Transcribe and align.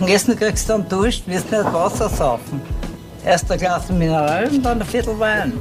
Und 0.00 0.08
Essen 0.08 0.38
kriegst 0.38 0.68
du 0.68 0.74
dann 0.74 0.88
Dusch, 0.88 1.22
wirst 1.26 1.50
nicht 1.50 1.72
Wasser 1.72 2.08
saufen. 2.08 2.60
Erst 3.24 3.50
ein 3.50 3.58
Glas 3.58 3.88
Mineral 3.90 4.48
und 4.48 4.62
dann 4.62 4.80
ein 4.80 4.86
Viertel 4.86 5.18
Wein. 5.18 5.54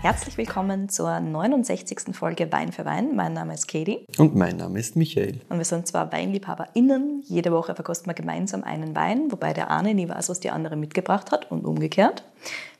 Herzlich 0.00 0.38
willkommen 0.38 0.88
zur 0.88 1.18
69. 1.18 2.14
Folge 2.14 2.52
Wein 2.52 2.70
für 2.70 2.84
Wein. 2.84 3.16
Mein 3.16 3.32
Name 3.32 3.54
ist 3.54 3.66
Katie. 3.66 4.06
Und 4.16 4.36
mein 4.36 4.56
Name 4.56 4.78
ist 4.78 4.94
Michael. 4.94 5.40
Und 5.48 5.58
wir 5.58 5.64
sind 5.64 5.88
zwar 5.88 6.12
WeinliebhaberInnen. 6.12 7.24
Jede 7.26 7.50
Woche 7.50 7.74
verkosten 7.74 8.08
wir 8.08 8.14
gemeinsam 8.14 8.62
einen 8.62 8.94
Wein, 8.94 9.32
wobei 9.32 9.52
der 9.52 9.72
eine 9.72 9.94
nie 9.94 10.08
weiß, 10.08 10.28
was 10.28 10.38
die 10.38 10.50
andere 10.50 10.76
mitgebracht 10.76 11.32
hat 11.32 11.50
und 11.50 11.64
umgekehrt. 11.64 12.22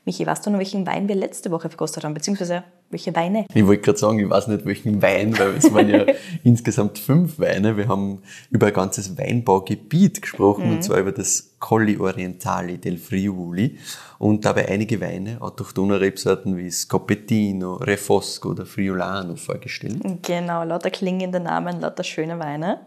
Michi, 0.05 0.25
weißt 0.25 0.45
du 0.45 0.49
noch, 0.49 0.59
welchen 0.59 0.87
Wein 0.87 1.09
wir 1.09 1.15
letzte 1.15 1.51
Woche 1.51 1.67
verkostet 1.67 2.05
haben, 2.05 2.13
beziehungsweise 2.13 2.63
welche 2.89 3.13
Weine? 3.13 3.45
Ich 3.53 3.67
wollte 3.67 3.81
gerade 3.81 3.99
sagen, 3.99 4.19
ich 4.19 4.29
weiß 4.29 4.47
nicht, 4.47 4.65
welchen 4.65 5.01
Wein, 5.01 5.37
weil 5.37 5.49
es 5.57 5.73
waren 5.73 5.89
ja 5.89 6.05
insgesamt 6.45 6.99
fünf 6.99 7.37
Weine. 7.37 7.75
Wir 7.75 7.89
haben 7.89 8.21
über 8.49 8.67
ein 8.67 8.73
ganzes 8.73 9.17
Weinbaugebiet 9.17 10.21
gesprochen, 10.21 10.67
mhm. 10.67 10.75
und 10.75 10.83
zwar 10.85 10.99
über 10.99 11.11
das 11.11 11.48
Colli 11.59 11.97
Orientali 11.97 12.77
del 12.77 12.97
Friuli 12.97 13.77
und 14.17 14.45
dabei 14.45 14.69
einige 14.69 14.99
Weine, 15.01 15.41
autochtone 15.41 15.99
Rebsorten 15.99 16.57
wie 16.57 16.71
Scopettino, 16.71 17.75
Refosco 17.75 18.49
oder 18.49 18.65
Friulano 18.65 19.35
vorgestellt. 19.35 20.01
Genau, 20.23 20.63
lauter 20.63 20.89
klingende 20.89 21.39
Namen, 21.39 21.81
lauter 21.81 22.03
schöne 22.03 22.39
Weine. 22.39 22.81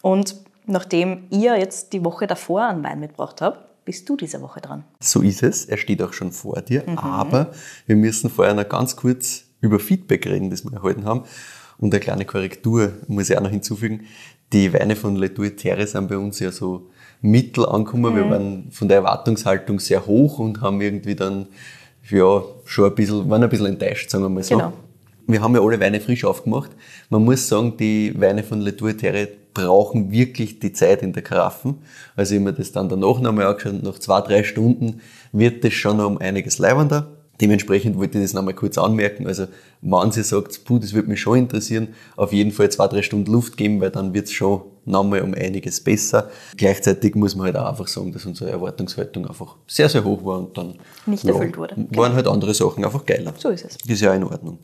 Und 0.00 0.36
nachdem 0.66 1.24
ihr 1.30 1.56
jetzt 1.58 1.92
die 1.92 2.04
Woche 2.04 2.26
davor 2.26 2.66
einen 2.66 2.82
Wein 2.82 3.00
mitgebracht 3.00 3.40
habt, 3.40 3.84
bist 3.84 4.08
du 4.08 4.16
diese 4.16 4.40
Woche 4.40 4.60
dran. 4.60 4.84
So 5.00 5.22
ist 5.22 5.42
es. 5.42 5.64
Er 5.64 5.76
steht 5.76 6.02
auch 6.02 6.12
schon 6.12 6.32
vor 6.32 6.60
dir. 6.62 6.84
Mhm. 6.86 6.98
Aber 6.98 7.52
wir 7.86 7.96
müssen 7.96 8.30
vorher 8.30 8.54
noch 8.54 8.68
ganz 8.68 8.96
kurz 8.96 9.44
über 9.60 9.78
Feedback 9.78 10.26
reden, 10.26 10.50
das 10.50 10.64
wir 10.64 10.72
erhalten 10.72 11.04
haben. 11.04 11.24
Und 11.78 11.92
eine 11.92 12.00
kleine 12.00 12.24
Korrektur 12.24 12.92
muss 13.08 13.30
ich 13.30 13.36
auch 13.36 13.42
noch 13.42 13.50
hinzufügen. 13.50 14.06
Die 14.52 14.72
Weine 14.72 14.94
von 14.94 15.16
Le 15.16 15.32
Terre 15.56 15.86
sind 15.86 16.08
bei 16.08 16.16
uns 16.16 16.38
ja 16.38 16.52
so 16.52 16.90
mittel 17.22 17.64
angekommen. 17.64 18.12
Mhm. 18.12 18.16
Wir 18.16 18.30
waren 18.30 18.66
von 18.70 18.88
der 18.88 18.98
Erwartungshaltung 18.98 19.80
sehr 19.80 20.06
hoch 20.06 20.38
und 20.38 20.60
haben 20.60 20.80
irgendwie 20.80 21.14
dann 21.14 21.46
ja, 22.10 22.42
schon 22.64 22.90
ein 22.90 22.94
bisschen, 22.94 23.30
waren 23.30 23.42
ein 23.42 23.48
bisschen 23.48 23.66
enttäuscht, 23.66 24.10
sagen 24.10 24.24
wir 24.24 24.28
mal 24.28 24.42
so. 24.42 24.58
Genau. 24.58 24.72
Wir 25.26 25.40
haben 25.40 25.54
ja 25.54 25.62
alle 25.62 25.78
Weine 25.80 26.00
frisch 26.00 26.24
aufgemacht. 26.24 26.72
Man 27.08 27.24
muss 27.24 27.46
sagen, 27.48 27.76
die 27.76 28.12
Weine 28.20 28.42
von 28.42 28.60
Le 28.60 28.76
Terre 28.76 29.28
brauchen 29.54 30.10
wirklich 30.10 30.58
die 30.58 30.72
Zeit 30.72 31.02
in 31.02 31.12
der 31.12 31.22
Karaffen. 31.22 31.78
Also 32.16 32.34
ich 32.34 32.40
mir 32.40 32.52
das 32.52 32.72
dann 32.72 32.88
danach 32.88 33.20
nochmal 33.20 33.46
angeschaut, 33.46 33.82
nach 33.82 33.98
zwei, 33.98 34.20
drei 34.20 34.42
Stunden 34.42 35.00
wird 35.30 35.62
das 35.64 35.74
schon 35.74 35.98
noch 35.98 36.06
um 36.06 36.18
einiges 36.18 36.58
leibender. 36.58 37.06
Dementsprechend 37.40 37.96
wollte 37.96 38.18
ich 38.18 38.24
das 38.24 38.34
nochmal 38.34 38.54
kurz 38.54 38.78
anmerken. 38.78 39.26
Also, 39.26 39.46
wenn 39.80 40.12
sie 40.12 40.22
sagt, 40.22 40.64
puh, 40.64 40.78
das 40.78 40.92
würde 40.92 41.08
mich 41.08 41.20
schon 41.20 41.38
interessieren, 41.38 41.88
auf 42.16 42.32
jeden 42.32 42.52
Fall 42.52 42.70
zwei, 42.70 42.86
drei 42.88 43.02
Stunden 43.02 43.30
Luft 43.30 43.56
geben, 43.56 43.80
weil 43.80 43.90
dann 43.90 44.14
wird 44.14 44.26
es 44.26 44.32
schon 44.32 44.62
nochmal 44.84 45.22
um 45.22 45.34
einiges 45.34 45.80
besser. 45.80 46.30
Gleichzeitig 46.56 47.14
muss 47.14 47.34
man 47.34 47.46
halt 47.46 47.56
auch 47.56 47.66
einfach 47.66 47.88
sagen, 47.88 48.12
dass 48.12 48.26
unsere 48.26 48.50
Erwartungshaltung 48.50 49.26
einfach 49.26 49.56
sehr, 49.66 49.88
sehr 49.88 50.04
hoch 50.04 50.24
war 50.24 50.38
und 50.38 50.56
dann 50.56 50.74
nicht 51.06 51.24
erfüllt 51.24 51.52
ja, 51.52 51.58
wurde. 51.58 51.86
Waren 51.90 52.14
halt 52.14 52.26
andere 52.26 52.54
Sachen 52.54 52.84
einfach 52.84 53.04
geiler. 53.04 53.32
So 53.38 53.50
ist 53.50 53.64
es. 53.64 53.78
Das 53.78 53.88
ist 53.88 54.00
ja 54.00 54.14
in 54.14 54.24
Ordnung. 54.24 54.58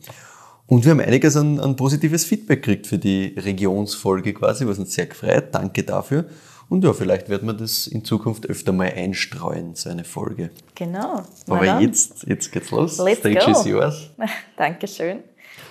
Und 0.67 0.85
wir 0.85 0.91
haben 0.91 0.99
einiges 0.99 1.35
an, 1.35 1.59
an 1.59 1.75
positives 1.75 2.25
Feedback 2.25 2.61
gekriegt 2.61 2.87
für 2.87 2.99
die 2.99 3.33
Regionsfolge 3.37 4.33
quasi, 4.33 4.67
was 4.67 4.77
uns 4.77 4.93
sehr 4.93 5.07
gefreut. 5.07 5.47
Danke 5.51 5.83
dafür. 5.83 6.25
Und 6.69 6.83
ja, 6.83 6.93
vielleicht 6.93 7.29
wird 7.29 7.41
man 7.41 7.57
das 7.57 7.87
in 7.87 8.05
Zukunft 8.05 8.45
öfter 8.47 8.71
mal 8.71 8.93
einstreuen, 8.95 9.73
so 9.73 9.89
eine 9.89 10.03
Folge. 10.03 10.51
Genau. 10.75 11.23
Aber 11.47 11.65
dann. 11.65 11.81
jetzt, 11.81 12.23
jetzt 12.27 12.51
geht's 12.51 12.69
los. 12.69 12.99
Let's 12.99 13.21
Stage 13.21 13.39
go. 13.43 13.51
is 13.51 13.65
yours. 13.65 14.09
Dankeschön. 14.57 15.23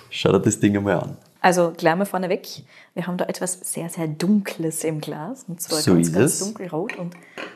Schau 0.09 0.33
dir 0.33 0.41
das 0.41 0.59
Ding 0.59 0.75
einmal 0.75 0.99
an. 0.99 1.17
Also 1.41 1.73
gleich 1.75 1.95
mal 1.95 2.05
vorneweg, 2.05 2.47
wir 2.93 3.07
haben 3.07 3.17
da 3.17 3.25
etwas 3.25 3.59
sehr, 3.61 3.89
sehr 3.89 4.07
Dunkles 4.07 4.83
im 4.83 4.99
Glas. 4.99 5.45
Und 5.47 5.61
zwar 5.61 5.79
so 5.79 5.93
ganz, 5.93 6.11
ganz 6.11 6.33
es. 6.33 6.39
dunkelrot 6.39 6.97
und 6.97 7.15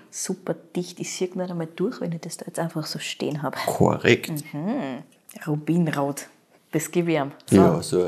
super 0.09 0.55
dicht. 0.75 0.99
Ich 0.99 1.13
sehe 1.13 1.27
nicht 1.27 1.51
einmal 1.51 1.67
durch, 1.75 1.99
wenn 1.99 2.11
ich 2.13 2.21
das 2.21 2.37
da 2.37 2.45
jetzt 2.45 2.59
einfach 2.59 2.85
so 2.85 2.99
stehen 2.99 3.41
habe. 3.41 3.57
Korrekt. 3.65 4.31
Mhm. 4.53 5.03
Rubinrot. 5.45 6.27
Das 6.71 6.89
gebe 6.91 7.11
ich 7.11 7.17
ihm. 7.17 7.31
So. 7.49 7.55
Ja, 7.55 7.81
so 7.81 8.05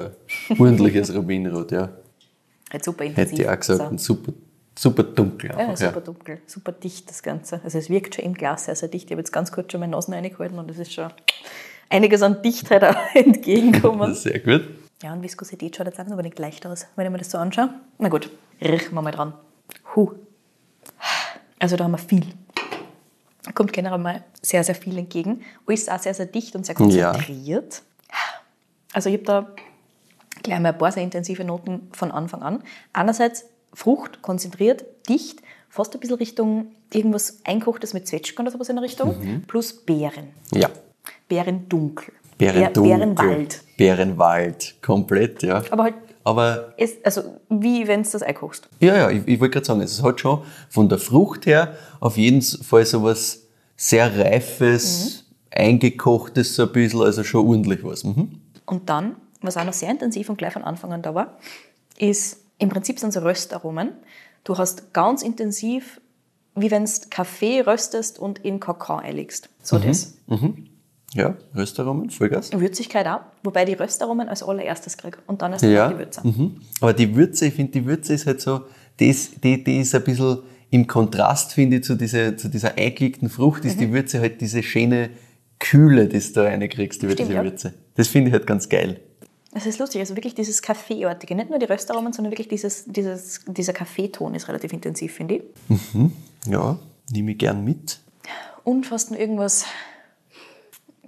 ein 0.49 0.59
ordentliches 0.59 1.13
Rubinrot, 1.13 1.71
ja. 1.71 1.89
Halt 2.71 2.83
super 2.83 3.03
intensiv. 3.03 3.31
Hätte 3.31 3.41
ich 3.41 3.49
auch 3.49 3.59
gesagt, 3.59 3.79
so. 3.79 3.85
ein 3.87 3.97
super, 3.97 4.33
super 4.77 5.03
dunkel. 5.03 5.51
Einfach, 5.51 5.79
ja, 5.79 5.87
super 5.87 5.99
ja. 5.99 6.05
dunkel, 6.05 6.41
super 6.47 6.71
dicht 6.71 7.09
das 7.09 7.21
Ganze. 7.21 7.59
Also 7.63 7.77
es 7.77 7.89
wirkt 7.89 8.15
schon 8.15 8.25
im 8.25 8.33
Glas 8.33 8.65
sehr, 8.65 8.75
sehr 8.75 8.89
dicht. 8.89 9.05
Ich 9.05 9.11
habe 9.11 9.21
jetzt 9.21 9.31
ganz 9.31 9.51
kurz 9.51 9.71
schon 9.71 9.81
meine 9.81 9.91
Nase 9.91 10.11
reingehalten 10.11 10.57
und 10.57 10.71
es 10.71 10.79
ist 10.79 10.93
schon 10.93 11.11
einiges 11.89 12.21
an 12.21 12.41
Dichtheit 12.41 12.95
entgegengekommen. 13.13 14.15
Sehr 14.15 14.39
gut. 14.39 14.63
Ja, 15.05 15.13
und 15.13 15.21
Viskosität 15.21 15.75
schaut 15.75 15.85
jetzt 15.85 15.99
auch 15.99 16.21
nicht 16.23 16.39
leicht 16.39 16.65
aus, 16.65 16.87
wenn 16.95 17.05
ich 17.05 17.11
mir 17.11 17.19
das 17.19 17.29
so 17.29 17.37
anschaue. 17.37 17.69
Na 17.99 18.09
gut, 18.09 18.27
riechen 18.59 18.95
wir 18.95 19.03
mal 19.03 19.11
dran. 19.11 19.35
Huh. 19.95 20.13
Also 21.59 21.77
da 21.77 21.83
haben 21.83 21.91
wir 21.91 21.99
viel. 21.99 22.25
Da 23.43 23.51
kommt 23.51 23.71
generell 23.71 23.99
mal 23.99 24.23
sehr, 24.41 24.63
sehr 24.63 24.73
viel 24.73 24.97
entgegen. 24.97 25.43
Alles 25.67 25.89
auch 25.89 25.99
sehr, 25.99 26.15
sehr 26.15 26.25
dicht 26.25 26.55
und 26.55 26.65
sehr 26.65 26.73
konzentriert. 26.73 27.83
Ja. 28.09 28.17
Also 28.93 29.09
ich 29.09 29.17
habe 29.17 29.25
da 29.25 29.47
gleich 30.41 30.59
mal 30.59 30.69
ein 30.69 30.77
paar 30.79 30.91
sehr 30.91 31.03
intensive 31.03 31.43
Noten 31.43 31.87
von 31.91 32.11
Anfang 32.11 32.41
an. 32.41 32.63
Einerseits 32.91 33.45
Frucht, 33.75 34.23
konzentriert, 34.23 34.85
dicht, 35.07 35.43
fast 35.69 35.93
ein 35.93 35.99
bisschen 35.99 36.17
Richtung 36.17 36.71
irgendwas 36.91 37.41
Einkochtes 37.43 37.93
mit 37.93 38.07
Zwetschgen 38.07 38.43
oder 38.43 38.51
sowas 38.51 38.69
in 38.69 38.77
der 38.77 38.83
Richtung, 38.83 39.19
mhm. 39.19 39.43
plus 39.43 39.71
Beeren. 39.71 40.29
Ja. 40.51 40.71
Beeren 41.27 41.69
dunkel. 41.69 42.11
Beerenwald. 42.37 43.63
Beerenwald, 43.77 44.75
komplett, 44.81 45.43
ja. 45.43 45.63
Aber 45.69 45.83
halt, 45.83 45.95
Aber 46.23 46.73
es, 46.77 46.95
also 47.03 47.21
wie 47.49 47.87
wenn 47.87 48.03
du 48.03 48.09
das 48.09 48.23
einkochst. 48.23 48.67
Ja, 48.79 48.95
ja, 48.95 49.09
ich, 49.09 49.27
ich 49.27 49.39
wollte 49.39 49.53
gerade 49.53 49.65
sagen, 49.65 49.81
es 49.81 50.01
hat 50.01 50.19
schon 50.19 50.41
von 50.69 50.89
der 50.89 50.97
Frucht 50.97 51.45
her 51.45 51.75
auf 51.99 52.17
jeden 52.17 52.41
Fall 52.41 52.85
so 52.85 53.03
was 53.03 53.43
sehr 53.77 54.17
Reifes, 54.17 55.25
mhm. 55.51 55.61
eingekochtes 55.61 56.55
so 56.55 56.63
ein 56.63 56.71
bisschen, 56.71 57.01
also 57.01 57.23
schon 57.23 57.47
ordentlich 57.47 57.83
was. 57.83 58.03
Mhm. 58.03 58.41
Und 58.65 58.89
dann, 58.89 59.15
was 59.41 59.57
auch 59.57 59.65
noch 59.65 59.73
sehr 59.73 59.91
intensiv 59.91 60.29
und 60.29 60.37
gleich 60.37 60.53
von 60.53 60.63
Anfang 60.63 60.91
an 60.93 61.01
da 61.01 61.13
war, 61.13 61.37
ist 61.97 62.41
im 62.57 62.69
Prinzip 62.69 62.99
sind 62.99 63.09
es 63.09 63.21
Röstaromen. 63.21 63.91
Du 64.43 64.57
hast 64.57 64.93
ganz 64.93 65.21
intensiv, 65.21 65.99
wie 66.55 66.71
wenn 66.71 66.85
du 66.85 66.91
Kaffee 67.09 67.61
röstest 67.61 68.17
und 68.17 68.39
in 68.39 68.59
Kakao 68.59 68.97
einlegst. 68.97 69.49
So 69.61 69.77
mhm. 69.77 69.81
das. 69.83 70.13
Mhm. 70.27 70.69
Ja, 71.13 71.35
Röstaromen, 71.55 72.09
Vollgas. 72.09 72.51
Würzigkeit 72.51 73.07
auch, 73.07 73.21
wobei 73.43 73.63
die 73.63 73.73
Röstaromen 73.73 74.27
als 74.27 74.43
allererstes 74.43 74.97
kriege 74.97 75.17
und 75.27 75.41
dann 75.41 75.53
erst 75.53 75.63
ja. 75.63 75.89
die 75.89 75.99
Würze. 75.99 76.27
Mhm. 76.27 76.61
Aber 76.81 76.93
die 76.93 77.15
Würze, 77.15 77.45
ich 77.45 77.53
finde, 77.53 77.71
die 77.71 77.85
Würze 77.85 78.13
ist 78.13 78.25
halt 78.25 78.41
so, 78.41 78.61
das, 78.97 79.31
die, 79.41 79.63
die 79.63 79.79
ist 79.79 79.95
ein 79.95 80.03
bisschen 80.03 80.39
im 80.71 80.87
Kontrast, 80.87 81.53
finde 81.53 81.77
ich, 81.77 81.83
zu 81.83 81.95
dieser, 81.95 82.35
zu 82.35 82.49
dieser 82.49 82.77
eingelegten 82.77 83.29
Frucht, 83.29 83.63
ist 83.65 83.79
die 83.79 83.87
mhm. 83.87 83.93
Würze 83.93 84.19
halt 84.19 84.41
diese 84.41 84.61
schöne 84.61 85.09
Kühle, 85.59 86.07
die 86.07 86.19
du 86.19 86.33
da 86.33 86.43
reinkriegst 86.43 87.01
über 87.03 87.13
Stimmt, 87.13 87.29
diese 87.29 87.43
Würze. 87.43 87.73
Das 87.95 88.07
finde 88.07 88.29
ich 88.29 88.33
halt 88.33 88.45
ganz 88.45 88.67
geil. 88.67 88.99
Es 89.53 89.65
ist 89.65 89.79
lustig, 89.79 90.01
also 90.01 90.17
wirklich 90.17 90.35
dieses 90.35 90.61
Kaffeeartige, 90.61 91.33
nicht 91.33 91.49
nur 91.49 91.59
die 91.59 91.65
Röstaromen, 91.65 92.11
sondern 92.11 92.33
wirklich 92.33 92.49
dieses, 92.49 92.83
dieses, 92.87 93.45
dieser 93.47 93.71
Kaffeeton 93.71 94.35
ist 94.35 94.49
relativ 94.49 94.73
intensiv, 94.73 95.13
finde 95.13 95.35
ich. 95.35 95.43
Mhm. 95.69 96.11
Ja, 96.47 96.77
nehme 97.09 97.31
ich 97.31 97.37
gern 97.37 97.63
mit. 97.63 97.99
Und 98.65 98.85
fast 98.85 99.11
irgendwas 99.11 99.65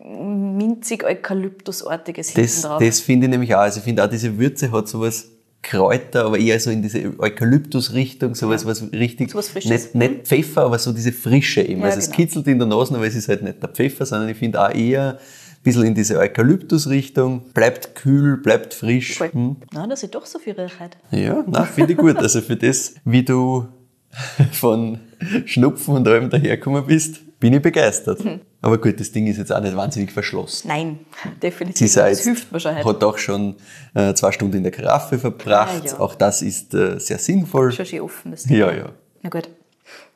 minzig 0.04 1.04
Eukalyptusartiges 1.04 2.30
hinten 2.30 2.62
drauf. 2.62 2.84
Das 2.84 3.00
finde 3.00 3.28
ich 3.28 3.32
nämlich 3.32 3.56
auch. 3.56 3.60
Also 3.60 3.80
ich 3.80 3.84
finde 3.84 4.04
auch, 4.04 4.10
diese 4.10 4.38
Würze 4.38 4.72
hat 4.72 4.88
sowas 4.88 5.30
Kräuter, 5.62 6.26
aber 6.26 6.38
eher 6.40 6.60
so 6.60 6.70
in 6.70 6.82
diese 6.82 7.20
Eukalyptus-Richtung, 7.20 8.36
sowas 8.36 8.64
ja. 8.64 8.70
was 8.70 8.92
richtig, 8.94 9.32
so 9.32 9.38
was 9.38 9.54
nicht, 9.54 9.96
nicht 9.96 10.28
Pfeffer, 10.28 10.64
aber 10.64 10.80
so 10.80 10.94
diese 10.94 11.12
Frische 11.12 11.62
eben. 11.62 11.82
Ja, 11.82 11.88
also 11.88 12.00
genau. 12.00 12.12
es 12.12 12.16
kitzelt 12.16 12.48
in 12.48 12.60
der 12.60 12.68
Nase, 12.68 12.96
aber 12.96 13.06
es 13.06 13.16
ist 13.16 13.28
halt 13.28 13.44
nicht 13.44 13.62
der 13.62 13.70
Pfeffer, 13.70 14.06
sondern 14.06 14.30
ich 14.30 14.38
finde 14.38 14.62
auch 14.62 14.74
eher 14.74 15.14
ein 15.14 15.64
bisschen 15.64 15.84
in 15.84 15.96
diese 15.96 16.18
Eukalyptus-Richtung. 16.20 17.52
Bleibt 17.54 17.96
kühl, 17.96 18.38
bleibt 18.38 18.74
frisch. 18.74 19.20
Cool. 19.20 19.30
Hm. 19.34 19.56
Na, 19.74 19.88
das 19.88 20.04
ist 20.04 20.16
doch 20.16 20.26
so 20.26 20.40
viel 20.40 20.54
Rechheit. 20.54 20.96
Ja, 21.12 21.44
na, 21.48 21.64
finde 21.66 21.94
ich 21.94 21.98
gut. 21.98 22.18
Also 22.18 22.42
für 22.42 22.56
das, 22.56 22.96
wie 23.04 23.24
du 23.24 23.68
von 24.54 25.00
Schnupfen 25.46 25.96
und 25.96 26.08
allem 26.08 26.30
dahergekommen 26.30 26.86
bist, 26.86 27.22
bin 27.40 27.54
ich 27.54 27.62
begeistert. 27.62 28.24
Mhm. 28.24 28.42
Aber 28.62 28.80
gut, 28.80 29.00
das 29.00 29.12
Ding 29.12 29.28
ist 29.28 29.38
jetzt 29.38 29.52
auch 29.52 29.62
nicht 29.62 29.76
wahnsinnig 29.76 30.12
verschlossen. 30.12 30.68
Nein, 30.68 31.00
definitiv. 31.42 31.92
Sie 31.92 32.00
das 32.00 32.24
hilft 32.24 32.52
wahrscheinlich. 32.52 32.86
Hat 32.86 33.04
auch 33.04 33.18
schon 33.18 33.56
äh, 33.94 34.14
zwei 34.14 34.32
Stunden 34.32 34.58
in 34.58 34.64
der 34.64 34.72
Karaffe 34.72 35.20
verbracht. 35.20 35.84
Ah, 35.84 35.88
ja. 35.88 36.00
Auch 36.00 36.16
das 36.16 36.42
ist 36.42 36.74
äh, 36.74 37.00
sehr 37.00 37.20
sinnvoll. 37.20 37.72
Schon 37.72 37.86
schön 37.86 38.02
offen. 38.02 38.32
Das 38.32 38.50
ja, 38.50 38.72
ja. 38.72 38.90
Na 39.22 39.30
gut. 39.30 39.50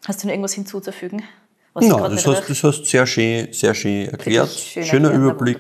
Hast 0.05 0.23
du 0.23 0.27
noch 0.27 0.33
irgendwas 0.33 0.53
hinzuzufügen? 0.53 1.21
Was 1.73 1.85
ja, 1.85 2.09
das 2.09 2.27
hast, 2.27 2.49
das 2.49 2.63
hast 2.63 2.85
sehr 2.85 3.05
schön, 3.05 3.47
sehr 3.53 3.73
schön 3.73 4.09
erklärt. 4.09 4.49
Schöner 4.49 5.11
erklärt, 5.11 5.13
Überblick. 5.15 5.59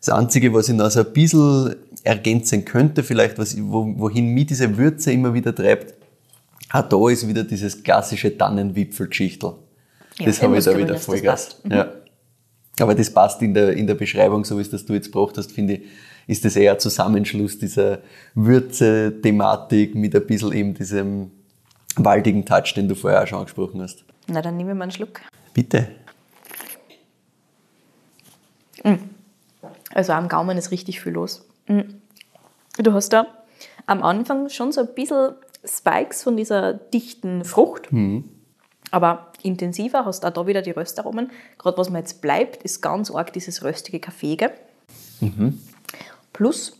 Das 0.00 0.10
Einzige, 0.10 0.52
was 0.52 0.68
ich 0.68 0.74
noch 0.74 0.90
so 0.90 1.00
ein 1.00 1.12
bisschen 1.12 1.76
ergänzen 2.02 2.64
könnte, 2.64 3.02
vielleicht, 3.02 3.38
was, 3.38 3.56
wohin 3.58 4.34
mich 4.34 4.46
diese 4.46 4.76
Würze 4.76 5.12
immer 5.12 5.32
wieder 5.32 5.54
treibt, 5.54 5.94
auch 6.70 6.82
da 6.82 7.08
ist 7.08 7.26
wieder 7.26 7.44
dieses 7.44 7.82
klassische 7.82 8.36
Tannenwipfelgeschichtel. 8.36 9.54
Ja, 10.18 10.26
das 10.26 10.42
habe 10.42 10.56
ich 10.58 10.64
da 10.64 10.76
wieder 10.76 10.96
Vollgas. 10.96 11.60
Mhm. 11.64 11.72
Ja. 11.72 11.92
Aber 12.80 12.94
das 12.94 13.10
passt 13.10 13.40
in 13.42 13.54
der, 13.54 13.72
in 13.72 13.86
der 13.86 13.94
Beschreibung, 13.94 14.44
so 14.44 14.56
wie 14.58 14.62
es 14.62 14.70
das 14.70 14.84
du 14.84 14.92
jetzt 14.92 15.12
gebracht 15.12 15.36
hast, 15.38 15.52
finde 15.52 15.74
ich, 15.74 15.82
ist 16.26 16.44
das 16.44 16.56
eher 16.56 16.72
ein 16.72 16.80
Zusammenschluss 16.80 17.58
dieser 17.58 18.00
Würze-Thematik 18.34 19.94
mit 19.94 20.14
ein 20.14 20.26
bisschen 20.26 20.52
eben 20.52 20.74
diesem 20.74 21.30
waldigen 21.96 22.44
Touch, 22.44 22.74
den 22.74 22.88
du 22.88 22.94
vorher 22.94 23.22
auch 23.22 23.26
schon 23.26 23.38
angesprochen 23.38 23.80
hast. 23.80 24.04
Na, 24.26 24.42
dann 24.42 24.56
nehmen 24.56 24.68
wir 24.68 24.74
mal 24.74 24.84
einen 24.84 24.92
Schluck. 24.92 25.20
Bitte. 25.54 25.88
Also 29.94 30.12
am 30.12 30.28
Gaumen 30.28 30.58
ist 30.58 30.70
richtig 30.70 31.00
viel 31.00 31.12
los. 31.12 31.46
Mm. 31.66 31.80
Du 32.78 32.92
hast 32.92 33.12
da 33.12 33.26
am 33.86 34.02
Anfang 34.02 34.48
schon 34.50 34.72
so 34.72 34.82
ein 34.82 34.94
bisschen 34.94 35.32
Spikes 35.64 36.22
von 36.22 36.36
dieser 36.36 36.74
dichten 36.74 37.44
Frucht, 37.44 37.88
aber 38.90 39.32
intensiver 39.46 40.04
hast 40.04 40.24
auch 40.24 40.32
da 40.32 40.46
wieder 40.46 40.62
die 40.62 40.72
Röstaromen. 40.72 41.30
Gerade 41.58 41.78
was 41.78 41.88
mir 41.90 41.98
jetzt 41.98 42.20
bleibt, 42.20 42.62
ist 42.62 42.82
ganz 42.82 43.10
arg 43.10 43.32
dieses 43.32 43.62
röstige 43.64 44.00
Kaffeege. 44.00 44.50
Plus, 46.32 46.78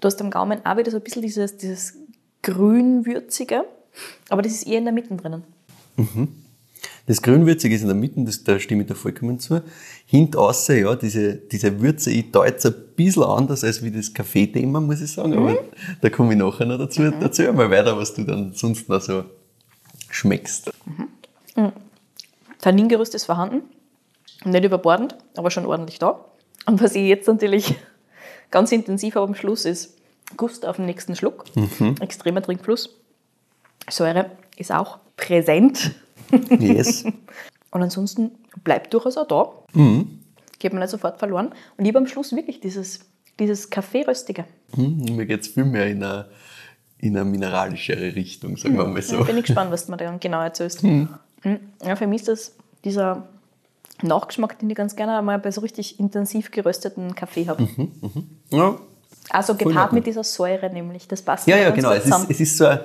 du 0.00 0.06
hast 0.06 0.20
am 0.20 0.30
Gaumen 0.30 0.64
auch 0.66 0.76
wieder 0.76 0.90
so 0.90 0.98
ein 0.98 1.02
bisschen 1.02 1.22
dieses, 1.22 1.56
dieses 1.56 1.94
grünwürzige, 2.42 3.64
aber 4.28 4.42
das 4.42 4.52
ist 4.52 4.66
eher 4.66 4.78
in 4.78 4.84
der 4.84 4.92
Mitte 4.92 5.14
drinnen. 5.16 5.44
Das 7.06 7.22
Grünwürzige 7.22 7.74
ist 7.74 7.80
in 7.80 7.88
der 7.88 7.96
Mitte, 7.96 8.22
das, 8.22 8.44
da 8.44 8.60
stimme 8.60 8.82
ich 8.82 8.88
da 8.88 8.94
vollkommen 8.94 9.40
zu. 9.40 9.62
Hint 10.04 10.36
außer, 10.36 10.76
ja, 10.76 10.94
diese, 10.94 11.36
diese 11.36 11.80
Würze, 11.80 12.10
ich 12.10 12.30
deute 12.30 12.56
es 12.56 12.66
ein 12.66 12.74
bisschen 12.94 13.22
anders 13.22 13.64
als 13.64 13.82
wie 13.82 13.90
das 13.90 14.12
Kaffeethema, 14.12 14.78
muss 14.80 15.00
ich 15.00 15.12
sagen, 15.12 15.32
aber 15.32 15.58
da 16.02 16.10
komme 16.10 16.34
ich 16.34 16.38
nachher 16.38 16.66
noch 16.66 16.76
dazu. 16.76 17.02
Erzähl 17.02 17.52
mal 17.52 17.70
weiter, 17.70 17.96
was 17.96 18.12
du 18.12 18.24
dann 18.24 18.52
sonst 18.52 18.90
noch 18.90 19.00
so 19.00 19.24
schmeckst. 20.10 20.70
Tanningerüst 22.60 23.14
ist 23.14 23.24
vorhanden, 23.24 23.62
nicht 24.44 24.64
überbordend, 24.64 25.16
aber 25.36 25.50
schon 25.50 25.66
ordentlich 25.66 25.98
da. 25.98 26.24
Und 26.66 26.82
was 26.82 26.94
ich 26.94 27.06
jetzt 27.06 27.28
natürlich 27.28 27.74
ganz 28.50 28.72
intensiv 28.72 29.14
habe 29.14 29.26
am 29.26 29.34
Schluss 29.34 29.64
ist 29.64 29.96
Gust 30.36 30.66
auf 30.66 30.76
den 30.76 30.86
nächsten 30.86 31.16
Schluck, 31.16 31.44
extremer 32.00 32.42
Trinkfluss. 32.42 32.94
Säure 33.88 34.30
ist 34.56 34.70
auch 34.70 34.98
präsent. 35.16 35.92
Yes. 36.50 37.04
Und 37.70 37.82
ansonsten 37.82 38.32
bleibt 38.64 38.92
durchaus 38.92 39.16
auch 39.16 39.26
da. 39.26 39.52
Geht 40.58 40.72
mir 40.72 40.80
nicht 40.80 40.90
sofort 40.90 41.18
verloren. 41.18 41.52
Und 41.76 41.84
ich 41.84 41.88
habe 41.88 41.98
am 41.98 42.06
Schluss 42.06 42.34
wirklich 42.34 42.60
dieses, 42.60 43.00
dieses 43.38 43.70
Kaffeeröstige. 43.70 44.44
Hm, 44.74 45.16
mir 45.16 45.26
geht 45.26 45.42
es 45.42 45.48
viel 45.48 45.64
mehr 45.64 45.86
in 45.86 46.02
eine, 46.02 46.26
in 46.98 47.16
eine 47.16 47.24
mineralischere 47.24 48.14
Richtung, 48.14 48.56
sagen 48.56 48.76
wir 48.76 48.84
mal 48.86 49.00
so. 49.00 49.24
bin 49.24 49.38
ich 49.38 49.46
gespannt, 49.46 49.70
was 49.70 49.86
du 49.86 49.92
mir 49.92 49.98
dann 49.98 50.20
genau 50.20 50.42
erzählst. 50.42 50.82
Mhm. 50.82 51.08
Ja, 51.84 51.96
für 51.96 52.06
mich 52.06 52.22
ist 52.22 52.28
das 52.28 52.56
dieser 52.84 53.28
Nachgeschmack, 54.02 54.58
den 54.58 54.70
ich 54.70 54.76
ganz 54.76 54.96
gerne 54.96 55.20
mal 55.22 55.38
bei 55.38 55.50
so 55.50 55.60
richtig 55.60 55.98
intensiv 55.98 56.50
gerösteten 56.50 57.14
Kaffee 57.14 57.48
habe. 57.48 57.68
Ja, 58.50 58.76
Also 59.30 59.54
gepaart 59.54 59.92
mit 59.92 60.06
dieser 60.06 60.24
Säure 60.24 60.70
nämlich. 60.70 61.08
Das 61.08 61.22
passt 61.22 61.46
Ja, 61.48 61.56
ja, 61.56 61.70
genau. 61.70 61.92
Es 61.92 62.06
ist, 62.06 62.30
es 62.30 62.40
ist 62.40 62.56
so 62.56 62.66
ein, 62.66 62.80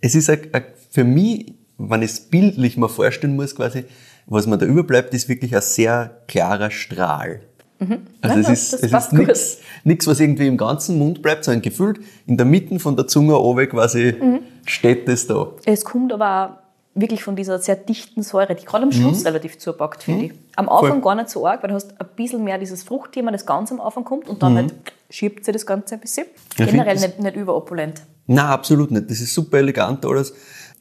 es 0.00 0.14
ist 0.14 0.30
ein, 0.30 0.40
ein, 0.52 0.64
für 0.90 1.04
mich, 1.04 1.54
wenn 1.78 2.02
ich 2.02 2.12
es 2.12 2.20
bildlich 2.20 2.76
mal 2.76 2.88
vorstellen 2.88 3.36
muss, 3.36 3.54
quasi, 3.56 3.84
was 4.26 4.46
mir 4.46 4.58
da 4.58 4.66
überbleibt, 4.66 5.12
ist 5.14 5.28
wirklich 5.28 5.54
ein 5.54 5.62
sehr 5.62 6.22
klarer 6.28 6.70
Strahl. 6.70 7.40
Also 7.80 7.94
Mhm. 7.94 8.06
Ja, 8.22 8.36
es 8.38 8.46
ja, 8.46 8.52
ist, 8.52 8.72
es 8.74 8.92
ist 8.92 9.58
nichts, 9.84 10.06
was 10.06 10.20
irgendwie 10.20 10.46
im 10.46 10.56
ganzen 10.56 10.98
Mund 10.98 11.20
bleibt, 11.20 11.44
sondern 11.44 11.62
gefühlt 11.62 11.98
in 12.28 12.36
der 12.36 12.46
Mitte 12.46 12.78
von 12.78 12.94
der 12.94 13.08
Zunge 13.08 13.36
oben 13.36 13.68
quasi 13.68 14.14
Mhm. 14.20 14.38
steht 14.64 15.08
das 15.08 15.26
da. 15.26 15.48
Es 15.64 15.84
kommt 15.84 16.12
aber 16.12 16.58
auch 16.58 16.61
wirklich 16.94 17.24
von 17.24 17.36
dieser 17.36 17.58
sehr 17.58 17.76
dichten 17.76 18.22
Säure, 18.22 18.54
die 18.54 18.64
gerade 18.64 18.84
am 18.84 18.92
Schluss 18.92 19.24
relativ 19.24 19.58
zupackt, 19.58 20.02
finde 20.02 20.26
ich. 20.26 20.32
Am 20.56 20.68
Anfang 20.68 20.88
Mhm. 20.88 20.92
Voll. 20.92 21.00
gar 21.02 21.14
nicht 21.14 21.30
so 21.30 21.46
arg, 21.46 21.62
weil 21.62 21.68
du 21.68 21.74
hast 21.74 21.98
ein 22.00 22.06
bisschen 22.16 22.44
mehr 22.44 22.58
dieses 22.58 22.82
Fruchtthema, 22.82 23.30
das 23.32 23.46
ganz 23.46 23.72
am 23.72 23.80
Anfang 23.80 24.04
kommt 24.04 24.28
und 24.28 24.42
dann 24.42 24.56
halt 24.56 24.74
schiebt 25.08 25.44
sich 25.44 25.52
das 25.52 25.64
Ganze 25.64 25.94
ein 25.94 26.00
bisschen. 26.00 26.26
Mhm. 26.26 26.64
Ja, 26.64 26.66
Generell 26.70 26.98
nicht, 26.98 27.18
nicht 27.18 27.36
überopulent. 27.36 28.02
Nein, 28.26 28.44
absolut 28.46 28.90
nicht. 28.90 29.10
Das 29.10 29.20
ist 29.20 29.32
super 29.34 29.58
elegant 29.58 30.04
alles. 30.04 30.34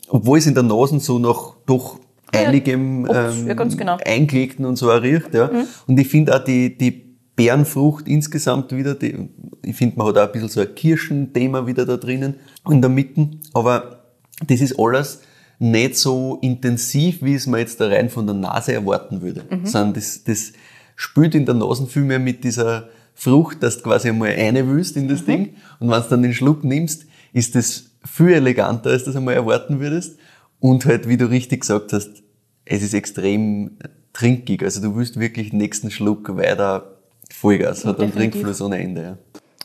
Obwohl 0.09 0.37
es 0.39 0.47
in 0.47 0.53
der 0.53 0.63
Nase 0.63 0.99
so 0.99 1.17
nach 1.19 1.55
doch 1.65 1.99
einigem 2.33 3.05
Obst, 3.05 3.15
ähm, 3.39 3.47
ja, 3.47 3.53
genau. 3.53 3.95
Mhm. 3.95 4.01
eingelegten 4.05 4.65
und 4.65 4.75
so 4.75 4.89
riecht. 4.91 5.33
Ja. 5.33 5.49
Und 5.87 5.99
ich 5.99 6.07
finde 6.07 6.35
auch 6.35 6.43
die, 6.43 6.77
die 6.77 7.17
Beerenfrucht 7.35 8.07
insgesamt 8.07 8.71
wieder, 8.73 8.95
die, 8.95 9.29
ich 9.63 9.75
finde, 9.75 9.97
man 9.97 10.07
hat 10.07 10.17
auch 10.17 10.25
ein 10.27 10.31
bisschen 10.31 10.49
so 10.49 10.59
ein 10.61 10.75
Kirschenthema 10.75 11.65
wieder 11.65 11.85
da 11.85 11.97
drinnen 11.97 12.35
in 12.69 12.81
der 12.81 12.89
Mitte. 12.89 13.29
Aber 13.53 14.03
das 14.45 14.59
ist 14.61 14.77
alles 14.77 15.21
nicht 15.61 15.95
so 15.95 16.39
intensiv, 16.41 17.21
wie 17.21 17.35
es 17.35 17.45
man 17.45 17.59
jetzt 17.59 17.79
da 17.79 17.87
rein 17.87 18.09
von 18.09 18.25
der 18.25 18.35
Nase 18.35 18.73
erwarten 18.73 19.21
würde. 19.21 19.43
Mhm. 19.47 19.65
Sondern 19.67 19.93
das, 19.93 20.23
das 20.23 20.53
spült 20.95 21.35
in 21.35 21.45
der 21.45 21.53
Nase 21.53 21.85
viel 21.85 22.01
mehr 22.01 22.17
mit 22.17 22.43
dieser 22.43 22.89
Frucht, 23.13 23.61
dass 23.61 23.77
du 23.77 23.83
quasi 23.83 24.09
einmal 24.09 24.29
eine 24.29 24.67
willst 24.67 24.97
in 24.97 25.03
Mhm. 25.03 25.09
das 25.09 25.23
Ding. 25.25 25.55
Und 25.79 25.91
wenn 25.91 26.01
du 26.01 26.09
dann 26.09 26.23
den 26.23 26.33
Schluck 26.33 26.63
nimmst, 26.63 27.05
ist 27.31 27.53
das 27.53 27.91
viel 28.03 28.33
eleganter, 28.33 28.89
als 28.89 29.03
du 29.03 29.11
das 29.11 29.15
einmal 29.17 29.35
erwarten 29.35 29.79
würdest. 29.79 30.17
Und 30.59 30.85
halt, 30.85 31.07
wie 31.07 31.17
du 31.17 31.29
richtig 31.29 31.61
gesagt 31.61 31.93
hast, 31.93 32.23
es 32.65 32.81
ist 32.81 32.95
extrem 32.95 33.77
trinkig. 34.13 34.63
Also 34.63 34.81
du 34.81 34.95
willst 34.95 35.19
wirklich 35.19 35.51
den 35.51 35.59
nächsten 35.59 35.91
Schluck 35.91 36.35
weiter 36.35 36.97
Vollgas. 37.31 37.85
Hat 37.85 37.99
einen. 37.99 38.11
Trinkfluss 38.11 38.61
ohne 38.61 38.79
Ende. 38.79 39.01
Ja. 39.03 39.17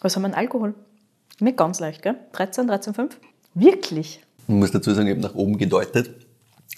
Was 0.02 0.14
haben 0.14 0.22
wir 0.22 0.28
an 0.28 0.34
Alkohol? 0.34 0.74
Nicht 1.40 1.56
ganz 1.56 1.80
leicht, 1.80 2.02
gell? 2.02 2.16
13, 2.32 2.68
13,5? 2.68 3.12
Wirklich? 3.54 4.20
Ich 4.48 4.54
muss 4.54 4.70
dazu 4.70 4.92
sagen, 4.94 5.08
ich 5.08 5.12
habe 5.14 5.22
nach 5.22 5.34
oben 5.34 5.58
gedeutet. 5.58 6.10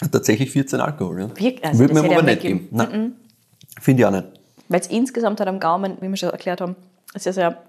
Hat 0.01 0.11
tatsächlich 0.11 0.51
14 0.51 0.79
Alkohol. 0.79 1.19
Ja. 1.21 1.27
Wirk- 1.35 1.63
also 1.63 1.79
Würde 1.79 1.93
mir 1.93 1.99
aber 2.01 2.09
ich 2.09 2.15
nicht 2.23 2.25
mir 2.25 2.35
geben. 2.37 2.67
Nein. 2.71 3.15
Finde 3.79 4.01
ich 4.01 4.05
auch 4.05 4.11
nicht. 4.11 4.25
Weil 4.69 4.79
es 4.79 4.87
insgesamt 4.87 5.39
halt 5.39 5.49
am 5.49 5.59
Gaumen, 5.59 5.97
wie 6.01 6.07
wir 6.09 6.15
schon 6.17 6.29
erklärt 6.29 6.61
haben, 6.61 6.75
ist 7.13 7.25
ja 7.25 7.33
sehr, 7.33 7.63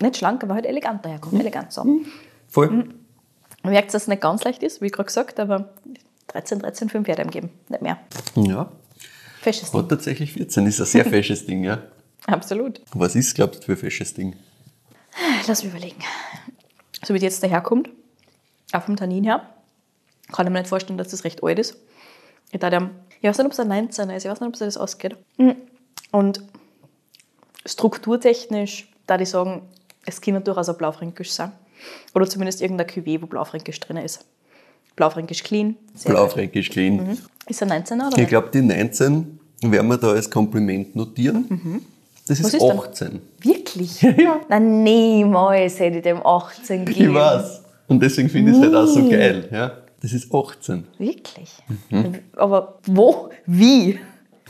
nicht 0.00 0.16
schlank, 0.16 0.42
aber 0.42 0.54
halt 0.54 0.66
elegant 0.66 1.04
daherkommt. 1.04 1.34
Mhm. 1.34 1.40
Elegant 1.40 1.72
so. 1.72 1.84
Voll. 2.48 2.68
Man 3.62 3.72
merkt, 3.72 3.94
dass 3.94 4.02
es 4.02 4.08
nicht 4.08 4.20
ganz 4.22 4.42
leicht 4.44 4.62
ist, 4.62 4.80
wie 4.80 4.88
gerade 4.88 5.06
gesagt, 5.06 5.38
aber 5.40 5.70
13, 6.28 6.58
13, 6.60 6.88
5 6.88 7.06
werde 7.08 7.22
ich 7.22 7.30
geben. 7.30 7.50
Nicht 7.68 7.82
mehr. 7.82 7.98
Ja. 8.36 8.70
Fesches 9.40 9.70
Ding. 9.70 9.80
Hat 9.82 9.88
tatsächlich 9.88 10.32
14. 10.32 10.66
Ist 10.66 10.80
ein 10.80 10.86
sehr 10.86 11.04
fesches 11.06 11.46
Ding, 11.46 11.64
ja. 11.64 11.82
Absolut. 12.26 12.80
Was 12.94 13.14
ist, 13.16 13.34
glaubst 13.34 13.60
du, 13.62 13.66
für 13.66 13.72
ein 13.72 13.78
fesches 13.78 14.12
Ding? 14.14 14.36
Lass 15.46 15.62
mich 15.64 15.72
überlegen. 15.72 15.96
So 17.04 17.14
wie 17.14 17.18
es 17.18 17.22
jetzt 17.22 17.42
daherkommt, 17.42 17.88
auch 18.72 18.82
vom 18.82 18.96
Tannin 18.96 19.24
her, 19.24 19.42
kann 20.32 20.46
ich 20.46 20.52
mir 20.52 20.60
nicht 20.60 20.68
vorstellen, 20.68 20.98
dass 20.98 21.08
das 21.08 21.24
recht 21.24 21.42
alt 21.42 21.58
ist. 21.58 21.76
Ich 22.52 22.60
dachte, 22.60 22.90
ich 23.20 23.28
weiß 23.28 23.38
nicht, 23.38 23.46
ob 23.46 23.52
es 23.52 23.60
ein 23.60 23.68
19 23.68 24.10
ist, 24.10 24.24
ich 24.24 24.30
weiß 24.30 24.40
nicht, 24.40 24.48
ob 24.48 24.56
sich 24.56 24.66
das 24.66 24.76
ausgeht. 24.76 25.16
Mhm. 25.38 25.56
Und 26.10 26.42
strukturtechnisch, 27.66 28.90
da 29.06 29.18
ich 29.18 29.28
sagen, 29.28 29.62
es 30.06 30.20
kann 30.20 30.42
durchaus 30.42 30.68
auch 30.68 30.76
Blaufränkisch 30.76 31.32
sein. 31.32 31.52
Oder 32.14 32.26
zumindest 32.28 32.60
irgendein 32.60 32.86
Cuvée, 32.86 33.20
wo 33.20 33.26
Blaufränkisch 33.26 33.80
drin 33.80 33.96
ist. 33.98 34.24
Blaufränkisch 34.96 35.42
clean. 35.42 35.76
Blaufränkisch 36.04 36.70
clean. 36.70 37.18
Ist 37.46 37.62
er 37.62 37.68
19er 37.68 38.08
oder 38.08 38.18
Ich 38.18 38.28
glaube, 38.28 38.50
die 38.52 38.60
19 38.62 39.38
werden 39.62 39.88
wir 39.88 39.96
da 39.96 40.10
als 40.10 40.30
Kompliment 40.30 40.94
notieren. 40.94 41.82
Das 42.26 42.38
ist, 42.38 42.54
ist 42.54 42.62
denn? 42.62 42.78
18. 42.78 43.22
Wirklich? 43.40 44.02
ja. 44.02 44.40
Nein, 44.48 44.82
niemals 44.82 45.78
hätte 45.78 45.98
ich 45.98 46.02
dem 46.02 46.24
18 46.24 46.84
gegeben. 46.84 47.10
Ich 47.10 47.14
weiß. 47.14 47.59
Und 47.90 48.02
deswegen 48.02 48.28
finde 48.30 48.52
ich 48.52 48.56
es 48.56 48.62
halt 48.62 48.74
auch 48.74 48.86
so 48.86 49.08
geil. 49.08 49.48
Ja? 49.52 49.72
Das 50.00 50.12
ist 50.12 50.32
18. 50.34 50.84
Wirklich? 50.98 51.50
Mhm. 51.90 52.14
Aber 52.36 52.78
wo? 52.86 53.28
Wie? 53.46 53.98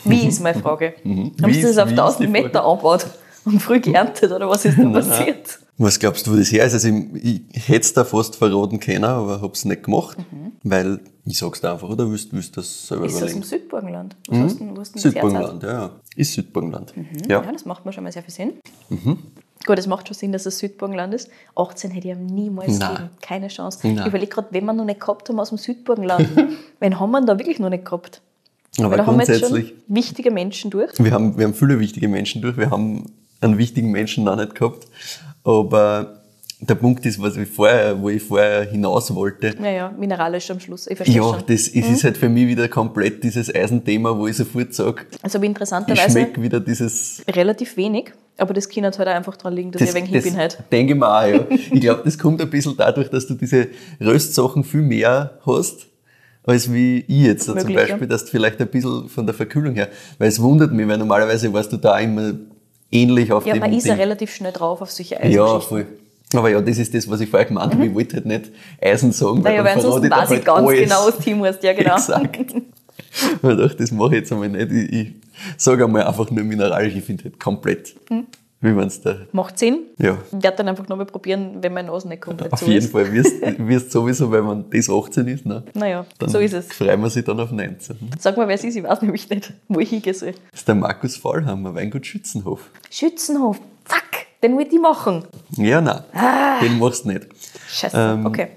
Wie 0.04 0.26
ist 0.28 0.40
meine 0.40 0.58
Frage? 0.60 0.94
Haben 1.04 1.10
Mhm. 1.14 1.32
Wie 1.46 1.54
Sie 1.54 1.62
das 1.62 1.70
ist- 1.72 1.78
auf 1.78 1.88
wie 1.88 1.92
ist 1.92 1.96
die 1.96 2.00
1000 2.00 2.18
Frage? 2.30 2.30
Meter 2.30 2.64
angebaut 2.64 3.06
und 3.44 3.60
früh 3.60 3.80
geerntet 3.80 4.30
oder 4.30 4.48
was 4.48 4.64
ist 4.64 4.78
da 4.78 4.84
passiert? 4.90 5.58
Was 5.78 5.98
glaubst 5.98 6.26
du, 6.26 6.32
wo 6.32 6.36
das 6.36 6.52
her 6.52 6.64
ist? 6.66 6.74
Also 6.74 6.88
ich, 6.88 7.40
ich 7.52 7.68
hätte 7.68 7.80
es 7.80 7.94
da 7.94 8.04
fast 8.04 8.36
verraten 8.36 8.78
können, 8.80 9.02
aber 9.04 9.40
habe 9.40 9.54
es 9.54 9.64
nicht 9.64 9.82
gemacht, 9.84 10.18
weil 10.62 11.00
ich 11.24 11.38
sag's 11.38 11.62
dir 11.62 11.72
einfach, 11.72 11.88
oder 11.88 12.10
willst, 12.10 12.32
du 12.32 12.36
das 12.36 12.86
selber 12.86 13.06
Ist 13.06 13.14
das 13.14 13.22
im 13.22 13.26
überlegen? 13.28 13.42
Südburgenland? 13.44 14.16
Was 14.28 14.38
hast 14.40 14.60
du 14.60 14.76
wo 14.76 14.80
hast 14.80 14.94
du 14.94 14.98
Südburgenland, 14.98 15.62
ja, 15.62 15.72
ja. 15.72 15.90
Ist 16.16 16.34
Südburgenland. 16.34 16.94
Herz? 16.94 17.06
Ja. 17.28 17.42
Ja, 17.42 17.50
das 17.52 17.64
macht 17.64 17.86
mir 17.86 17.92
schon 17.94 18.04
mal 18.04 18.12
sehr 18.12 18.22
viel 18.22 18.34
Sinn. 18.34 18.52
Mhm. 18.90 19.18
Gut, 19.66 19.78
es 19.78 19.86
macht 19.86 20.08
schon 20.08 20.14
Sinn, 20.14 20.32
dass 20.32 20.46
es 20.46 20.58
Südburgenland 20.58 21.12
ist. 21.12 21.28
18 21.54 21.90
hätte 21.90 22.08
ich 22.08 22.14
ihm 22.14 22.26
niemals 22.26 22.78
Nein. 22.78 22.90
gegeben. 22.94 23.10
Keine 23.20 23.48
Chance. 23.48 23.80
Nein. 23.82 23.98
Ich 23.98 24.06
überlege 24.06 24.30
gerade, 24.30 24.48
wenn 24.52 24.64
wir 24.64 24.72
noch 24.72 24.84
nicht 24.86 25.00
gehabt 25.00 25.28
haben 25.28 25.38
aus 25.38 25.50
dem 25.50 25.58
Südburgenland. 25.58 26.28
Wen 26.80 26.98
haben 26.98 27.10
wir 27.10 27.20
da 27.20 27.38
wirklich 27.38 27.58
noch 27.58 27.68
nicht 27.68 27.84
gehabt? 27.84 28.22
Aber 28.78 28.96
da 28.96 29.04
haben 29.06 29.18
wir 29.18 29.26
jetzt 29.26 29.40
schon 29.40 29.70
wichtige 29.88 30.30
Menschen 30.30 30.70
durch. 30.70 30.92
wir 30.98 31.10
haben, 31.10 31.36
wir 31.36 31.44
haben 31.44 31.54
viele 31.54 31.78
wichtige 31.78 32.08
Menschen 32.08 32.40
durch, 32.40 32.56
wir 32.56 32.70
haben 32.70 33.12
einen 33.40 33.58
wichtigen 33.58 33.90
Menschen 33.90 34.24
noch 34.24 34.36
nicht 34.36 34.54
gehabt, 34.54 34.86
aber 35.44 36.20
der 36.60 36.74
Punkt 36.74 37.04
ist, 37.06 37.20
was 37.20 37.36
ich 37.36 37.48
vorher, 37.48 38.00
wo 38.00 38.10
ich 38.10 38.22
vorher 38.22 38.64
hinaus 38.64 39.14
wollte, 39.14 39.54
Ja, 39.58 39.70
ja, 39.70 39.94
mineralisch 39.98 40.50
am 40.50 40.60
Schluss. 40.60 40.86
Ich 40.86 40.96
verstehe 40.96 41.16
ja, 41.16 41.22
schon. 41.22 41.38
das 41.46 41.68
es 41.68 41.74
ist 41.74 42.04
halt 42.04 42.18
für 42.18 42.28
mich 42.28 42.46
wieder 42.46 42.68
komplett 42.68 43.24
dieses 43.24 43.52
Eisenthema, 43.54 44.16
wo 44.16 44.26
ich 44.26 44.36
sofort 44.36 44.74
sage, 44.74 45.06
Also 45.22 45.40
wie 45.40 45.46
ich 45.46 45.50
interessanterweise 45.50 46.10
schmecke 46.10 46.42
wieder 46.42 46.60
dieses 46.60 47.22
relativ 47.28 47.76
wenig, 47.76 48.12
aber 48.40 48.54
das 48.54 48.68
kann 48.68 48.84
halt 48.84 48.98
einfach 49.00 49.36
daran 49.36 49.54
liegen, 49.54 49.70
dass 49.72 49.82
ich 49.82 49.88
ein 49.90 49.94
wenig 49.96 50.10
hin 50.10 50.22
bin 50.22 50.36
halt. 50.36 50.58
denke 50.72 50.92
ich 50.94 50.98
mir 50.98 51.06
auch, 51.08 51.26
ja. 51.26 51.40
Ich 51.50 51.80
glaube, 51.80 52.02
das 52.04 52.18
kommt 52.18 52.40
ein 52.40 52.50
bisschen 52.50 52.76
dadurch, 52.76 53.08
dass 53.10 53.26
du 53.26 53.34
diese 53.34 53.68
Röstsachen 54.00 54.64
viel 54.64 54.82
mehr 54.82 55.38
hast, 55.46 55.86
als 56.44 56.72
wie 56.72 57.00
ich 57.06 57.22
jetzt 57.24 57.48
da 57.48 57.56
zum 57.56 57.72
Beispiel, 57.74 58.00
ja. 58.00 58.06
dass 58.06 58.24
du 58.24 58.30
vielleicht 58.30 58.60
ein 58.60 58.68
bisschen 58.68 59.08
von 59.08 59.26
der 59.26 59.34
Verkühlung 59.34 59.74
her, 59.74 59.88
weil 60.18 60.28
es 60.28 60.40
wundert 60.40 60.72
mich, 60.72 60.88
weil 60.88 60.98
normalerweise 60.98 61.52
warst 61.52 61.72
du 61.72 61.76
da 61.76 61.98
immer 61.98 62.32
ähnlich 62.90 63.30
auf 63.32 63.46
Ja, 63.46 63.54
dem 63.54 63.60
man 63.60 63.72
ist 63.72 63.86
ja 63.86 63.94
relativ 63.94 64.34
schnell 64.34 64.52
drauf 64.52 64.80
auf 64.82 64.90
solche 64.90 65.14
Ja, 65.14 65.20
Eisengeschichten. 65.20 65.68
voll. 65.68 65.86
Aber 66.32 66.48
ja, 66.48 66.60
das 66.60 66.78
ist 66.78 66.94
das, 66.94 67.10
was 67.10 67.20
ich 67.20 67.28
vorher 67.28 67.46
gemeint 67.48 67.72
habe. 67.74 67.86
Ich 67.86 67.94
wollte 67.94 68.16
halt 68.16 68.26
nicht 68.26 68.50
Eisen 68.80 69.10
sagen. 69.10 69.40
Naja, 69.42 69.58
weil 69.58 69.64
dann 69.64 69.76
ansonsten 69.78 70.06
verrate 70.08 70.22
weiß 70.22 70.30
ich 70.30 70.36
halt 70.36 70.44
ganz 70.46 70.68
alles. 70.68 70.80
genau, 70.80 71.06
was 71.06 71.18
Team 71.18 71.38
musst. 71.38 71.62
Ja, 71.64 71.72
genau. 71.72 71.94
Exakt. 71.96 72.54
Ich 73.42 73.56
dachte, 73.56 73.76
das 73.76 73.90
mache 73.92 74.08
ich 74.16 74.20
jetzt 74.20 74.32
einmal 74.32 74.48
nicht. 74.48 74.70
Ich, 74.72 74.92
ich 74.92 75.14
sage 75.56 75.84
einmal 75.84 76.04
einfach 76.04 76.30
nur 76.30 76.44
mineralisch. 76.44 76.94
Ich 76.94 77.04
finde 77.04 77.24
halt 77.24 77.40
komplett, 77.40 77.94
Hm. 78.08 78.26
wie 78.60 78.70
man 78.72 78.88
es 78.88 79.00
da. 79.00 79.16
Macht 79.32 79.58
Sinn. 79.58 79.80
Ja, 79.98 80.18
Ich 80.32 80.42
werde 80.42 80.58
dann 80.58 80.68
einfach 80.68 80.86
nochmal 80.88 81.06
probieren, 81.06 81.56
wenn 81.62 81.72
meine 81.72 81.88
Nase 81.88 82.08
nicht 82.08 82.20
komplett 82.22 82.52
auf 82.52 82.58
zu 82.58 82.66
jeden 82.66 82.78
ist. 82.84 82.92
Fall 82.92 83.10
wirst 83.12 83.34
wirst 83.58 83.92
sowieso, 83.92 84.30
weil 84.30 84.42
man 84.42 84.64
das 84.70 84.90
18 84.90 85.26
ist, 85.28 85.46
ne? 85.46 85.62
Naja, 85.74 86.04
Dann 86.18 86.28
so 86.28 86.38
ist 86.38 86.52
es. 86.52 86.66
freuen 86.72 87.00
wir 87.00 87.08
sich 87.10 87.24
dann 87.24 87.40
auf 87.40 87.50
19. 87.50 87.96
Sag 88.18 88.36
mal, 88.36 88.46
wer 88.48 88.54
es 88.56 88.64
ist, 88.64 88.76
ich 88.76 88.82
weiß 88.82 89.00
nämlich 89.02 89.28
nicht, 89.30 89.52
wo 89.68 89.80
ich 89.80 89.88
hingehen 89.90 90.14
soll. 90.14 90.32
Das 90.50 90.60
ist 90.60 90.68
der 90.68 90.74
Markus 90.74 91.16
Fallhammer, 91.16 91.74
Weingut 91.74 92.04
Schützenhof. 92.06 92.60
Schützenhof. 92.90 93.58
Fuck, 93.84 94.02
den 94.42 94.56
wollte 94.56 94.74
ich 94.74 94.80
machen. 94.80 95.24
Ja, 95.56 95.80
nein, 95.80 96.02
den 96.62 96.78
machst 96.78 97.04
du 97.06 97.08
nicht. 97.12 97.26
Scheiße. 97.68 97.96
Ähm, 97.96 98.26
okay. 98.26 98.48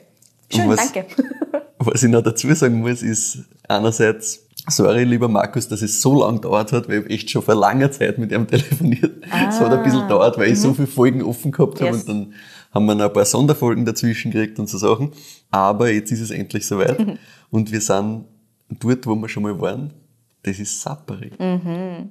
Schön, 0.56 0.70
was- 0.70 0.92
danke. 0.92 1.06
Was 1.86 2.02
ich 2.02 2.10
noch 2.10 2.22
dazu 2.22 2.54
sagen 2.54 2.80
muss, 2.80 3.02
ist 3.02 3.40
einerseits, 3.68 4.40
sorry, 4.70 5.04
lieber 5.04 5.28
Markus, 5.28 5.68
dass 5.68 5.82
es 5.82 6.02
so 6.02 6.24
lange 6.24 6.40
dauert 6.40 6.72
hat, 6.72 6.88
weil 6.88 7.00
ich 7.08 7.10
echt 7.10 7.30
schon 7.32 7.42
vor 7.42 7.56
langer 7.56 7.92
Zeit 7.92 8.18
mit 8.18 8.32
ihm 8.32 8.48
telefoniert. 8.48 9.22
Es 9.50 9.60
hat 9.60 9.70
ein 9.74 9.84
bisschen 9.84 10.08
dauert, 10.08 10.38
weil 10.38 10.52
ich 10.52 10.60
so 10.62 10.74
viele 10.74 10.88
Folgen 10.88 11.22
offen 11.24 11.52
gehabt 11.52 11.82
habe 11.82 11.90
Ah. 11.90 11.92
Mhm. 11.92 11.98
Yes. 11.98 12.04
und 12.04 12.08
dann 12.08 12.34
haben 12.74 12.86
wir 12.86 12.96
noch 12.96 13.06
ein 13.06 13.14
paar 13.14 13.26
Sonderfolgen 13.26 13.84
dazwischen 13.84 14.32
gekriegt 14.32 14.60
und 14.60 14.70
so 14.70 14.78
Sachen. 14.78 15.12
Aber 15.52 15.90
jetzt 15.92 16.12
ist 16.14 16.22
es 16.22 16.32
endlich 16.32 16.66
soweit 16.66 16.98
Mhm. 17.00 17.18
und 17.52 17.70
wir 17.74 17.82
sind 17.82 18.26
dort, 18.80 19.06
wo 19.06 19.16
wir 19.16 19.28
schon 19.28 19.44
mal 19.44 19.60
waren. 19.60 19.92
Das 20.44 20.60
ist 20.60 20.82
Sappari. 20.82 21.32
Exzellent. 21.38 22.10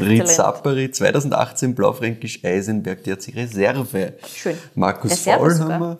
Ritz 0.00 0.36
Sappari 0.36 0.90
2018 0.92 1.74
Blaufränkisch 1.74 2.44
Eisenberg, 2.44 3.02
der 3.02 3.14
hat 3.14 3.22
sich 3.22 3.34
Reserve. 3.34 4.14
Schön. 4.36 4.54
Markus 4.76 5.10
Reserve 5.12 5.50
Faulhammer. 5.56 5.98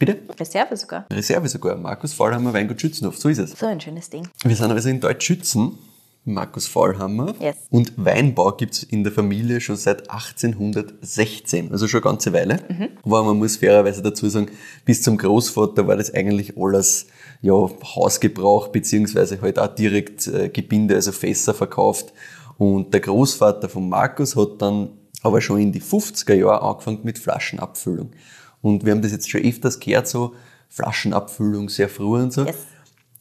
Bitte? 0.00 0.18
Reserve 0.40 0.76
sogar. 0.78 1.04
Reserve 1.12 1.46
sogar. 1.46 1.76
Markus 1.76 2.14
Faulhammer, 2.14 2.54
Weingut 2.54 2.80
Schützenhof. 2.80 3.18
So 3.18 3.28
ist 3.28 3.36
es. 3.36 3.50
So 3.50 3.66
ein 3.66 3.82
schönes 3.82 4.08
Ding. 4.08 4.26
Wir 4.42 4.56
sind 4.56 4.72
also 4.72 4.88
in 4.88 4.98
Deutschschützen. 4.98 5.78
Markus 6.24 6.66
Faulhammer. 6.66 7.34
Yes. 7.38 7.56
Und 7.68 7.92
Weinbau 7.96 8.52
gibt's 8.52 8.82
in 8.82 9.04
der 9.04 9.12
Familie 9.12 9.60
schon 9.60 9.76
seit 9.76 10.10
1816, 10.10 11.70
also 11.70 11.86
schon 11.86 12.02
eine 12.02 12.10
ganze 12.12 12.32
Weile. 12.32 12.60
Mhm. 12.68 12.88
Aber 13.04 13.24
man 13.24 13.36
muss 13.36 13.56
fairerweise 13.58 14.00
dazu 14.00 14.28
sagen, 14.30 14.50
bis 14.86 15.02
zum 15.02 15.18
Großvater 15.18 15.86
war 15.86 15.96
das 15.96 16.14
eigentlich 16.14 16.56
alles 16.56 17.06
ja, 17.42 17.52
Hausgebrauch, 17.52 18.68
beziehungsweise 18.68 19.40
halt 19.42 19.58
auch 19.58 19.74
direkt 19.74 20.26
äh, 20.28 20.48
Gebinde, 20.48 20.94
also 20.94 21.12
Fässer 21.12 21.52
verkauft. 21.52 22.14
Und 22.56 22.94
der 22.94 23.00
Großvater 23.00 23.68
von 23.68 23.86
Markus 23.86 24.34
hat 24.34 24.62
dann 24.62 24.90
aber 25.22 25.42
schon 25.42 25.60
in 25.60 25.72
die 25.72 25.82
50er 25.82 26.34
Jahre 26.34 26.62
angefangen 26.62 27.00
mit 27.02 27.18
Flaschenabfüllung. 27.18 28.12
Und 28.62 28.84
wir 28.84 28.92
haben 28.92 29.02
das 29.02 29.12
jetzt 29.12 29.30
schon 29.30 29.42
öfters 29.42 29.80
gehört, 29.80 30.08
so 30.08 30.34
Flaschenabfüllung 30.68 31.68
sehr 31.68 31.88
früh 31.88 32.20
und 32.20 32.32
so. 32.32 32.44
Yes. 32.44 32.56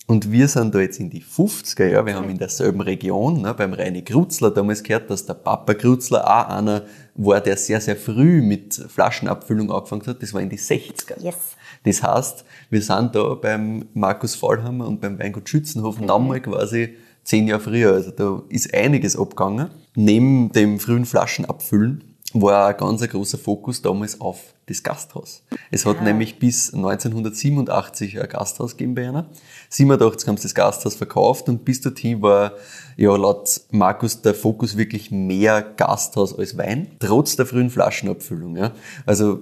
Und 0.10 0.31
wir 0.31 0.48
sind 0.48 0.74
da 0.74 0.79
jetzt 0.79 1.00
in 1.00 1.12
die 1.12 1.22
50er 1.22 1.86
Jahre, 1.86 2.08
wir 2.08 2.15
haben 2.15 2.31
in 2.31 2.39
derselben 2.39 2.81
Region, 2.81 3.43
ne, 3.43 3.53
beim 3.53 3.74
Reini 3.74 4.01
Krutzler 4.03 4.50
damals 4.50 4.81
gehört, 4.81 5.08
dass 5.12 5.27
der 5.27 5.36
Papa 5.36 5.75
Krutzler 5.75 6.25
auch 6.25 6.50
einer 6.50 6.86
war, 7.13 7.41
der 7.41 7.58
sehr, 7.58 7.79
sehr 7.79 7.96
früh 7.96 8.41
mit 8.41 8.74
Flaschenabfüllung 8.74 9.72
angefangen 9.72 10.08
hat. 10.08 10.24
Das 10.24 10.34
war 10.34 10.41
in 10.41 10.50
die 10.50 10.58
60er. 10.58 11.22
Yes. 11.22 11.36
Das 11.84 12.01
heißt, 12.01 12.43
wir 12.72 12.81
sind 12.81 13.13
da 13.13 13.36
beim 13.36 13.86
Markus 13.93 14.34
Fallhammer 14.34 14.88
und 14.88 15.00
beim 15.00 15.19
Weingut 15.19 15.48
Schützenhof 15.48 16.00
nochmal 16.00 16.41
quasi 16.41 16.96
zehn 17.24 17.48
Jahre 17.48 17.62
früher. 17.62 17.93
Also 17.93 18.10
da 18.10 18.41
ist 18.50 18.74
einiges 18.74 19.15
abgegangen. 19.15 19.69
Neben 19.93 20.51
dem 20.53 20.79
frühen 20.79 21.05
Flaschenabfüllen 21.05 22.08
war 22.33 22.67
ein 22.67 22.77
ganz 22.77 23.07
großer 23.07 23.38
Fokus 23.38 23.81
damals 23.81 24.21
auf 24.21 24.53
das 24.67 24.83
Gasthaus. 24.83 25.43
Es 25.71 25.86
hat 25.86 26.03
nämlich 26.03 26.38
bis 26.38 26.74
1987 26.74 28.21
ein 28.21 28.29
Gasthaus 28.29 28.77
gegeben 28.77 28.95
bei 28.95 29.07
einer. 29.07 29.29
87 29.69 30.27
haben 30.27 30.38
sie 30.38 30.43
das 30.43 30.55
Gasthaus 30.55 30.95
verkauft 30.95 31.50
und 31.50 31.65
bis 31.65 31.81
dorthin 31.81 32.21
war 32.21 32.53
ja 32.95 33.15
laut 33.15 33.62
Markus 33.71 34.21
der 34.21 34.36
Fokus 34.36 34.77
wirklich 34.77 35.09
mehr 35.09 35.62
Gasthaus 35.62 36.38
als 36.38 36.57
Wein, 36.57 36.91
trotz 37.00 37.36
der 37.36 37.45
frühen 37.45 37.69
Flaschenabfüllung. 37.69 38.57
Ja. 38.57 38.71
Also 39.05 39.39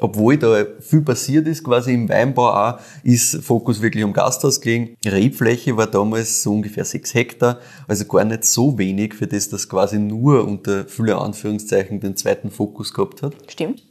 obwohl 0.00 0.36
da 0.36 0.64
viel 0.80 1.02
passiert 1.02 1.46
ist, 1.46 1.64
quasi 1.64 1.94
im 1.94 2.08
Weinbau 2.08 2.50
auch, 2.50 2.78
ist 3.02 3.42
Fokus 3.42 3.80
wirklich 3.82 4.04
am 4.04 4.12
Gasthaus 4.12 4.60
gelegen. 4.60 4.96
Rebfläche 5.04 5.76
war 5.76 5.86
damals 5.86 6.42
so 6.42 6.52
ungefähr 6.52 6.84
sechs 6.84 7.14
Hektar, 7.14 7.58
also 7.88 8.04
gar 8.04 8.24
nicht 8.24 8.44
so 8.44 8.78
wenig, 8.78 9.14
für 9.14 9.26
das 9.26 9.48
das 9.48 9.68
quasi 9.68 9.98
nur 9.98 10.46
unter 10.46 10.86
viele 10.86 11.16
Anführungszeichen 11.16 12.00
den 12.00 12.16
zweiten 12.16 12.50
Fokus 12.50 12.92
gehabt 12.92 13.22
hat. 13.22 13.34
Stimmt. 13.48 13.82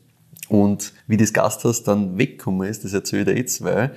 Und 0.47 0.93
wie 1.07 1.17
das 1.17 1.33
Gasthaus 1.33 1.83
dann 1.83 2.17
weggekommen 2.17 2.69
ist, 2.69 2.83
das 2.83 2.93
erzähle 2.93 3.21
ich 3.21 3.27
dir 3.27 3.37
jetzt, 3.37 3.63
weil 3.63 3.95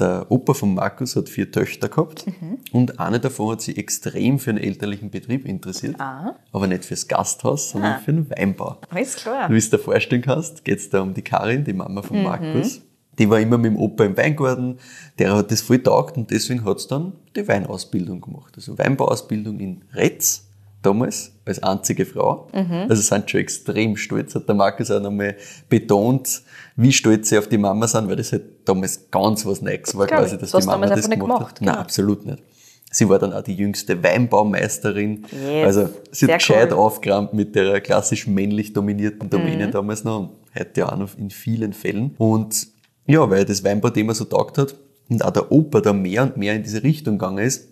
der 0.00 0.26
Opa 0.30 0.54
von 0.54 0.74
Markus 0.74 1.16
hat 1.16 1.28
vier 1.28 1.50
Töchter 1.50 1.88
gehabt 1.88 2.24
und 2.72 3.00
eine 3.00 3.18
davon 3.20 3.52
hat 3.52 3.62
sich 3.62 3.76
extrem 3.78 4.38
für 4.38 4.50
einen 4.50 4.58
elterlichen 4.58 5.10
Betrieb 5.10 5.44
interessiert, 5.46 5.96
Ah. 6.00 6.36
aber 6.52 6.66
nicht 6.66 6.84
fürs 6.84 7.08
Gasthaus, 7.08 7.70
sondern 7.70 7.92
Ah. 7.94 7.98
für 8.04 8.12
den 8.12 8.30
Weinbau. 8.30 8.78
Alles 8.90 9.16
klar. 9.16 9.48
Wie 9.48 9.52
du 9.54 9.58
es 9.58 9.70
dir 9.70 9.78
vorstellen 9.78 10.22
kannst, 10.22 10.64
geht 10.64 10.78
es 10.78 10.90
da 10.90 11.00
um 11.00 11.14
die 11.14 11.22
Karin, 11.22 11.64
die 11.64 11.72
Mama 11.72 12.02
von 12.02 12.22
Markus. 12.22 12.82
Die 13.18 13.28
war 13.28 13.40
immer 13.40 13.58
mit 13.58 13.72
dem 13.72 13.76
Opa 13.76 14.04
im 14.04 14.16
Weingarten, 14.16 14.78
der 15.18 15.34
hat 15.34 15.50
das 15.50 15.60
voll 15.62 15.80
taugt 15.82 16.16
und 16.16 16.30
deswegen 16.30 16.64
hat 16.64 16.76
es 16.76 16.86
dann 16.86 17.14
die 17.34 17.46
Weinausbildung 17.48 18.20
gemacht. 18.20 18.52
Also 18.54 18.78
Weinbauausbildung 18.78 19.58
in 19.58 19.82
Retz, 19.92 20.47
damals, 20.88 21.32
als 21.44 21.62
einzige 21.62 22.04
Frau. 22.06 22.48
Also 22.88 23.02
sind 23.02 23.30
schon 23.30 23.40
extrem 23.40 23.96
stolz, 23.96 24.34
hat 24.34 24.48
der 24.48 24.54
Markus 24.54 24.90
auch 24.90 25.00
nochmal 25.00 25.36
betont, 25.68 26.42
wie 26.76 26.92
stolz 26.92 27.28
sie 27.28 27.38
auf 27.38 27.48
die 27.48 27.58
Mama 27.58 27.86
sind, 27.88 28.08
weil 28.08 28.16
das 28.16 28.32
halt 28.32 28.44
damals 28.68 29.10
ganz 29.10 29.44
was 29.46 29.60
Neues 29.62 29.96
war, 29.96 30.06
quasi, 30.06 30.38
dass 30.38 30.52
die 30.52 30.66
Mama 30.66 30.86
das 30.86 31.08
gemacht 31.08 31.20
gemacht, 31.20 31.40
hat. 31.40 31.60
Nein, 31.60 31.68
genau. 31.70 31.80
absolut 31.80 32.26
nicht. 32.26 32.42
Sie 32.90 33.06
war 33.08 33.18
dann 33.18 33.32
auch 33.34 33.42
die 33.42 33.54
jüngste 33.54 34.02
Weinbaumeisterin. 34.02 35.26
Yes, 35.30 35.66
Also 35.66 35.90
sie 36.10 36.26
sehr 36.26 36.34
hat 36.34 36.40
gescheit 36.40 36.72
cool. 36.72 36.78
aufgeräumt 36.78 37.34
mit 37.34 37.54
der 37.54 37.80
klassisch 37.80 38.26
männlich 38.26 38.72
dominierten 38.72 39.28
Domäne 39.28 39.66
Mhm. 39.66 39.72
damals 39.72 40.04
noch 40.04 40.20
und 40.20 40.30
heute 40.58 40.80
ja 40.80 40.92
auch 40.92 40.96
noch 40.96 41.18
in 41.18 41.30
vielen 41.30 41.72
Fällen. 41.72 42.14
Und 42.18 42.68
ja, 43.06 43.28
weil 43.28 43.44
das 43.44 43.62
Weinbau-Thema 43.64 44.14
so 44.14 44.24
taugt 44.24 44.58
hat 44.58 44.74
und 45.10 45.24
auch 45.24 45.30
der 45.30 45.50
Opa 45.52 45.80
da 45.80 45.92
mehr 45.92 46.22
und 46.22 46.36
mehr 46.36 46.54
in 46.54 46.62
diese 46.62 46.82
Richtung 46.82 47.18
gegangen 47.18 47.44
ist, 47.44 47.68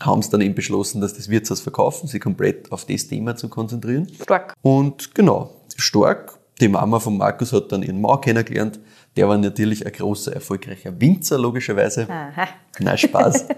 haben 0.00 0.22
sie 0.22 0.30
dann 0.30 0.40
eben 0.40 0.54
beschlossen, 0.54 1.00
dass 1.00 1.14
das 1.14 1.28
Wirtshaus 1.28 1.60
verkaufen, 1.60 2.08
sich 2.08 2.20
komplett 2.20 2.72
auf 2.72 2.84
das 2.84 3.06
Thema 3.06 3.36
zu 3.36 3.48
konzentrieren. 3.48 4.08
Stark. 4.22 4.54
Und 4.62 5.14
genau, 5.14 5.54
stark. 5.76 6.38
Die 6.60 6.68
Mama 6.68 6.98
von 6.98 7.16
Markus 7.16 7.52
hat 7.52 7.72
dann 7.72 7.82
ihren 7.82 8.00
Mann 8.00 8.20
kennengelernt. 8.20 8.80
Der 9.16 9.28
war 9.28 9.36
natürlich 9.38 9.84
ein 9.84 9.92
großer, 9.92 10.34
erfolgreicher 10.34 10.98
Winzer, 11.00 11.38
logischerweise. 11.38 12.08
Aha. 12.08 12.48
Nein, 12.78 12.98
Spaß. 12.98 13.46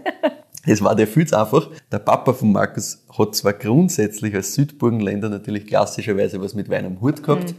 Es 0.65 0.81
war 0.81 0.95
der 0.95 1.09
viel 1.09 1.23
einfach. 1.35 1.69
Der 1.91 1.99
Papa 1.99 2.33
von 2.33 2.53
Markus 2.53 3.05
hat 3.19 3.35
zwar 3.35 3.53
grundsätzlich 3.53 4.35
als 4.35 4.55
Südburgenländer 4.55 5.29
natürlich 5.29 5.67
klassischerweise 5.67 6.41
was 6.41 6.55
mit 6.55 6.69
Wein 6.69 6.87
am 6.87 7.01
Hut 7.01 7.23
gehabt, 7.23 7.55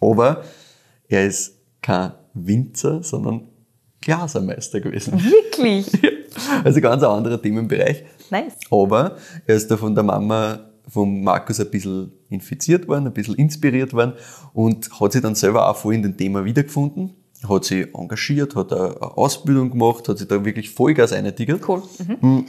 aber 0.00 0.42
er 1.06 1.26
ist 1.26 1.58
kein 1.82 2.12
Winzer, 2.32 3.02
sondern 3.02 3.48
Glasermeister 4.00 4.80
gewesen. 4.80 5.22
Wirklich? 5.22 5.90
Also 6.64 6.80
ganz 6.80 7.02
ein 7.02 7.10
anderer 7.10 7.40
Themenbereich. 7.40 8.04
Nice. 8.30 8.54
Aber 8.70 9.16
er 9.46 9.56
ist 9.56 9.70
da 9.70 9.76
von 9.76 9.94
der 9.94 10.04
Mama 10.04 10.60
von 10.88 11.22
Markus 11.22 11.60
ein 11.60 11.70
bisschen 11.70 12.12
infiziert 12.30 12.88
worden, 12.88 13.06
ein 13.06 13.12
bisschen 13.12 13.34
inspiriert 13.34 13.92
worden 13.92 14.14
und 14.54 14.88
hat 15.00 15.12
sich 15.12 15.22
dann 15.22 15.34
selber 15.34 15.68
auch 15.68 15.76
voll 15.76 15.94
in 15.94 16.02
dem 16.02 16.16
Thema 16.16 16.44
wiedergefunden, 16.44 17.12
hat 17.46 17.64
sich 17.64 17.94
engagiert, 17.94 18.56
hat 18.56 18.72
eine 18.72 19.00
Ausbildung 19.02 19.70
gemacht, 19.70 20.08
hat 20.08 20.18
sich 20.18 20.28
da 20.28 20.44
wirklich 20.44 20.70
Vollgas 20.70 21.12
eingetigert. 21.12 21.60
Cool. 21.68 21.82
Mhm. 22.20 22.46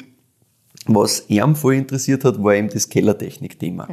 Was 0.86 1.30
ihn 1.30 1.56
voll 1.56 1.76
interessiert 1.76 2.24
hat, 2.24 2.42
war 2.42 2.56
eben 2.56 2.70
das 2.70 2.90
Kellertechnik-Thema. 2.90 3.90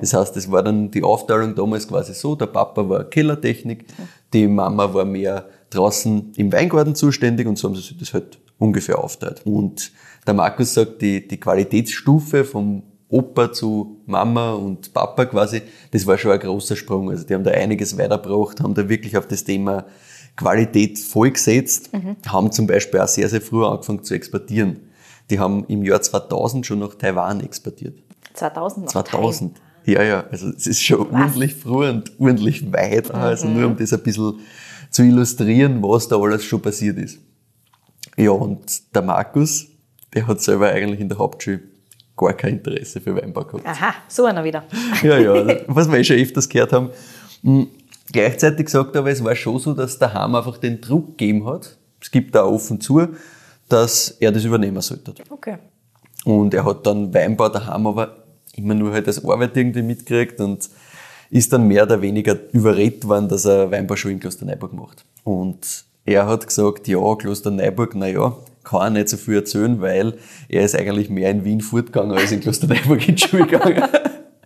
Das 0.00 0.14
heißt, 0.14 0.36
es 0.36 0.50
war 0.50 0.62
dann 0.62 0.90
die 0.90 1.02
Aufteilung 1.02 1.54
damals 1.54 1.86
quasi 1.86 2.14
so, 2.14 2.34
der 2.34 2.46
Papa 2.46 2.88
war 2.88 3.04
Kellertechnik, 3.04 3.84
die 4.32 4.48
Mama 4.48 4.92
war 4.92 5.04
mehr 5.04 5.46
draußen 5.68 6.32
im 6.36 6.52
Weingarten 6.52 6.94
zuständig 6.94 7.46
und 7.46 7.56
so 7.56 7.68
haben 7.68 7.76
sie 7.76 7.82
sich 7.82 7.98
das 7.98 8.14
halt 8.14 8.39
ungefähr 8.60 9.02
aufteilt. 9.02 9.42
Und 9.44 9.90
der 10.26 10.34
Markus 10.34 10.74
sagt, 10.74 11.02
die, 11.02 11.26
die 11.26 11.40
Qualitätsstufe 11.40 12.44
vom 12.44 12.84
Opa 13.08 13.52
zu 13.52 14.02
Mama 14.06 14.52
und 14.52 14.94
Papa 14.94 15.24
quasi, 15.24 15.62
das 15.90 16.06
war 16.06 16.16
schon 16.16 16.30
ein 16.30 16.38
großer 16.38 16.76
Sprung. 16.76 17.10
Also 17.10 17.26
die 17.26 17.34
haben 17.34 17.42
da 17.42 17.50
einiges 17.50 17.98
weitergebracht, 17.98 18.60
haben 18.60 18.74
da 18.74 18.88
wirklich 18.88 19.16
auf 19.16 19.26
das 19.26 19.42
Thema 19.42 19.86
Qualität 20.36 20.98
voll 21.00 21.32
gesetzt, 21.32 21.90
haben 22.28 22.52
zum 22.52 22.68
Beispiel 22.68 23.00
auch 23.00 23.08
sehr, 23.08 23.28
sehr 23.28 23.40
früh 23.40 23.64
angefangen 23.64 24.04
zu 24.04 24.14
exportieren. 24.14 24.80
Die 25.28 25.40
haben 25.40 25.64
im 25.66 25.82
Jahr 25.82 26.00
2000 26.00 26.64
schon 26.64 26.78
nach 26.78 26.94
Taiwan 26.94 27.40
exportiert. 27.40 27.98
2000 28.34 28.84
noch 28.86 28.92
2000. 28.92 29.60
Ja, 29.86 30.02
ja, 30.02 30.24
also 30.30 30.48
es 30.48 30.66
ist 30.66 30.82
schon 30.82 31.10
ordentlich 31.10 31.54
früh 31.54 31.88
und 31.88 32.12
ordentlich 32.20 32.72
weit. 32.72 33.10
Also 33.10 33.48
nur 33.48 33.66
um 33.66 33.76
das 33.76 33.92
ein 33.92 34.02
bisschen 34.02 34.38
zu 34.90 35.02
illustrieren, 35.02 35.82
was 35.82 36.06
da 36.08 36.16
alles 36.16 36.44
schon 36.44 36.60
passiert 36.60 36.98
ist. 36.98 37.18
Ja, 38.16 38.30
und 38.30 38.94
der 38.94 39.02
Markus, 39.02 39.66
der 40.14 40.26
hat 40.26 40.40
selber 40.40 40.68
eigentlich 40.68 41.00
in 41.00 41.08
der 41.08 41.18
Hauptschule 41.18 41.60
gar 42.16 42.32
kein 42.34 42.54
Interesse 42.54 43.00
für 43.00 43.14
Weinbau 43.16 43.44
gehabt. 43.44 43.66
Aha, 43.66 43.94
so 44.08 44.24
einer 44.24 44.44
wieder. 44.44 44.64
Ja, 45.02 45.18
ja, 45.18 45.56
was 45.66 45.90
wir 45.90 45.98
eh 45.98 46.04
schon 46.04 46.16
öfters 46.16 46.48
gehört 46.48 46.72
haben. 46.72 46.90
Mm, 47.42 47.64
Gleichzeitig 48.12 48.68
sagt 48.68 48.94
er 48.94 49.00
aber, 49.00 49.10
es 49.10 49.22
war 49.22 49.34
schon 49.36 49.58
so, 49.58 49.72
dass 49.72 49.98
der 49.98 50.12
Ham 50.14 50.34
einfach 50.34 50.58
den 50.58 50.80
Druck 50.80 51.16
gegeben 51.16 51.46
hat. 51.46 51.76
Es 52.00 52.10
gibt 52.10 52.34
da 52.34 52.44
offen 52.44 52.80
zu, 52.80 53.06
dass 53.68 54.10
er 54.18 54.32
das 54.32 54.44
übernehmen 54.44 54.80
sollte. 54.80 55.14
Okay. 55.28 55.58
Und 56.24 56.52
er 56.54 56.64
hat 56.64 56.86
dann 56.86 57.14
Weinbau 57.14 57.48
daheim 57.48 57.86
aber 57.86 58.24
immer 58.56 58.74
nur 58.74 58.92
halt 58.92 59.06
als 59.06 59.24
Arbeit 59.24 59.56
irgendwie 59.56 59.82
mitgekriegt 59.82 60.40
und 60.40 60.68
ist 61.30 61.52
dann 61.52 61.68
mehr 61.68 61.84
oder 61.84 62.02
weniger 62.02 62.36
überredet 62.52 63.06
worden, 63.06 63.28
dass 63.28 63.44
er 63.44 63.70
Weinbauschule 63.70 64.14
in 64.14 64.20
Klosterneuburg 64.20 64.72
macht. 64.72 65.04
Und 65.22 65.84
er 66.04 66.26
hat 66.26 66.46
gesagt, 66.46 66.88
ja, 66.88 67.14
Klosterneuburg, 67.14 67.94
na 67.94 68.08
ja, 68.08 68.36
kann 68.64 68.80
er 68.80 68.90
nicht 68.90 69.08
so 69.08 69.16
viel 69.16 69.36
erzählen, 69.36 69.80
weil 69.80 70.14
er 70.48 70.64
ist 70.64 70.76
eigentlich 70.76 71.10
mehr 71.10 71.30
in 71.30 71.44
Wien 71.44 71.60
fortgegangen 71.60 72.16
als 72.16 72.32
in 72.32 72.40
Klosterneuburg 72.40 73.08
in 73.08 73.16
die 73.16 73.22
Schule 73.22 73.46
gegangen. 73.46 73.84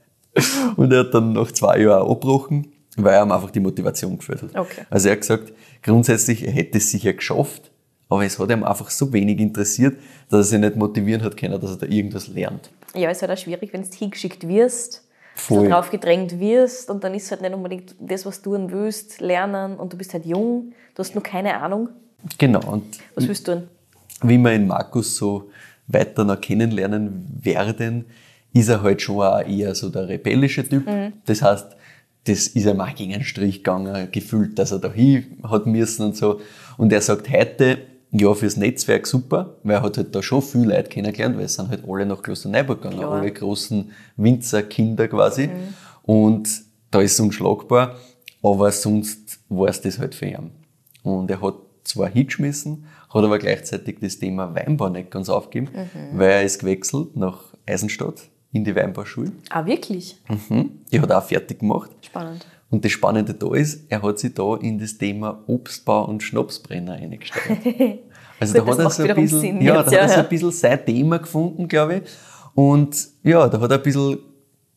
und 0.77 0.93
er 0.93 1.01
hat 1.01 1.15
dann 1.15 1.33
nach 1.33 1.51
zwei 1.53 1.81
Jahren 1.81 2.03
auch 2.03 2.13
abgebrochen, 2.13 2.73
weil 2.97 3.15
er 3.15 3.23
ihm 3.23 3.33
einfach 3.33 3.51
die 3.51 3.61
Motivation 3.61 4.19
gefällt 4.19 4.43
hat. 4.43 4.57
Okay. 4.57 4.83
Also 4.91 5.09
er 5.09 5.13
hat 5.13 5.21
gesagt, 5.21 5.53
grundsätzlich, 5.83 6.45
er 6.45 6.53
hätte 6.53 6.79
es 6.79 6.91
sicher 6.91 7.13
geschafft, 7.13 7.71
aber 8.09 8.25
es 8.25 8.39
hat 8.39 8.51
ihm 8.51 8.65
einfach 8.65 8.91
so 8.91 9.13
wenig 9.13 9.39
interessiert, 9.41 9.97
dass 10.31 10.41
er 10.41 10.45
sich 10.45 10.61
nicht 10.61 10.77
motivieren 10.77 11.23
hat 11.23 11.37
können, 11.37 11.61
dass 11.61 11.71
er 11.71 11.77
da 11.79 11.87
irgendwas 11.87 12.29
lernt. 12.29 12.71
Ja, 12.95 13.11
ist 13.11 13.23
halt 13.23 13.33
auch 13.33 13.39
schwierig, 13.39 13.73
wenn 13.73 13.83
du 13.83 13.89
hingeschickt 13.89 14.47
wirst, 14.47 15.04
Voll. 15.35 15.65
so 15.65 15.69
drauf 15.69 15.91
gedrängt 15.91 16.39
wirst 16.39 16.91
und 16.91 17.03
dann 17.03 17.15
ist 17.15 17.31
halt 17.31 17.43
nicht 17.43 17.55
unbedingt 17.55 17.95
das, 17.99 18.25
was 18.25 18.41
du 18.41 18.53
willst, 18.53 19.21
lernen 19.21 19.77
und 19.77 19.93
du 19.93 19.97
bist 19.97 20.15
halt 20.15 20.25
jung, 20.27 20.73
du 20.95 21.01
hast 21.01 21.15
noch 21.15 21.23
keine 21.23 21.61
Ahnung. 21.61 21.89
Genau. 22.39 22.61
Und 22.71 22.99
Was 23.15 23.29
willst 23.29 23.49
du 23.49 23.55
tun? 23.55 23.69
wie 24.23 24.39
wir 24.39 24.55
ihn 24.55 24.67
Markus 24.67 25.17
so 25.17 25.51
weiter 25.87 26.25
noch 26.25 26.41
kennenlernen 26.41 27.27
werden, 27.43 28.07
ist 28.53 28.69
er 28.69 28.83
halt 28.83 29.03
schon 29.03 29.21
auch 29.21 29.41
eher 29.47 29.75
so 29.75 29.91
der 29.91 30.09
rebellische 30.09 30.67
Typ. 30.67 30.89
Das 31.27 31.43
heißt, 31.43 31.77
das 32.25 32.47
ist 32.47 32.67
ihm 32.67 32.81
auch 32.81 32.95
gegen 32.95 33.13
einen 33.13 33.25
Strich 33.25 33.57
gegangen, 33.57 34.09
gefühlt, 34.11 34.59
dass 34.59 34.73
er 34.73 34.79
da 34.79 34.91
hin 34.91 35.39
hat 35.43 35.67
müssen 35.67 36.07
und 36.07 36.17
so. 36.17 36.41
Und 36.79 36.93
er 36.93 37.03
sagt 37.03 37.29
heute, 37.31 37.79
ja, 38.17 38.33
fürs 38.35 38.57
Netzwerk 38.57 39.07
super, 39.09 39.57
weil 39.65 39.77
er 39.77 39.83
hat 39.83 39.97
halt 39.97 40.15
da 40.15 40.23
schon 40.23 40.41
viele 40.41 40.77
Leute 40.77 40.89
kennengelernt, 40.89 41.37
weil 41.37 41.47
es 41.47 41.55
sind 41.55 41.69
halt 41.69 41.83
alle 41.89 42.07
nach 42.07 42.23
Klosterneuburg 42.23 42.81
gegangen, 42.81 43.01
Klar. 43.01 43.13
alle 43.13 43.33
großen 43.33 43.91
Winzerkinder 44.17 45.09
quasi. 45.09 45.51
Und 46.03 46.49
da 46.93 47.01
ist 47.01 47.15
es 47.15 47.21
unschlagbar, 47.21 47.97
aber 48.41 48.71
sonst 48.71 49.41
war 49.49 49.69
es 49.69 49.81
das 49.81 49.99
halt 49.99 50.15
für 50.15 50.27
ihn. 50.27 50.53
Und 51.03 51.29
er 51.29 51.41
hat 51.43 51.55
zwar 51.83 52.09
hingeschmissen, 52.09 52.87
hat 53.13 53.25
aber 53.25 53.39
gleichzeitig 53.39 53.99
das 54.01 54.19
Thema 54.19 54.55
Weinbau 54.55 54.89
nicht 54.91 55.11
ganz 55.11 55.29
aufgegeben, 55.29 55.71
weil 56.13 56.31
er 56.31 56.43
ist 56.45 56.61
gewechselt 56.61 57.17
nach 57.17 57.53
Eisenstadt 57.67 58.29
in 58.53 58.65
die 58.65 58.77
Weinbauschule. 58.77 59.33
Ah, 59.51 59.67
wirklich? 59.67 60.21
Mhm. 60.29 60.71
Die 60.93 61.01
hat 61.01 61.11
er 61.11 61.19
auch 61.19 61.25
fertig 61.25 61.59
gemacht. 61.59 61.91
Spannend. 62.01 62.47
Und 62.71 62.85
das 62.85 62.93
Spannende 62.93 63.35
da 63.35 63.55
ist, 63.55 63.85
er 63.89 64.03
hat 64.03 64.19
sich 64.19 64.35
da 64.35 64.57
in 64.57 64.79
das 64.79 64.99
Thema 64.99 65.43
Obstbau 65.47 66.07
und 66.07 66.23
Schnapsbrenner 66.23 66.95
eingesteigt. 66.95 67.67
Also 68.41 68.59
Gut, 68.59 68.67
da 68.67 68.73
hat 68.73 68.79
er 68.81 68.91
so 68.91 69.03
ein 69.05 69.15
bisschen, 69.15 69.41
Sinn 69.41 69.61
ja, 69.63 69.79
jetzt, 69.79 69.93
da 69.93 69.97
ja, 69.97 70.03
hat 70.03 70.11
er 70.11 70.15
so 70.15 70.21
ein 70.21 70.29
bisschen 70.29 70.51
sein 70.51 70.85
Thema 70.85 71.19
gefunden, 71.19 71.69
glaube 71.69 71.97
ich. 71.97 72.03
Und 72.55 73.09
ja, 73.23 73.49
da 73.49 73.61
hat 73.61 73.71
er 73.71 73.77
ein 73.77 73.83
bisschen 73.83 74.19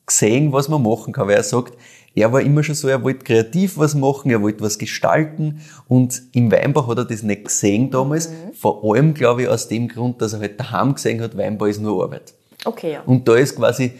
gesehen, 0.05 0.53
was 0.53 0.69
man 0.69 0.81
machen 0.83 1.11
kann, 1.11 1.27
weil 1.27 1.35
er 1.35 1.43
sagt, 1.43 1.73
er 2.15 2.31
war 2.33 2.41
immer 2.41 2.63
schon 2.63 2.75
so, 2.75 2.87
er 2.87 3.03
wollte 3.03 3.23
kreativ 3.23 3.77
was 3.77 3.93
machen, 3.93 4.31
er 4.31 4.41
wollte 4.41 4.61
was 4.61 4.79
gestalten 4.79 5.61
und 5.87 6.23
im 6.31 6.51
Weinbau 6.51 6.87
hat 6.87 6.97
er 6.97 7.05
das 7.05 7.21
nicht 7.21 7.45
gesehen 7.45 7.91
damals. 7.91 8.29
Mhm. 8.29 8.53
Vor 8.53 8.83
allem, 8.83 9.13
glaube 9.13 9.43
ich, 9.43 9.47
aus 9.47 9.67
dem 9.67 9.87
Grund, 9.87 10.21
dass 10.21 10.33
er 10.33 10.39
halt 10.39 10.59
daheim 10.59 10.95
gesehen 10.95 11.21
hat, 11.21 11.37
Weinbau 11.37 11.65
ist 11.65 11.79
nur 11.79 12.03
Arbeit. 12.03 12.33
Okay, 12.65 12.93
ja. 12.93 13.01
Und 13.05 13.27
da 13.27 13.35
ist 13.35 13.55
quasi, 13.55 13.93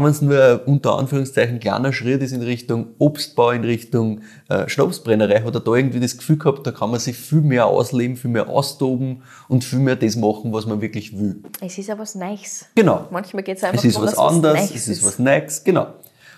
wenn 0.00 0.10
es 0.10 0.22
nur 0.22 0.62
unter 0.66 0.98
Anführungszeichen 0.98 1.60
kleiner 1.60 1.92
Schritt 1.92 2.22
ist 2.22 2.32
in 2.32 2.42
Richtung 2.42 2.88
Obstbau, 2.98 3.50
in 3.50 3.64
Richtung 3.64 4.20
äh, 4.48 4.68
Schnapsbrennerei, 4.68 5.42
hat 5.42 5.54
er 5.54 5.60
da 5.60 5.74
irgendwie 5.74 6.00
das 6.00 6.16
Gefühl 6.16 6.38
gehabt, 6.38 6.66
da 6.66 6.70
kann 6.70 6.90
man 6.90 7.00
sich 7.00 7.16
viel 7.16 7.40
mehr 7.40 7.66
ausleben, 7.66 8.16
viel 8.16 8.30
mehr 8.30 8.48
austoben 8.48 9.22
und 9.48 9.64
viel 9.64 9.80
mehr 9.80 9.96
das 9.96 10.16
machen, 10.16 10.52
was 10.52 10.66
man 10.66 10.80
wirklich 10.80 11.18
will. 11.18 11.42
Es 11.60 11.76
ist 11.78 11.88
ja 11.88 11.98
was 11.98 12.14
Neues. 12.14 12.66
Genau. 12.74 13.06
Manchmal 13.10 13.42
geht 13.42 13.56
es 13.56 13.64
einfach 13.64 13.78
Es 13.78 13.84
ist 13.84 14.00
was 14.00 14.16
anderes, 14.16 14.70
es 14.74 14.88
ist 14.88 15.04
was 15.04 15.18
Neues, 15.18 15.64
genau. 15.64 15.88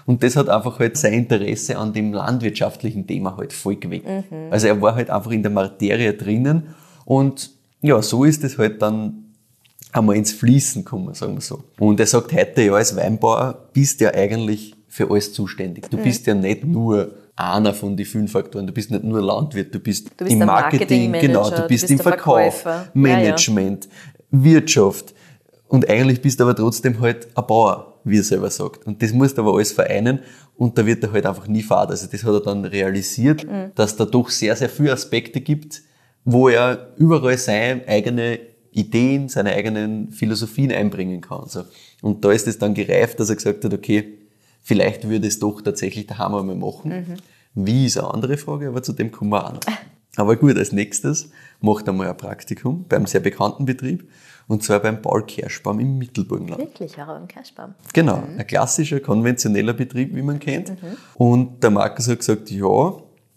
Und 0.07 0.23
das 0.23 0.37
hat 0.37 0.49
einfach 0.49 0.79
halt 0.79 0.97
sein 0.97 1.15
Interesse 1.15 1.79
an 1.79 1.93
dem 1.93 2.13
landwirtschaftlichen 2.13 3.07
Thema 3.07 3.37
halt 3.37 3.53
voll 3.53 3.77
geweckt. 3.77 4.07
Mhm. 4.07 4.51
Also 4.51 4.67
er 4.67 4.81
war 4.81 4.95
halt 4.95 5.11
einfach 5.11 5.31
in 5.31 5.43
der 5.43 5.51
Materie 5.51 6.13
drinnen 6.15 6.75
und 7.05 7.51
ja, 7.81 8.01
so 8.01 8.25
ist 8.25 8.45
es 8.45 8.59
halt 8.59 8.81
dann 8.81 9.24
einmal 9.95 10.17
ins 10.17 10.33
Fließen 10.33 10.85
gekommen, 10.85 11.15
sagen 11.15 11.35
wir 11.35 11.41
so. 11.41 11.65
Und 11.79 12.01
er 12.01 12.07
sagt 12.07 12.33
heute, 12.33 12.63
ja, 12.63 12.73
als 12.75 12.95
Weinbauer 12.97 13.69
bist 13.73 14.01
du 14.01 14.05
ja 14.05 14.15
eigentlich 14.15 14.75
für 14.89 15.11
alles 15.11 15.33
zuständig. 15.33 15.85
Mhm. 15.87 15.97
Du 15.97 16.03
bist 16.03 16.27
ja 16.27 16.35
nicht 16.35 16.65
nur 16.65 17.13
einer 17.37 17.75
von 17.75 17.97
den 17.97 18.07
fünf 18.07 18.33
Faktoren. 18.33 18.67
Du 18.67 18.73
bist 18.73 18.91
nicht 18.91 19.03
nur 19.05 19.21
Landwirt, 19.23 19.75
du 19.75 19.81
bist, 19.81 20.09
Du 20.17 20.25
bist 20.25 20.33
im 20.33 20.39
Marketing, 20.41 21.11
Marketingmanager, 21.11 21.27
genau, 21.27 21.51
du 21.51 21.57
du 21.63 21.69
bist 21.69 21.83
bist 21.83 21.91
im 21.91 21.99
Verkauf, 21.99 22.61
Verkäufer. 22.61 22.71
Ja, 22.71 22.85
ja. 22.85 22.91
Management, 22.95 23.89
Wirtschaft. 24.31 25.15
Und 25.69 25.89
eigentlich 25.89 26.21
bist 26.21 26.39
du 26.39 26.45
aber 26.45 26.55
trotzdem 26.55 27.01
halt 27.01 27.27
ein 27.35 27.47
Bauer, 27.47 27.95
wie 28.05 28.19
er 28.19 28.23
selber 28.25 28.51
sagt. 28.51 28.87
Und 28.87 29.03
das 29.03 29.13
musst 29.13 29.37
du 29.39 29.43
aber 29.43 29.55
alles 29.55 29.73
vereinen 29.73 30.21
und 30.57 30.77
da 30.79 30.87
wird 30.87 31.03
er 31.03 31.13
halt 31.13 31.27
einfach 31.27 31.49
nie 31.49 31.63
fad. 31.63 31.91
Also 31.91 32.07
das 32.11 32.23
hat 32.23 32.33
er 32.33 32.41
dann 32.41 32.65
realisiert, 32.65 33.45
Mhm. 33.45 33.73
dass 33.75 33.97
da 33.97 34.05
doch 34.05 34.29
sehr, 34.31 34.55
sehr 34.55 34.69
viele 34.69 34.93
Aspekte 34.93 35.41
gibt, 35.41 35.83
wo 36.25 36.49
er 36.49 36.93
überall 36.97 37.37
seine 37.39 37.83
eigene 37.89 38.39
Ideen, 38.75 39.29
seine 39.29 39.53
eigenen 39.53 40.11
Philosophien 40.11 40.73
einbringen 40.73 41.21
kann. 41.21 41.49
So. 41.49 41.65
Und 42.03 42.25
da 42.25 42.33
ist 42.33 42.47
es 42.49 42.59
dann 42.59 42.75
gereift, 42.75 43.21
dass 43.21 43.31
er 43.31 43.37
gesagt 43.37 43.65
hat, 43.65 43.73
okay, 43.73 44.19
vielleicht 44.63 45.09
würde 45.09 45.29
es 45.29 45.39
doch 45.39 45.63
tatsächlich 45.63 46.07
daheim 46.07 46.35
einmal 46.35 46.57
machen. 46.57 47.19
Wie 47.55 47.87
ist 47.87 47.99
eine 47.99 48.13
andere 48.13 48.37
Frage, 48.37 48.69
aber 48.69 48.83
zu 48.83 48.93
dem 48.93 49.13
kommen 49.13 49.31
wir 49.31 49.47
auch 49.47 49.53
noch. 49.53 49.61
Aber 50.17 50.37
gut, 50.37 50.57
als 50.57 50.71
nächstes 50.71 51.31
macht 51.61 51.89
er 51.89 51.93
mal 51.93 52.09
ein 52.09 52.17
Praktikum 52.17 52.85
beim 52.89 53.05
sehr 53.05 53.21
bekannten 53.21 53.65
Betrieb 53.65 54.09
und 54.47 54.63
zwar 54.63 54.81
beim 54.81 55.01
Paul 55.03 55.25
Kerschbaum 55.27 55.81
im 55.81 55.99
Mittelburgenland. 55.99 56.61
Wirklich, 56.61 56.97
ja, 56.97 57.13
ein 57.15 57.27
Cashbaum. 57.27 57.75
Genau, 57.93 58.23
ein 58.37 58.47
klassischer, 58.47 59.01
konventioneller 59.01 59.73
Betrieb, 59.73 60.15
wie 60.15 60.23
man 60.23 60.39
kennt. 60.39 60.73
Und 61.15 61.63
der 61.63 61.71
Markus 61.71 62.09
hat 62.09 62.19
gesagt, 62.19 62.51
ja, 62.51 62.95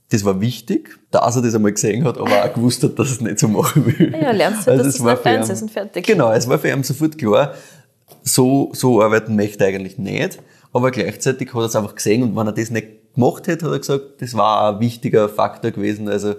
das 0.09 0.23
war 0.23 0.39
wichtig, 0.39 0.97
dass 1.11 1.35
er 1.35 1.41
das 1.41 1.55
einmal 1.55 1.73
gesehen 1.73 2.05
hat, 2.05 2.17
aber 2.17 2.45
auch 2.45 2.53
gewusst 2.53 2.81
hat, 2.83 2.97
dass 2.97 3.07
er 3.07 3.13
es 3.13 3.21
nicht 3.21 3.39
so 3.39 3.47
machen 3.47 3.85
will. 3.85 4.15
Ja, 4.21 4.31
lernst 4.31 4.67
du, 4.67 4.77
dass 4.77 4.87
es 4.87 4.93
das 4.95 5.03
war 5.03 5.13
nicht 5.13 5.25
deins 5.25 5.49
ist 5.49 5.61
und 5.61 5.71
fertig. 5.71 6.05
Genau, 6.05 6.31
es 6.31 6.47
war 6.47 6.57
für 6.59 6.69
ihn 6.69 6.83
sofort 6.83 7.17
klar, 7.17 7.53
so, 8.23 8.71
so 8.73 9.01
arbeiten 9.01 9.35
möchte 9.35 9.65
er 9.65 9.69
eigentlich 9.69 9.97
nicht, 9.97 10.39
aber 10.71 10.91
gleichzeitig 10.91 11.53
hat 11.53 11.61
er 11.61 11.65
es 11.65 11.75
einfach 11.75 11.95
gesehen 11.95 12.23
und 12.23 12.35
wenn 12.35 12.47
er 12.47 12.53
das 12.53 12.69
nicht 12.69 13.13
gemacht 13.15 13.47
hätte, 13.47 13.65
hat 13.65 13.73
er 13.73 13.79
gesagt, 13.79 14.21
das 14.21 14.33
war 14.33 14.75
ein 14.75 14.79
wichtiger 14.79 15.27
Faktor 15.27 15.71
gewesen, 15.71 16.07
also 16.07 16.35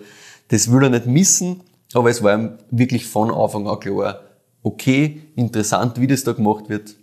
das 0.48 0.70
will 0.72 0.84
er 0.84 0.90
nicht 0.90 1.06
missen, 1.06 1.60
aber 1.92 2.08
es 2.08 2.22
war 2.22 2.34
ihm 2.34 2.58
wirklich 2.70 3.06
von 3.06 3.30
Anfang 3.30 3.68
an 3.68 3.80
klar, 3.80 4.20
okay, 4.62 5.22
interessant, 5.36 6.00
wie 6.00 6.06
das 6.06 6.24
da 6.24 6.32
gemacht 6.32 6.68
wird, 6.68 6.94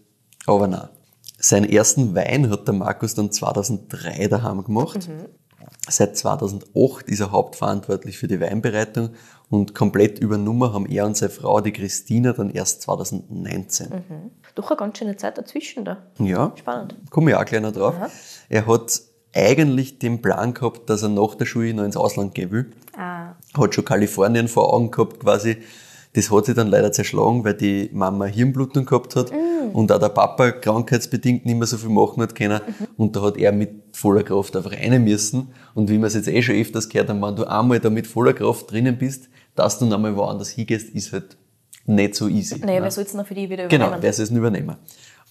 aber 0.47 0.67
nein. 0.67 0.89
Seinen 1.37 1.69
ersten 1.69 2.15
Wein 2.15 2.49
hat 2.49 2.67
der 2.67 2.73
Markus 2.73 3.13
dann 3.13 3.31
2003 3.31 4.29
daheim 4.29 4.63
gemacht. 4.63 5.07
Seit 5.87 6.17
2008 6.17 7.07
ist 7.09 7.19
er 7.19 7.31
hauptverantwortlich 7.31 8.17
für 8.17 8.27
die 8.27 8.39
Weinbereitung 8.39 9.11
und 9.49 9.75
komplett 9.75 10.17
übernommen 10.19 10.73
haben 10.73 10.87
er 10.87 11.05
und 11.05 11.15
seine 11.15 11.29
Frau, 11.31 11.61
die 11.61 11.71
Christina, 11.71 12.33
dann 12.33 12.49
erst 12.49 12.81
2019. 12.83 14.31
Doch 14.55 14.71
eine 14.71 14.77
ganz 14.77 14.97
schöne 14.97 15.15
Zeit 15.17 15.37
dazwischen 15.37 15.85
da. 15.85 15.97
Ja, 16.17 16.53
Spannend. 16.55 16.95
komme 17.11 17.31
ich 17.31 17.37
auch 17.37 17.45
gleich 17.45 17.61
noch 17.61 17.71
drauf. 17.73 17.93
Er 18.49 18.65
hat 18.65 19.01
eigentlich 19.35 19.99
den 19.99 20.21
Plan 20.21 20.53
gehabt, 20.53 20.89
dass 20.89 21.03
er 21.03 21.09
nach 21.09 21.35
der 21.35 21.45
Schule 21.45 21.73
noch 21.73 21.83
ins 21.83 21.97
Ausland 21.97 22.33
gehen 22.33 22.51
will. 22.51 22.71
Ah, 22.97 23.33
Hat 23.55 23.75
schon 23.75 23.85
Kalifornien 23.85 24.47
vor 24.47 24.73
Augen 24.73 24.89
gehabt 24.91 25.19
quasi. 25.19 25.57
Das 26.15 26.31
hat 26.31 26.45
sich 26.45 26.55
dann 26.55 26.67
leider 26.67 26.91
zerschlagen, 26.93 27.43
weil 27.43 27.55
die 27.55 27.89
Mama 27.91 28.25
Hirnblutung 28.25 28.85
gehabt 28.85 29.15
hat 29.17 29.31
und 29.73 29.91
auch 29.91 29.99
der 29.99 30.09
Papa 30.09 30.51
krankheitsbedingt 30.51 31.45
nicht 31.45 31.55
mehr 31.57 31.67
so 31.67 31.77
viel 31.77 31.89
machen 31.89 32.21
hat 32.23 32.35
können. 32.35 32.61
Und 32.95 33.15
da 33.15 33.21
hat 33.23 33.37
er 33.37 33.51
mit 33.51 33.71
voller 33.91 34.23
Kraft 34.23 34.55
einfach 34.55 34.71
rein 34.71 35.03
müssen. 35.03 35.49
Und 35.73 35.89
wie 35.89 35.97
wir 35.97 36.05
es 36.07 36.13
jetzt 36.13 36.29
eh 36.29 36.41
schon 36.41 36.55
öfters 36.55 36.87
gehört 36.87 37.09
haben, 37.09 37.21
wenn 37.21 37.35
du 37.35 37.43
einmal 37.43 37.79
da 37.81 37.89
mit 37.89 38.07
voller 38.07 38.33
Kraft 38.33 38.71
drinnen 38.71 38.97
bist, 38.97 39.29
dass 39.55 39.77
du 39.79 39.85
dann 39.85 39.95
einmal 39.95 40.15
woanders 40.15 40.49
hingehst, 40.49 40.89
ist 40.89 41.11
halt 41.11 41.35
nicht 41.85 42.15
so 42.15 42.27
easy. 42.29 42.59
naja, 42.59 42.79
ne? 42.79 42.83
wer 42.85 42.91
soll 42.91 43.03
es 43.03 43.13
noch 43.13 43.27
für 43.27 43.35
die 43.35 43.49
wieder 43.49 43.67
Genau, 43.67 43.85
übernehmen? 43.87 44.03
wer 44.03 44.13
soll 44.13 44.23
es 44.23 44.31
übernehmen? 44.31 44.75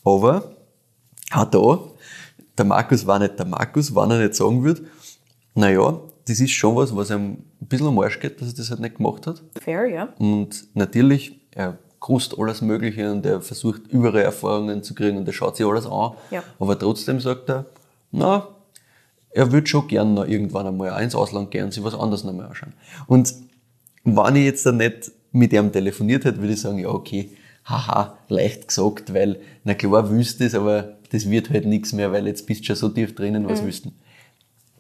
Aber 0.05 0.55
auch 1.33 1.45
da, 1.47 1.79
der 2.59 2.65
Markus 2.67 3.07
war 3.07 3.19
nicht 3.19 3.39
der 3.39 3.47
Markus, 3.47 3.95
wenn 3.95 4.11
er 4.11 4.19
nicht 4.19 4.35
sagen 4.35 4.63
würde, 4.63 4.83
naja, 5.55 5.99
das 6.27 6.41
ist 6.41 6.53
schon 6.53 6.75
was, 6.77 6.95
was 6.95 7.11
ihm 7.11 7.39
ein 7.61 7.67
bisschen 7.69 7.89
am 7.89 7.99
Arsch 7.99 8.19
geht, 8.19 8.41
dass 8.41 8.49
er 8.49 8.55
das 8.55 8.71
halt 8.71 8.81
nicht 8.81 8.97
gemacht 8.97 9.27
hat. 9.27 9.43
Fair, 9.61 9.87
ja. 9.87 10.09
Und 10.19 10.67
natürlich, 10.75 11.39
er 11.51 11.79
grust 12.01 12.39
alles 12.39 12.61
Mögliche 12.63 13.11
und 13.11 13.25
er 13.25 13.41
versucht 13.41 13.87
überall 13.89 14.23
Erfahrungen 14.23 14.83
zu 14.83 14.95
kriegen 14.95 15.17
und 15.17 15.27
er 15.27 15.33
schaut 15.33 15.57
sich 15.57 15.67
alles 15.67 15.87
an. 15.87 16.13
Ja. 16.31 16.43
Aber 16.59 16.79
trotzdem 16.79 17.21
sagt 17.21 17.49
er, 17.49 17.67
na, 18.11 18.49
er 19.31 19.51
würde 19.53 19.67
schon 19.67 19.89
gern 19.89 20.15
noch 20.15 20.27
irgendwann 20.27 20.67
einmal 20.67 21.03
ins 21.03 21.15
Ausland 21.15 21.51
gehen 21.51 21.65
und 21.65 21.73
sich 21.73 21.83
was 21.83 21.95
anderes 21.95 22.25
noch 22.25 22.33
mal 22.33 22.47
anschauen. 22.47 22.73
Und 23.07 23.35
wenn 24.05 24.37
ich 24.37 24.45
jetzt 24.45 24.67
dann 24.67 24.77
nicht 24.77 25.11
mit 25.33 25.53
ihm 25.53 25.73
telefoniert 25.73 26.25
hätte, 26.25 26.41
würde 26.41 26.53
ich 26.53 26.61
sagen, 26.61 26.79
ja, 26.79 26.89
okay, 26.89 27.31
haha, 27.65 28.19
leicht 28.29 28.69
gesagt, 28.69 29.13
weil, 29.13 29.41
na 29.65 29.75
klar, 29.75 30.03
du 30.03 30.17
das, 30.19 30.55
aber 30.55 30.97
das 31.11 31.29
wird 31.29 31.51
halt 31.51 31.67
nichts 31.67 31.93
mehr, 31.93 32.13
weil 32.13 32.27
jetzt 32.27 32.47
bist 32.47 32.61
du 32.61 32.67
schon 32.67 32.77
so 32.77 32.89
tief 32.91 33.15
drinnen, 33.15 33.49
was 33.49 33.65
willst 33.65 33.87
du? 33.87 33.93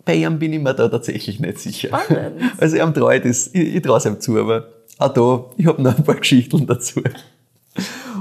Bei 0.05 0.17
ihm 0.17 0.39
bin 0.39 0.53
ich 0.53 0.61
mir 0.61 0.75
da 0.75 0.89
tatsächlich 0.89 1.41
nicht 1.41 1.59
sicher. 1.59 1.89
Spannend. 1.89 2.43
Also 2.59 2.77
ihm 2.77 2.93
ich 3.13 3.23
das, 3.23 3.51
ich, 3.53 3.77
ich 3.77 3.83
traue 3.83 3.99
es 3.99 4.05
ihm 4.05 4.21
zu, 4.21 4.39
aber 4.39 4.69
auch 4.99 5.13
da, 5.13 5.45
ich 5.57 5.67
habe 5.67 5.83
noch 5.83 5.97
ein 5.97 6.05
paar 6.05 6.15
Geschichten 6.21 6.67
dazu. 6.67 7.03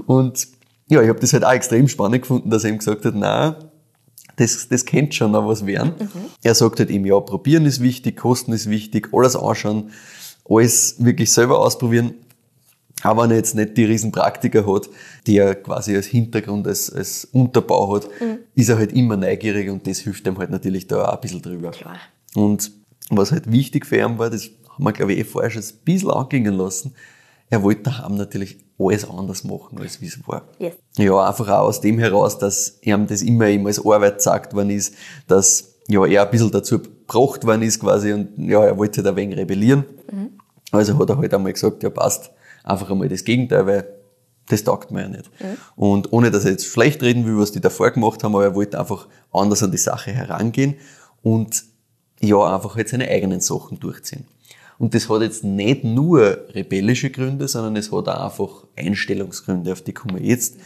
Und 0.05 0.47
ja, 0.89 1.01
ich 1.01 1.09
habe 1.09 1.19
das 1.19 1.33
halt 1.33 1.45
auch 1.45 1.51
extrem 1.51 1.87
spannend 1.87 2.21
gefunden, 2.21 2.49
dass 2.49 2.63
er 2.63 2.71
ihm 2.71 2.77
gesagt 2.77 3.05
hat, 3.05 3.15
nein, 3.15 3.55
das, 4.35 4.67
das 4.67 4.85
könnte 4.85 5.15
schon 5.15 5.31
noch 5.31 5.47
was 5.47 5.65
werden. 5.65 5.93
Er 6.41 6.55
sagt 6.55 6.79
halt 6.79 6.89
eben, 6.89 7.05
ja, 7.05 7.19
probieren 7.19 7.65
ist 7.65 7.81
wichtig, 7.81 8.17
kosten 8.17 8.51
ist 8.53 8.69
wichtig, 8.69 9.09
alles 9.13 9.35
anschauen, 9.35 9.91
alles 10.49 10.95
wirklich 10.99 11.31
selber 11.31 11.59
ausprobieren. 11.59 12.15
Aber 13.03 13.23
wenn 13.23 13.31
er 13.31 13.37
jetzt 13.37 13.55
nicht 13.55 13.77
die 13.77 13.85
riesen 13.85 14.11
Praktiker 14.11 14.65
hat, 14.65 14.89
die 15.27 15.37
er 15.37 15.55
quasi 15.55 15.95
als 15.95 16.07
Hintergrund, 16.07 16.67
als, 16.67 16.91
als 16.91 17.25
Unterbau 17.25 17.95
hat, 17.95 18.07
ist 18.55 18.69
er 18.69 18.77
halt 18.77 18.93
immer 18.93 19.17
neugierig 19.17 19.69
und 19.69 19.85
das 19.85 19.99
hilft 19.99 20.25
ihm 20.25 20.37
halt 20.37 20.49
natürlich 20.49 20.87
da 20.87 21.05
auch 21.05 21.15
ein 21.15 21.21
bisschen 21.21 21.41
drüber. 21.41 21.71
Klar. 21.71 21.97
Und 22.33 22.71
was 23.09 23.31
halt 23.31 23.51
wichtig 23.51 23.85
für 23.85 23.97
ihn 23.97 24.17
war, 24.17 24.29
das 24.29 24.49
haben 24.69 24.85
wir, 24.85 24.93
glaube 24.93 25.13
ich, 25.13 25.19
eh 25.19 25.23
vorher 25.23 25.51
schon 25.51 25.61
ein 25.61 25.83
bisschen 25.85 26.11
angehen 26.11 26.53
lassen, 26.53 26.95
er 27.49 27.61
wollte 27.61 27.83
daheim 27.83 28.15
natürlich 28.15 28.57
alles 28.79 29.07
anders 29.07 29.43
machen, 29.43 29.77
als 29.79 30.01
wie 30.01 30.07
es 30.07 30.19
war. 30.27 30.47
Yes. 30.57 30.73
Ja, 30.97 31.27
einfach 31.27 31.47
auch 31.49 31.67
aus 31.67 31.81
dem 31.81 31.99
heraus, 31.99 32.39
dass 32.39 32.79
ihm 32.81 33.05
das 33.05 33.21
immer 33.21 33.47
ihm 33.47 33.67
als 33.67 33.85
Arbeit 33.85 34.17
gesagt 34.17 34.53
worden 34.55 34.71
ist, 34.71 34.95
dass 35.27 35.75
ja, 35.87 36.05
er 36.05 36.25
ein 36.25 36.31
bisschen 36.31 36.51
dazu 36.51 36.79
gebracht 36.79 37.45
worden 37.45 37.61
ist 37.61 37.79
quasi 37.79 38.13
und 38.13 38.29
ja, 38.37 38.63
er 38.63 38.77
wollte 38.77 39.01
halt 39.01 39.07
ein 39.07 39.15
wenig 39.15 39.37
rebellieren. 39.37 39.85
Also 40.71 40.97
hat 40.97 41.09
er 41.09 41.17
halt 41.17 41.33
einmal 41.33 41.53
gesagt, 41.53 41.83
ja 41.83 41.89
passt, 41.89 42.31
einfach 42.63 42.89
einmal 42.89 43.09
das 43.09 43.23
Gegenteil, 43.23 43.65
weil 43.67 43.87
das 44.47 44.63
taugt 44.63 44.91
mir 44.91 45.01
ja 45.01 45.09
nicht. 45.09 45.29
Und 45.75 46.11
ohne 46.11 46.31
dass 46.31 46.45
er 46.45 46.51
jetzt 46.51 46.65
schlecht 46.65 47.01
reden 47.01 47.25
will, 47.25 47.37
was 47.37 47.51
die 47.51 47.61
davor 47.61 47.91
gemacht 47.91 48.23
haben, 48.23 48.35
aber 48.35 48.43
er 48.43 48.55
wollte 48.55 48.79
einfach 48.79 49.07
anders 49.31 49.63
an 49.63 49.71
die 49.71 49.77
Sache 49.77 50.11
herangehen 50.11 50.75
und 51.21 51.63
ja, 52.19 52.55
einfach 52.55 52.75
halt 52.75 52.89
seine 52.89 53.07
eigenen 53.07 53.41
Sachen 53.41 53.79
durchziehen. 53.79 54.25
Und 54.79 54.93
das 54.95 55.09
hat 55.09 55.21
jetzt 55.21 55.43
nicht 55.43 55.83
nur 55.83 56.45
rebellische 56.53 57.09
Gründe, 57.09 57.47
sondern 57.47 57.75
es 57.75 57.91
hat 57.91 58.07
auch 58.07 58.25
einfach 58.25 58.67
Einstellungsgründe, 58.75 59.71
auf 59.71 59.81
die 59.81 59.93
kommen 59.93 60.19
wir 60.19 60.25
jetzt, 60.25 60.57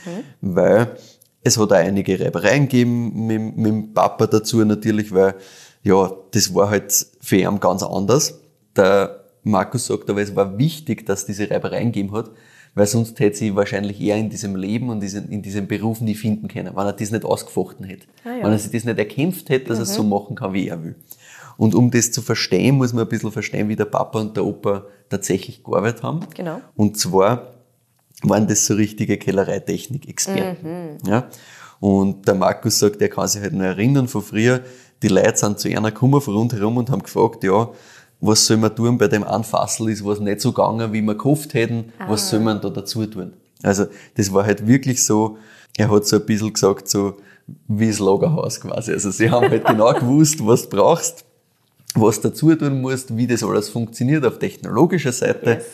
weil 0.41 0.97
es 1.43 1.57
hat 1.57 1.71
auch 1.71 1.75
einige 1.75 2.19
Reibereien 2.19 2.63
gegeben 2.63 3.27
mit, 3.27 3.57
mit 3.57 3.65
dem 3.65 3.93
Papa 3.93 4.27
dazu 4.27 4.63
natürlich, 4.65 5.13
weil 5.13 5.35
ja, 5.83 6.11
das 6.31 6.53
war 6.53 6.69
halt 6.69 7.07
für 7.21 7.37
ihn 7.37 7.59
ganz 7.59 7.83
anders. 7.83 8.39
Der 8.75 9.26
Markus 9.47 9.87
sagt 9.87 10.09
aber, 10.09 10.21
es 10.21 10.35
war 10.35 10.57
wichtig, 10.57 11.05
dass 11.05 11.25
diese 11.25 11.49
Reibereien 11.49 11.91
gegeben 11.91 12.13
hat, 12.13 12.31
weil 12.75 12.85
sonst 12.85 13.19
hätte 13.19 13.37
sie 13.37 13.55
wahrscheinlich 13.55 13.99
eher 13.99 14.17
in 14.17 14.29
diesem 14.29 14.55
Leben 14.55 14.89
und 14.89 15.01
in 15.01 15.41
diesem 15.41 15.67
Beruf 15.67 15.99
nie 16.01 16.15
finden 16.15 16.47
können, 16.47 16.75
wenn 16.75 16.85
er 16.85 16.93
das 16.93 17.11
nicht 17.11 17.25
ausgefochten 17.25 17.85
hätte. 17.85 18.05
Ah 18.23 18.35
ja. 18.35 18.43
Wenn 18.43 18.51
er 18.51 18.59
sich 18.59 18.71
das 18.71 18.83
nicht 18.83 18.99
erkämpft 18.99 19.49
hätte, 19.49 19.65
dass 19.69 19.79
er 19.79 19.83
es 19.83 19.95
so 19.95 20.03
machen 20.03 20.35
kann, 20.35 20.53
wie 20.53 20.67
er 20.67 20.83
will. 20.83 20.95
Und 21.57 21.73
um 21.73 21.89
das 21.89 22.11
zu 22.11 22.21
verstehen, 22.21 22.75
muss 22.75 22.93
man 22.93 23.05
ein 23.05 23.09
bisschen 23.09 23.31
verstehen, 23.31 23.67
wie 23.67 23.75
der 23.75 23.85
Papa 23.85 24.19
und 24.19 24.37
der 24.37 24.45
Opa 24.45 24.85
tatsächlich 25.09 25.63
gearbeitet 25.63 26.03
haben. 26.03 26.19
Genau. 26.35 26.61
Und 26.75 26.99
zwar 26.99 27.53
waren 28.21 28.47
das 28.47 28.65
so 28.65 28.75
richtige 28.75 29.17
Kellereitechnik-Experten. 29.17 30.99
Ja? 31.07 31.29
Und 31.79 32.27
der 32.27 32.35
Markus 32.35 32.77
sagt, 32.79 33.01
er 33.01 33.09
kann 33.09 33.27
sich 33.27 33.41
halt 33.41 33.53
noch 33.53 33.63
erinnern 33.63 34.07
von 34.07 34.21
früher, 34.21 34.61
die 35.03 35.07
Leute 35.07 35.37
sind 35.37 35.59
zu 35.59 35.67
einer 35.69 35.91
gekommen 35.91 36.21
von 36.21 36.35
rundherum 36.35 36.77
und 36.77 36.89
haben 36.89 37.03
gefragt, 37.03 37.43
ja, 37.43 37.69
was 38.19 38.45
soll 38.45 38.57
man 38.57 38.75
tun 38.75 38.97
bei 38.97 39.07
dem 39.07 39.23
einen 39.23 39.43
Fassel 39.43 39.89
ist 39.89 40.03
was 40.03 40.19
nicht 40.19 40.41
so 40.41 40.51
gegangen, 40.51 40.91
wie 40.91 41.01
wir 41.01 41.15
gehofft 41.15 41.53
hätten, 41.53 41.93
was 42.07 42.29
soll 42.29 42.39
man 42.39 42.59
da 42.61 42.69
dazu 42.69 43.05
tun? 43.05 43.33
Also 43.63 43.85
das 44.15 44.33
war 44.33 44.45
halt 44.45 44.67
wirklich 44.67 45.03
so, 45.03 45.37
er 45.77 45.91
hat 45.91 46.05
so 46.05 46.17
ein 46.17 46.25
bisschen 46.25 46.53
gesagt, 46.53 46.89
so 46.89 47.17
wie 47.67 47.87
das 47.87 47.99
Lagerhaus 47.99 48.59
quasi. 48.59 48.91
Also 48.91 49.11
sie 49.11 49.29
haben 49.29 49.49
halt 49.49 49.65
genau 49.65 49.93
gewusst, 49.99 50.45
was 50.45 50.67
du 50.67 50.75
brauchst, 50.75 51.25
was 51.93 52.19
dazu 52.21 52.53
tun 52.55 52.81
musst, 52.81 53.15
wie 53.15 53.27
das 53.27 53.43
alles 53.43 53.69
funktioniert 53.69 54.25
auf 54.25 54.39
technologischer 54.39 55.11
Seite. 55.11 55.49
Yes. 55.51 55.65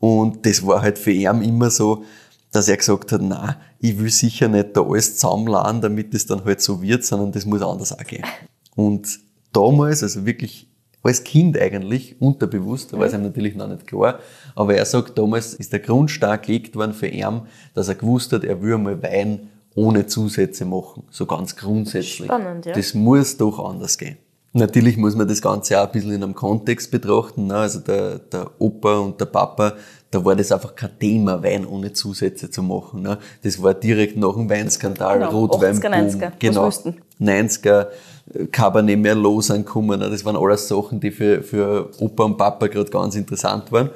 Und 0.00 0.44
das 0.44 0.66
war 0.66 0.82
halt 0.82 0.98
für 0.98 1.12
ihn 1.12 1.42
immer 1.42 1.70
so, 1.70 2.04
dass 2.50 2.68
er 2.68 2.76
gesagt 2.76 3.12
hat, 3.12 3.22
na, 3.22 3.56
ich 3.80 3.98
will 3.98 4.10
sicher 4.10 4.48
nicht 4.48 4.76
da 4.76 4.82
alles 4.82 5.16
zusammenladen, 5.16 5.80
damit 5.80 6.14
es 6.14 6.26
dann 6.26 6.44
halt 6.44 6.60
so 6.60 6.82
wird, 6.82 7.04
sondern 7.04 7.32
das 7.32 7.46
muss 7.46 7.62
anders 7.62 7.92
auch 7.92 8.04
gehen. 8.04 8.24
Und 8.74 9.20
damals, 9.52 10.02
also 10.02 10.26
wirklich 10.26 10.68
als 11.02 11.24
Kind 11.24 11.58
eigentlich, 11.58 12.16
unterbewusst, 12.20 12.92
da 12.92 12.98
war 12.98 13.06
es 13.06 13.12
ihm 13.12 13.22
natürlich 13.22 13.54
noch 13.56 13.68
nicht 13.68 13.86
klar, 13.86 14.20
aber 14.54 14.76
er 14.76 14.84
sagt, 14.84 15.18
damals 15.18 15.54
ist 15.54 15.72
der 15.72 15.80
Grundstein 15.80 16.40
gelegt 16.40 16.76
worden 16.76 16.94
für 16.94 17.08
ihn, 17.08 17.42
dass 17.74 17.88
er 17.88 17.96
gewusst 17.96 18.32
hat, 18.32 18.44
er 18.44 18.62
will 18.62 18.74
einmal 18.74 19.02
Wein 19.02 19.48
ohne 19.74 20.06
Zusätze 20.06 20.64
machen, 20.64 21.04
so 21.10 21.26
ganz 21.26 21.56
grundsätzlich. 21.56 22.26
Spannend, 22.26 22.66
ja. 22.66 22.72
Das 22.72 22.94
muss 22.94 23.36
doch 23.36 23.58
anders 23.58 23.98
gehen. 23.98 24.18
Natürlich 24.54 24.98
muss 24.98 25.16
man 25.16 25.26
das 25.26 25.40
Ganze 25.40 25.80
auch 25.80 25.86
ein 25.86 25.92
bisschen 25.92 26.12
in 26.12 26.22
einem 26.22 26.34
Kontext 26.34 26.90
betrachten. 26.90 27.46
Ne? 27.46 27.54
Also 27.54 27.80
der, 27.80 28.18
der 28.18 28.50
Opa 28.58 28.98
und 28.98 29.18
der 29.18 29.24
Papa, 29.24 29.72
da 30.10 30.22
war 30.22 30.36
das 30.36 30.52
einfach 30.52 30.74
kein 30.74 30.98
Thema, 30.98 31.42
Wein 31.42 31.66
ohne 31.66 31.94
Zusätze 31.94 32.50
zu 32.50 32.62
machen. 32.62 33.00
Ne? 33.00 33.16
Das 33.42 33.62
war 33.62 33.72
direkt 33.72 34.18
nach 34.18 34.34
dem 34.34 34.50
Weinskandal, 34.50 35.20
Genau, 35.20 35.30
Rotweinboom. 35.30 35.90
80er, 35.90 36.18
90er, 36.18 36.20
was 36.20 36.38
genau. 36.38 36.66
wüssten. 36.66 36.96
90er, 37.18 37.80
äh, 37.80 37.86
Cabernet 38.50 38.98
Merlot 38.98 39.44
sind 39.44 39.66
gekommen. 39.66 40.00
Das 40.00 40.24
waren 40.24 40.36
alles 40.36 40.68
Sachen, 40.68 41.00
die 41.00 41.10
für, 41.10 41.42
für 41.42 41.90
Opa 41.98 42.24
und 42.24 42.36
Papa 42.36 42.66
gerade 42.68 42.90
ganz 42.90 43.14
interessant 43.14 43.70
waren. 43.72 43.90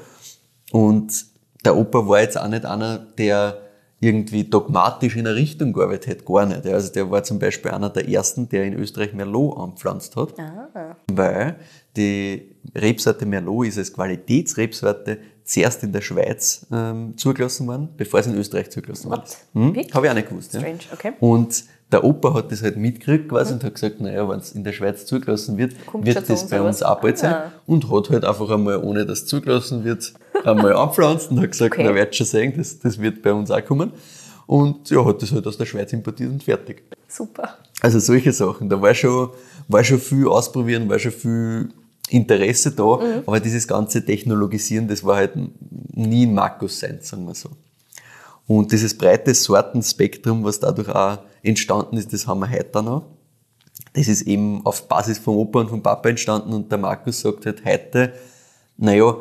Und 0.73 1.27
der 1.65 1.77
Opa 1.77 2.07
war 2.07 2.21
jetzt 2.21 2.39
auch 2.39 2.49
nicht 2.49 2.65
einer, 2.65 2.99
der 3.19 3.59
irgendwie 3.99 4.45
dogmatisch 4.45 5.17
in 5.17 5.27
eine 5.27 5.37
Richtung 5.37 5.73
gearbeitet 5.73 6.07
hätte, 6.09 6.25
gar 6.25 6.45
nicht. 6.45 6.67
Also 6.67 6.93
der 6.93 7.11
war 7.11 7.23
zum 7.23 7.39
Beispiel 7.39 7.71
einer 7.71 7.89
der 7.89 8.09
ersten, 8.09 8.49
der 8.49 8.65
in 8.65 8.75
Österreich 8.75 9.15
Merlot 9.15 9.57
anpflanzt 9.59 10.17
hat, 10.17 10.35
weil 11.11 11.57
die 11.97 12.57
Rebsorte 12.75 13.25
Merlot 13.25 13.69
ist 13.69 13.79
als 13.79 13.93
Qualitätsrebsorte 13.93 15.19
zuerst 15.45 15.83
in 15.83 15.93
der 15.93 16.03
Schweiz 16.03 16.67
ähm, 16.71 17.17
zugelassen 17.17 17.67
worden, 17.69 17.89
bevor 17.97 18.21
es 18.21 18.27
in 18.27 18.35
Österreich 18.35 18.71
zugelassen 18.71 19.09
worden 19.09 19.23
ist. 19.25 19.39
Hm? 19.55 19.75
Habe 19.95 20.07
ich 20.07 20.11
auch 20.11 20.15
nicht 20.15 20.29
gewusst. 20.29 20.53
Ja. 20.53 20.61
Strange, 20.61 20.81
okay. 20.93 21.13
Und 21.21 21.65
der 21.93 22.03
Opa 22.03 22.35
hat 22.35 22.51
das 22.51 22.63
halt 22.63 22.77
mitgekriegt 22.77 23.29
quasi 23.29 23.53
und 23.53 23.63
hat 23.63 23.75
gesagt, 23.75 24.01
naja, 24.01 24.29
wenn 24.29 24.41
es 24.41 24.53
in 24.53 24.65
der 24.65 24.73
Schweiz 24.73 25.07
zugelassen 25.07 25.57
wird, 25.57 25.75
Kommt 25.87 26.05
wird 26.05 26.29
das 26.29 26.49
bei 26.49 26.61
uns 26.61 26.83
auch 26.83 27.01
bald 27.01 27.19
sein. 27.19 27.33
Ah. 27.33 27.53
Und 27.67 27.91
hat 27.91 28.11
halt 28.11 28.25
einfach 28.25 28.51
einmal, 28.51 28.79
ohne 28.83 29.07
dass 29.07 29.21
es 29.21 29.27
zugelassen 29.27 29.85
wird, 29.85 30.13
einmal 30.45 30.73
anpflanzt 30.77 31.31
und 31.31 31.41
hat 31.41 31.53
gesagt, 31.53 31.75
Okay. 31.75 31.85
na, 31.85 31.95
werdet 31.95 32.17
schon 32.17 32.27
sehen, 32.27 32.55
das, 32.57 32.79
das 32.81 33.01
wird 33.01 33.23
bei 33.23 33.33
uns 33.33 33.51
auch 33.51 33.65
kommen. 33.65 33.93
Und 34.47 34.91
ja, 34.91 35.05
hat 35.05 35.23
das 35.23 35.33
halt 35.33 35.47
aus 35.47 35.59
der 35.59 35.67
Schweiz 35.67 35.93
importiert 35.93 36.31
und 36.31 36.43
fertig. 36.43 36.83
Super. 37.09 37.57
Also 37.81 37.99
solche 38.01 38.33
Sachen, 38.33 38.69
da 38.69 38.81
war 38.81 38.95
schon, 38.95 39.31
war 39.69 39.85
schon 39.85 40.01
viel 40.01 40.27
ausprobieren, 40.27 40.89
war 40.89 40.99
schon 40.99 41.13
viel 41.13 41.69
Interesse 42.09 42.71
da, 42.71 43.01
aber 43.27 43.41
dieses 43.41 43.67
ganze 43.67 44.05
Technologisieren, 44.05 44.87
das 44.87 45.05
war 45.05 45.17
halt 45.17 45.33
nie 45.93 46.27
ein 46.27 46.35
Markus 46.35 46.79
sein, 46.79 46.99
sagen 47.03 47.27
wir 47.27 47.35
so. 47.35 47.51
Und 48.47 48.71
dieses 48.73 48.97
breite 48.97 49.35
Sortenspektrum, 49.35 50.45
was 50.45 50.61
dadurch 50.61 50.89
auch 50.89 51.19
entstanden 51.43 51.97
ist, 51.97 52.13
das 52.13 52.27
haben 52.27 52.41
wir 52.41 52.51
heute 52.51 52.83
noch. 52.83 53.07
Das 53.93 54.09
ist 54.09 54.23
eben 54.23 54.65
auf 54.65 54.89
Basis 54.89 55.19
vom 55.19 55.37
Opa 55.37 55.61
und 55.61 55.69
vom 55.71 55.83
Papa 55.83 56.09
entstanden 56.09 56.53
und 56.53 56.71
der 56.71 56.79
Markus 56.79 57.21
sagt 57.21 57.47
halt 57.47 57.65
heute, 57.65 58.13
naja, 58.77 59.17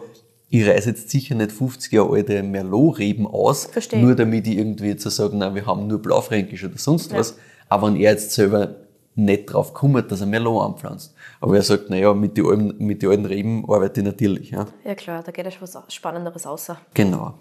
ich 0.49 0.67
reiße 0.67 0.89
jetzt 0.89 1.09
sicher 1.09 1.35
nicht 1.35 1.51
50 1.51 1.91
Jahre 1.91 2.13
alte 2.13 2.43
Merlot-Reben 2.43 3.25
aus, 3.25 3.65
Verstehe. 3.65 3.99
nur 3.99 4.15
damit 4.15 4.47
ich 4.47 4.57
irgendwie 4.57 4.87
jetzt 4.87 5.03
so 5.03 5.09
sage, 5.09 5.35
nein, 5.35 5.55
wir 5.55 5.65
haben 5.65 5.87
nur 5.87 6.01
Blaufränkisch 6.01 6.63
oder 6.63 6.77
sonst 6.77 7.13
was. 7.13 7.37
Aber 7.67 7.87
wenn 7.87 7.95
er 7.95 8.11
jetzt 8.11 8.31
selber 8.31 8.75
nicht 9.15 9.45
drauf 9.45 9.73
kommt, 9.73 10.11
dass 10.11 10.21
er 10.21 10.27
Merlot 10.27 10.63
anpflanzt. 10.63 11.15
Aber 11.39 11.55
er 11.55 11.61
sagt, 11.61 11.89
naja, 11.89 12.13
mit 12.13 12.37
den 12.37 12.45
alten, 12.45 12.75
mit 12.85 13.01
den 13.01 13.09
alten 13.09 13.25
Reben 13.25 13.65
arbeite 13.69 14.01
ich 14.01 14.05
natürlich. 14.05 14.51
Ja. 14.51 14.67
Ja 14.83 14.93
klar, 14.93 15.23
da 15.23 15.31
geht 15.31 15.45
ja 15.45 15.51
schon 15.51 15.61
was 15.61 15.93
Spannenderes 15.93 16.45
außer. 16.45 16.77
Genau. 16.93 17.35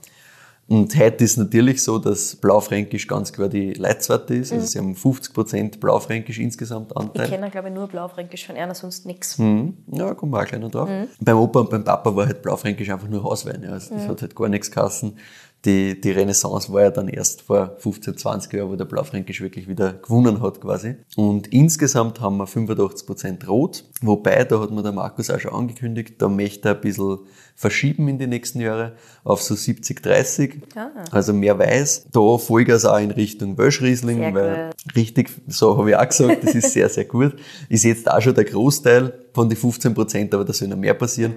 Und 0.67 0.99
heute 0.99 1.25
ist 1.25 1.37
natürlich 1.37 1.83
so, 1.83 1.99
dass 1.99 2.37
Blaufränkisch 2.37 3.07
ganz 3.07 3.33
klar 3.33 3.49
die 3.49 3.75
Leitsorte 3.75 4.35
ist. 4.35 4.53
Also 4.53 4.67
sie 4.67 4.79
haben 4.79 4.95
50% 4.95 5.79
Blaufränkisch 5.79 6.39
insgesamt 6.39 6.91
Ich 6.93 6.97
Anteil. 6.97 7.29
kenne 7.29 7.51
glaube 7.51 7.69
ich 7.69 7.75
nur 7.75 7.87
Blaufränkisch 7.87 8.47
von 8.47 8.57
einer, 8.57 8.75
sonst 8.75 9.05
nix. 9.05 9.39
Mhm. 9.39 9.77
Ja, 9.93 10.15
kommen 10.15 10.33
wir 10.33 10.41
auch 10.41 10.47
gleich 10.47 10.61
noch 10.61 10.71
drauf. 10.71 10.89
Beim 11.21 11.37
Opa 11.37 11.61
und 11.61 11.71
beim 11.71 11.85
Papa 11.85 12.17
war 12.17 12.27
halt 12.27 12.41
Blaufränkisch 12.43 12.89
einfach 12.89 13.09
nur 13.09 13.23
Hauswein. 13.23 13.65
Also 13.67 13.95
das 13.95 14.09
hat 14.09 14.23
halt 14.23 14.35
gar 14.35 14.49
nichts 14.49 14.71
geheißen. 14.71 15.19
Die, 15.65 16.01
die 16.01 16.11
Renaissance 16.11 16.73
war 16.73 16.83
ja 16.83 16.91
dann 16.91 17.09
erst 17.09 17.43
vor 17.43 17.77
15, 17.79 18.19
20 18.19 18.53
Jahren, 18.53 18.71
wo 18.71 18.77
der 18.77 18.85
Blaufränkisch 18.85 19.41
wirklich 19.41 19.67
wieder 19.67 19.95
gewonnen 19.95 20.43
hat 20.43 20.61
quasi. 20.61 20.97
Und 21.17 21.47
insgesamt 21.49 22.21
haben 22.21 22.37
wir 22.37 22.47
85% 22.47 23.47
Rot. 23.47 23.85
Wobei, 24.03 24.45
da 24.45 24.61
hat 24.61 24.71
mir 24.71 24.83
der 24.83 24.93
Markus 24.93 25.31
auch 25.31 25.41
schon 25.41 25.53
angekündigt, 25.53 26.15
da 26.19 26.29
möchte 26.29 26.69
er 26.69 26.75
ein 26.75 26.81
bisschen 26.83 27.19
verschieben 27.57 28.09
in 28.09 28.19
die 28.19 28.27
nächsten 28.27 28.61
Jahre 28.61 28.97
auf 29.23 29.43
so 29.43 29.55
70, 29.55 30.03
30. 30.03 30.63
Ah. 30.75 30.91
Also 31.11 31.33
mehr 31.33 31.59
Weiß. 31.59 32.09
Da 32.13 32.37
Vollgas 32.37 32.85
auch 32.85 32.99
in 32.99 33.13
Richtung 33.13 33.57
Böschriesling, 33.57 34.19
Sehr 34.19 34.35
weil 34.35 34.71
richtig, 34.97 35.31
so 35.47 35.79
habe 35.79 35.91
ich 35.91 35.97
auch 35.97 36.09
gesagt, 36.09 36.45
das 36.45 36.55
ist 36.55 36.73
sehr, 36.73 36.89
sehr 36.89 37.05
gut. 37.05 37.37
Ist 37.69 37.85
jetzt 37.85 38.11
auch 38.11 38.21
schon 38.21 38.35
der 38.35 38.45
Großteil 38.45 39.13
von 39.33 39.49
den 39.49 39.57
15 39.57 39.95
Prozent, 39.95 40.35
aber 40.35 40.45
da 40.45 40.53
soll 40.53 40.69
noch 40.69 40.77
mehr 40.77 40.95
passieren. 40.95 41.35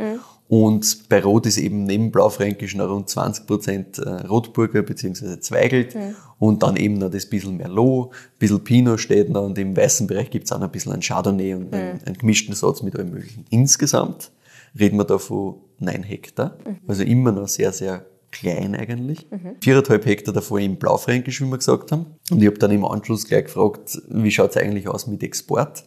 Und 0.49 1.09
bei 1.09 1.21
Rot 1.21 1.45
ist 1.45 1.57
eben 1.57 1.83
neben 1.83 2.11
Blaufränkischen 2.11 2.79
rund 2.79 3.09
20% 3.09 4.01
äh, 4.01 4.27
Rotburger 4.27 4.81
bzw. 4.81 5.39
Zweigelt 5.39 5.95
und 6.39 6.63
dann 6.63 6.77
eben 6.77 6.97
noch 6.97 7.11
das 7.11 7.25
bisschen 7.25 7.57
Merlot, 7.57 8.11
ein 8.11 8.39
bisschen 8.39 8.63
Pinot 8.63 8.99
steht 8.99 9.29
noch 9.29 9.43
und 9.43 9.57
im 9.57 9.75
weißen 9.75 10.07
Bereich 10.07 10.29
gibt's 10.29 10.51
auch 10.51 10.59
noch 10.59 10.67
ein 10.67 10.71
bisschen 10.71 10.93
ein 10.93 11.01
Chardonnay 11.01 11.53
und 11.53 11.73
einen, 11.73 12.01
einen 12.05 12.17
gemischten 12.17 12.55
Satz 12.55 12.81
mit 12.81 12.95
allem 12.95 13.11
möglichen. 13.11 13.45
Insgesamt 13.49 14.31
reden 14.79 14.97
wir 14.97 15.03
da 15.03 15.17
von 15.17 15.55
9 15.79 16.03
Hektar, 16.03 16.57
also 16.87 17.03
immer 17.03 17.31
noch 17.33 17.49
sehr, 17.49 17.73
sehr 17.73 18.05
klein 18.31 18.75
eigentlich. 18.75 19.27
Viereinhalb 19.61 20.05
Hektar 20.05 20.33
davor 20.33 20.59
im 20.59 20.77
Blaufränkisch, 20.77 21.41
wie 21.41 21.45
wir 21.45 21.57
gesagt 21.57 21.91
haben. 21.91 22.05
Und 22.29 22.41
ich 22.41 22.47
habe 22.47 22.57
dann 22.57 22.71
im 22.71 22.85
Anschluss 22.85 23.27
gleich 23.27 23.45
gefragt, 23.45 23.99
wie 24.09 24.31
schaut's 24.31 24.57
eigentlich 24.57 24.87
aus 24.87 25.07
mit 25.07 25.23
Export? 25.23 25.83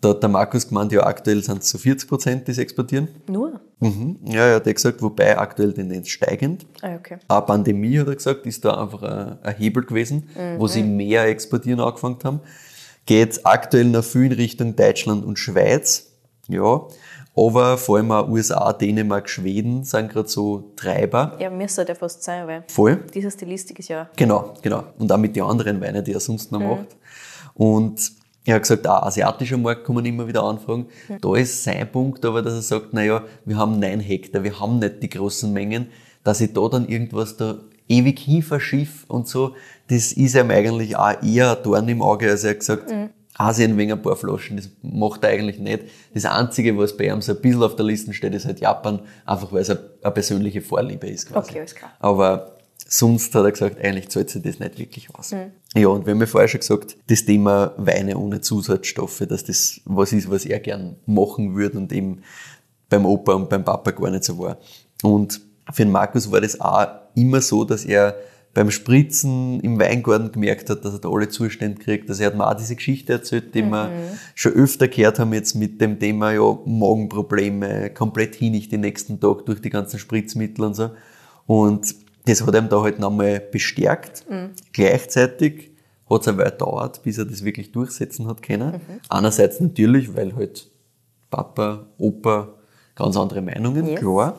Da 0.00 0.10
hat 0.10 0.22
der 0.22 0.28
Markus 0.28 0.68
gemeint, 0.68 0.92
ja, 0.92 1.04
aktuell 1.04 1.42
sind 1.42 1.62
es 1.62 1.70
so 1.70 1.78
40 1.78 2.08
Prozent, 2.08 2.48
die 2.48 2.52
sie 2.52 2.60
exportieren. 2.60 3.08
Nur? 3.28 3.60
Mhm. 3.80 4.18
Ja, 4.24 4.46
ja, 4.46 4.60
der 4.60 4.70
hat 4.70 4.74
gesagt, 4.76 5.02
wobei 5.02 5.38
aktuell 5.38 5.72
Tendenz 5.72 6.08
steigend. 6.08 6.66
Ah, 6.82 6.96
okay. 6.96 7.18
Eine 7.28 7.42
Pandemie, 7.42 7.98
hat 7.98 8.08
er 8.08 8.14
gesagt, 8.14 8.46
ist 8.46 8.64
da 8.64 8.82
einfach 8.82 9.02
ein, 9.02 9.38
ein 9.42 9.54
Hebel 9.56 9.84
gewesen, 9.84 10.28
wo 10.58 10.66
sie 10.66 10.82
mehr 10.82 11.24
exportieren 11.26 11.80
angefangen 11.80 12.18
haben. 12.24 12.40
Geht 13.06 13.44
aktuell 13.46 13.86
noch 13.86 14.04
viel 14.04 14.26
in 14.26 14.32
Richtung 14.32 14.76
Deutschland 14.76 15.24
und 15.24 15.38
Schweiz. 15.38 16.10
Ja. 16.48 16.82
Aber 17.36 17.76
vor 17.76 17.98
allem 17.98 18.10
auch 18.12 18.28
USA, 18.28 18.72
Dänemark, 18.72 19.28
Schweden 19.28 19.84
sind 19.84 20.10
gerade 20.10 20.28
so 20.28 20.72
Treiber. 20.74 21.36
Ja, 21.38 21.50
müsste 21.50 21.84
ja 21.86 21.94
fast 21.94 22.22
sein, 22.22 22.46
weil 22.46 22.64
Voll. 22.68 23.04
diese 23.12 23.30
Stilistik 23.30 23.78
ist 23.78 23.88
ja. 23.88 24.08
Genau, 24.16 24.54
genau. 24.62 24.84
Und 24.98 25.12
auch 25.12 25.18
mit 25.18 25.36
den 25.36 25.42
anderen 25.42 25.80
Weinen, 25.82 26.02
die 26.02 26.12
er 26.12 26.20
sonst 26.20 26.50
noch 26.50 26.60
macht. 26.60 26.96
Und 27.52 28.12
er 28.46 28.54
hat 28.54 28.62
gesagt, 28.62 28.86
auch 28.86 29.02
asiatischer 29.02 29.58
Markt 29.58 29.84
kann 29.84 29.96
man 29.96 30.06
immer 30.06 30.26
wieder 30.28 30.42
anfragen. 30.44 30.86
Da 31.20 31.34
ist 31.34 31.64
sein 31.64 31.90
Punkt 31.90 32.24
aber, 32.24 32.42
dass 32.42 32.54
er 32.54 32.62
sagt, 32.62 32.94
naja, 32.94 33.24
wir 33.44 33.56
haben 33.56 33.78
neun 33.80 34.00
Hektar, 34.00 34.44
wir 34.44 34.58
haben 34.60 34.78
nicht 34.78 35.02
die 35.02 35.10
großen 35.10 35.52
Mengen, 35.52 35.88
dass 36.22 36.40
ich 36.40 36.52
da 36.52 36.68
dann 36.68 36.88
irgendwas 36.88 37.36
da 37.36 37.56
ewig 37.88 38.18
hin 38.18 38.42
verschiff 38.42 39.04
und 39.08 39.28
so, 39.28 39.54
das 39.88 40.12
ist 40.12 40.34
ihm 40.34 40.50
eigentlich 40.50 40.96
auch 40.96 41.22
eher 41.22 41.56
ein 41.56 41.62
Dorn 41.62 41.88
im 41.88 42.02
Auge. 42.02 42.30
Also 42.30 42.48
er 42.48 42.52
hat 42.52 42.60
gesagt, 42.60 42.92
Asien 43.34 43.76
wegen 43.76 43.92
ein 43.92 44.02
paar 44.02 44.16
Flaschen, 44.16 44.56
das 44.56 44.70
macht 44.82 45.22
er 45.24 45.30
eigentlich 45.30 45.58
nicht. 45.58 45.84
Das 46.14 46.24
Einzige, 46.24 46.76
was 46.78 46.96
bei 46.96 47.06
ihm 47.08 47.20
so 47.20 47.32
ein 47.32 47.40
bisschen 47.40 47.62
auf 47.62 47.76
der 47.76 47.84
Liste 47.84 48.14
steht, 48.14 48.34
ist 48.34 48.46
halt 48.46 48.60
Japan, 48.60 49.00
einfach 49.26 49.52
weil 49.52 49.60
es 49.62 49.70
eine, 49.70 49.80
eine 50.02 50.12
persönliche 50.12 50.62
Vorliebe 50.62 51.06
ist 51.06 51.30
quasi. 51.30 51.50
Okay, 51.50 51.58
alles 51.58 51.74
klar. 51.74 51.92
Aber 52.00 52.55
sonst 52.88 53.34
hat 53.34 53.44
er 53.44 53.52
gesagt, 53.52 53.84
eigentlich 53.84 54.08
zahlt 54.08 54.30
sich 54.30 54.42
das 54.42 54.58
nicht 54.58 54.78
wirklich 54.78 55.14
aus. 55.14 55.34
Ja, 55.74 55.88
und 55.88 56.06
wir 56.06 56.12
haben 56.12 56.20
ja 56.20 56.26
vorher 56.26 56.48
schon 56.48 56.60
gesagt, 56.60 56.96
das 57.08 57.24
Thema 57.24 57.74
Weine 57.76 58.16
ohne 58.16 58.40
Zusatzstoffe, 58.40 59.24
dass 59.28 59.44
das 59.44 59.80
was 59.84 60.12
ist, 60.12 60.30
was 60.30 60.46
er 60.46 60.60
gern 60.60 60.96
machen 61.04 61.56
würde 61.56 61.78
und 61.78 61.92
eben 61.92 62.22
beim 62.88 63.04
Opa 63.04 63.34
und 63.34 63.48
beim 63.48 63.64
Papa 63.64 63.90
gar 63.90 64.10
nicht 64.10 64.24
so 64.24 64.38
war. 64.38 64.58
Und 65.02 65.40
für 65.72 65.82
den 65.82 65.90
Markus 65.90 66.30
war 66.30 66.40
das 66.40 66.60
auch 66.60 66.86
immer 67.14 67.40
so, 67.40 67.64
dass 67.64 67.84
er 67.84 68.16
beim 68.54 68.70
Spritzen 68.70 69.60
im 69.60 69.78
Weingarten 69.78 70.32
gemerkt 70.32 70.70
hat, 70.70 70.82
dass 70.82 70.94
er 70.94 71.00
da 71.00 71.10
alle 71.10 71.28
Zustände 71.28 71.78
kriegt. 71.78 72.08
Also 72.08 72.22
er 72.22 72.28
hat 72.28 72.36
mir 72.36 72.48
auch 72.48 72.54
diese 72.54 72.74
Geschichte 72.74 73.12
erzählt, 73.12 73.54
die 73.54 73.62
wir 73.62 73.90
schon 74.34 74.52
öfter 74.52 74.88
gehört 74.88 75.18
haben 75.18 75.34
jetzt 75.34 75.54
mit 75.54 75.78
dem 75.80 75.98
Thema 75.98 76.32
ja, 76.32 76.56
Magenprobleme, 76.64 77.90
komplett 77.90 78.34
hinig 78.36 78.70
den 78.70 78.80
nächsten 78.80 79.20
Tag 79.20 79.44
durch 79.44 79.60
die 79.60 79.68
ganzen 79.68 79.98
Spritzmittel 79.98 80.64
und 80.64 80.74
so. 80.74 80.90
Und 81.44 82.05
das 82.26 82.46
hat 82.46 82.54
ihm 82.54 82.68
da 82.68 82.82
halt 82.82 82.98
nochmal 82.98 83.40
bestärkt. 83.40 84.26
Gleichzeitig 84.72 85.70
hat 86.08 86.20
es 86.20 86.28
eine 86.28 86.38
Weile 86.38 86.50
gedauert, 86.52 87.02
bis 87.02 87.18
er 87.18 87.24
das 87.24 87.42
wirklich 87.44 87.72
durchsetzen 87.72 88.28
hat 88.28 88.42
können. 88.42 88.80
Einerseits 89.08 89.60
natürlich, 89.60 90.14
weil 90.14 90.34
halt 90.36 90.68
Papa, 91.30 91.86
Opa 91.98 92.48
ganz 92.94 93.16
andere 93.16 93.42
Meinungen, 93.42 93.86
Yes. 93.86 94.00
klar. 94.00 94.38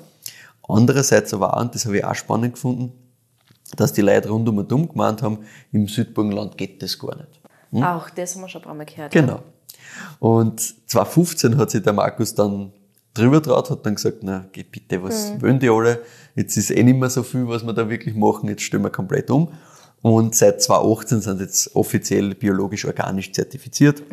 Andererseits 0.67 1.33
aber 1.33 1.55
auch, 1.55 1.61
und 1.61 1.75
das 1.75 1.85
habe 1.85 1.97
ich 1.97 2.05
auch 2.05 2.15
spannend 2.15 2.53
gefunden, 2.53 2.91
dass 3.75 3.93
die 3.93 4.01
Leute 4.01 4.29
rund 4.29 4.47
um 4.47 4.57
und 4.57 4.71
um 4.71 4.87
gemeint 4.87 5.21
haben, 5.21 5.39
im 5.71 5.87
Südburgenland 5.87 6.57
geht 6.57 6.81
das 6.81 6.97
gar 6.99 7.15
nicht. 7.15 7.39
Auch 7.83 8.09
das 8.09 8.35
haben 8.35 8.41
wir 8.41 8.49
schon 8.49 8.61
ein 8.61 8.65
paar 8.65 8.73
Mal 8.73 8.85
gehört. 8.85 9.11
Genau. 9.11 9.41
Und 10.19 10.59
2015 10.89 11.57
hat 11.57 11.71
sich 11.71 11.83
der 11.83 11.93
Markus 11.93 12.33
dann 12.33 12.71
drüber 13.17 13.41
traut, 13.41 13.69
hat 13.69 13.85
dann 13.85 13.95
gesagt, 13.95 14.17
na, 14.21 14.45
geh 14.51 14.63
bitte, 14.63 15.01
was 15.03 15.33
wollen 15.41 15.59
die 15.59 15.69
alle? 15.69 16.01
Jetzt 16.35 16.57
ist 16.57 16.71
eh 16.71 16.83
nicht 16.83 16.97
mehr 16.97 17.09
so 17.09 17.23
viel, 17.23 17.47
was 17.47 17.65
wir 17.65 17.73
da 17.73 17.89
wirklich 17.89 18.15
machen, 18.15 18.49
jetzt 18.49 18.61
stellen 18.63 18.83
wir 18.83 18.89
komplett 18.89 19.29
um. 19.29 19.49
Und 20.01 20.35
seit 20.35 20.61
2018 20.61 21.21
sind 21.21 21.37
sie 21.37 21.43
jetzt 21.43 21.75
offiziell 21.75 22.35
biologisch-organisch 22.35 23.31
zertifiziert. 23.33 24.03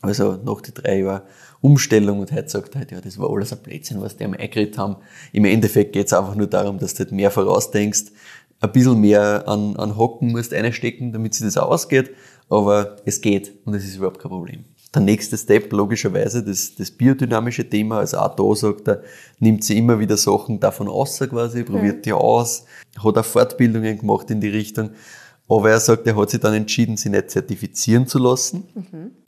Also 0.00 0.38
nach 0.44 0.60
die 0.60 0.72
drei 0.72 1.00
Jahren 1.00 1.22
Umstellung 1.60 2.20
und 2.20 2.30
heute 2.30 2.48
sagt 2.48 2.76
halt, 2.76 2.90
ja, 2.90 3.00
das 3.00 3.18
war 3.18 3.30
alles 3.30 3.52
ein 3.52 3.58
Blödsinn, 3.60 4.00
was 4.02 4.18
die 4.18 4.24
am 4.24 4.34
eingeredet 4.34 4.76
haben. 4.76 4.96
Im 5.32 5.46
Endeffekt 5.46 5.94
geht 5.94 6.06
es 6.08 6.12
einfach 6.12 6.34
nur 6.34 6.46
darum, 6.46 6.78
dass 6.78 6.92
du 6.92 7.00
halt 7.00 7.12
mehr 7.12 7.30
vorausdenkst, 7.30 8.12
ein 8.60 8.72
bisschen 8.72 9.00
mehr 9.00 9.48
an, 9.48 9.74
an 9.76 9.96
Hocken 9.96 10.32
musst 10.32 10.52
einstecken, 10.52 11.12
damit 11.12 11.34
sich 11.34 11.46
das 11.46 11.56
ausgeht, 11.56 12.10
aber 12.50 12.96
es 13.06 13.20
geht 13.20 13.52
und 13.64 13.74
es 13.74 13.84
ist 13.84 13.96
überhaupt 13.96 14.20
kein 14.20 14.30
Problem. 14.30 14.64
Der 14.94 15.02
nächste 15.02 15.36
Step, 15.36 15.72
logischerweise, 15.72 16.44
das, 16.44 16.74
das 16.76 16.90
biodynamische 16.90 17.68
Thema, 17.68 17.98
also 17.98 18.18
auch 18.18 18.36
da 18.36 18.54
sagt 18.54 18.88
er, 18.88 19.02
nimmt 19.40 19.64
sie 19.64 19.78
immer 19.78 19.98
wieder 19.98 20.16
Sachen 20.16 20.60
davon 20.60 20.88
aus 20.88 21.18
quasi, 21.18 21.64
probiert 21.64 22.06
die 22.06 22.12
aus, 22.12 22.64
hat 23.02 23.18
auch 23.18 23.24
Fortbildungen 23.24 23.98
gemacht 23.98 24.30
in 24.30 24.40
die 24.40 24.48
Richtung, 24.48 24.90
aber 25.46 25.70
er 25.70 25.80
sagt, 25.80 26.06
er 26.06 26.16
hat 26.16 26.30
sich 26.30 26.40
dann 26.40 26.54
entschieden, 26.54 26.96
sie 26.96 27.10
nicht 27.10 27.30
zertifizieren 27.30 28.06
zu 28.06 28.18
lassen. 28.18 28.64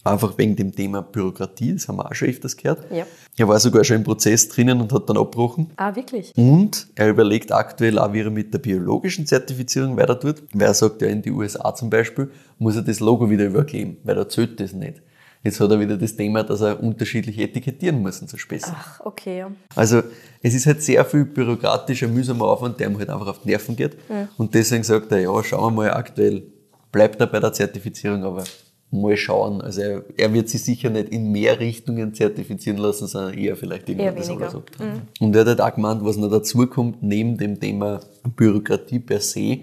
Einfach 0.02 0.38
wegen 0.38 0.56
dem 0.56 0.74
Thema 0.74 1.02
Bürokratie, 1.02 1.74
das 1.74 1.88
haben 1.88 1.96
wir 1.96 2.06
auch 2.06 2.14
schon 2.14 2.28
öfters 2.28 2.56
gehört. 2.56 2.90
Ja. 2.90 3.06
Er 3.36 3.48
war 3.48 3.60
sogar 3.60 3.84
schon 3.84 3.98
im 3.98 4.04
Prozess 4.04 4.48
drinnen 4.48 4.80
und 4.80 4.92
hat 4.92 5.10
dann 5.10 5.18
abgebrochen. 5.18 5.70
Ah, 5.76 5.94
wirklich? 5.94 6.32
Und 6.36 6.88
er 6.94 7.10
überlegt 7.10 7.52
aktuell 7.52 7.98
auch, 7.98 8.12
wie 8.14 8.20
er 8.20 8.30
mit 8.30 8.54
der 8.54 8.60
biologischen 8.60 9.26
Zertifizierung 9.26 9.96
weiter 9.98 10.18
tut. 10.18 10.42
Weil 10.54 10.68
er 10.68 10.74
sagt 10.74 11.02
ja, 11.02 11.08
in 11.08 11.20
die 11.20 11.32
USA 11.32 11.74
zum 11.74 11.90
Beispiel 11.90 12.30
muss 12.58 12.76
er 12.76 12.82
das 12.82 13.00
Logo 13.00 13.28
wieder 13.28 13.44
überkleben, 13.44 13.98
weil 14.04 14.14
da 14.14 14.26
zählt 14.26 14.58
das 14.58 14.72
nicht. 14.72 15.02
Jetzt 15.46 15.60
hat 15.60 15.70
er 15.70 15.78
wieder 15.78 15.96
das 15.96 16.16
Thema, 16.16 16.42
dass 16.42 16.60
er 16.60 16.82
unterschiedlich 16.82 17.38
etikettieren 17.38 18.02
muss 18.02 18.20
und 18.20 18.28
so 18.28 18.36
Späße. 18.36 18.72
Ach, 18.74 19.00
okay, 19.04 19.38
ja. 19.38 19.52
Also 19.76 20.02
es 20.42 20.54
ist 20.54 20.66
halt 20.66 20.82
sehr 20.82 21.04
viel 21.04 21.24
bürokratischer, 21.24 22.08
mühsamer 22.08 22.46
Aufwand, 22.46 22.80
der 22.80 22.88
ihm 22.88 22.98
halt 22.98 23.08
einfach 23.08 23.28
auf 23.28 23.42
die 23.42 23.50
Nerven 23.50 23.76
geht. 23.76 23.96
Und 24.38 24.52
deswegen 24.54 24.82
sagt 24.82 25.12
er, 25.12 25.20
ja, 25.20 25.44
schauen 25.44 25.74
wir 25.74 25.82
mal 25.82 25.94
aktuell, 25.94 26.42
bleibt 26.90 27.20
er 27.20 27.28
bei 27.28 27.38
der 27.38 27.52
Zertifizierung, 27.52 28.24
aber 28.24 28.42
mal 28.90 29.16
schauen. 29.16 29.60
Also 29.60 29.82
er, 29.82 30.04
er 30.16 30.32
wird 30.34 30.48
sich 30.48 30.64
sicher 30.64 30.90
nicht 30.90 31.10
in 31.10 31.30
mehr 31.30 31.60
Richtungen 31.60 32.12
zertifizieren 32.12 32.78
lassen, 32.78 33.06
sondern 33.06 33.34
eher 33.34 33.56
vielleicht 33.56 33.86
weniger. 33.86 34.10
alles 34.10 34.28
abtragen. 34.28 35.02
Und 35.20 35.36
er 35.36 35.42
hat 35.42 35.46
halt 35.46 35.60
auch 35.60 35.74
gemeint, 35.76 36.04
was 36.04 36.16
noch 36.16 36.28
dazu 36.28 36.66
kommt, 36.66 37.04
neben 37.04 37.36
dem 37.38 37.60
Thema 37.60 38.00
Bürokratie 38.34 38.98
per 38.98 39.20
se, 39.20 39.58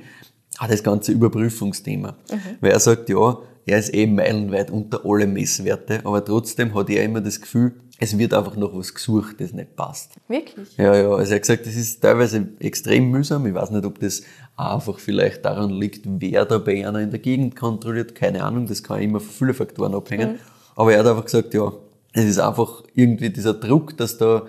auch 0.60 0.68
das 0.68 0.82
ganze 0.82 1.12
Überprüfungsthema. 1.12 2.16
Weil 2.62 2.72
er 2.72 2.80
sagt, 2.80 3.10
ja, 3.10 3.38
er 3.66 3.80
ist 3.80 3.90
eben 3.90 4.16
meilenweit 4.16 4.72
unter 4.72 5.06
alle 5.06 5.28
Messwerte, 5.28 6.02
aber 6.04 6.24
trotzdem 6.24 6.74
hat 6.74 6.90
er 6.90 7.04
immer 7.04 7.22
das 7.22 7.40
Gefühl, 7.40 7.74
es 8.00 8.18
wird 8.18 8.34
einfach 8.34 8.56
noch 8.56 8.76
was 8.76 8.94
gesucht, 8.94 9.40
das 9.40 9.54
nicht 9.54 9.76
passt. 9.76 10.16
Wirklich? 10.28 10.76
Ja, 10.78 10.96
ja, 10.96 11.10
also 11.10 11.32
er 11.32 11.36
hat 11.36 11.42
gesagt, 11.44 11.66
das 11.66 11.76
ist 11.76 12.02
teilweise 12.02 12.50
extrem 12.60 13.10
mühsam. 13.12 13.46
Ich 13.46 13.54
weiß 13.54 13.72
nicht, 13.72 13.86
ob 13.86 14.00
das 14.00 14.24
einfach 14.58 15.00
vielleicht 15.00 15.46
daran 15.46 15.70
liegt, 15.70 16.02
wer 16.06 16.46
da 16.46 16.58
bei 16.58 16.86
einer 16.86 17.00
in 17.00 17.12
der 17.12 17.20
Gegend 17.20 17.56
kontrolliert. 17.56 18.14
Keine 18.16 18.44
Ahnung, 18.44 18.66
das 18.66 18.84
kann 18.84 19.02
immer 19.02 19.20
von 19.20 19.30
vielen 19.30 19.54
Faktoren 19.54 19.94
abhängen. 19.96 20.40
Aber 20.76 20.92
er 20.92 21.00
hat 21.00 21.08
einfach 21.08 21.26
gesagt, 21.26 21.54
ja, 21.54 21.72
es 22.14 22.26
ist 22.26 22.40
einfach 22.40 22.84
irgendwie 22.94 23.30
dieser 23.30 23.54
Druck, 23.54 23.96
dass 23.96 24.18
da 24.18 24.48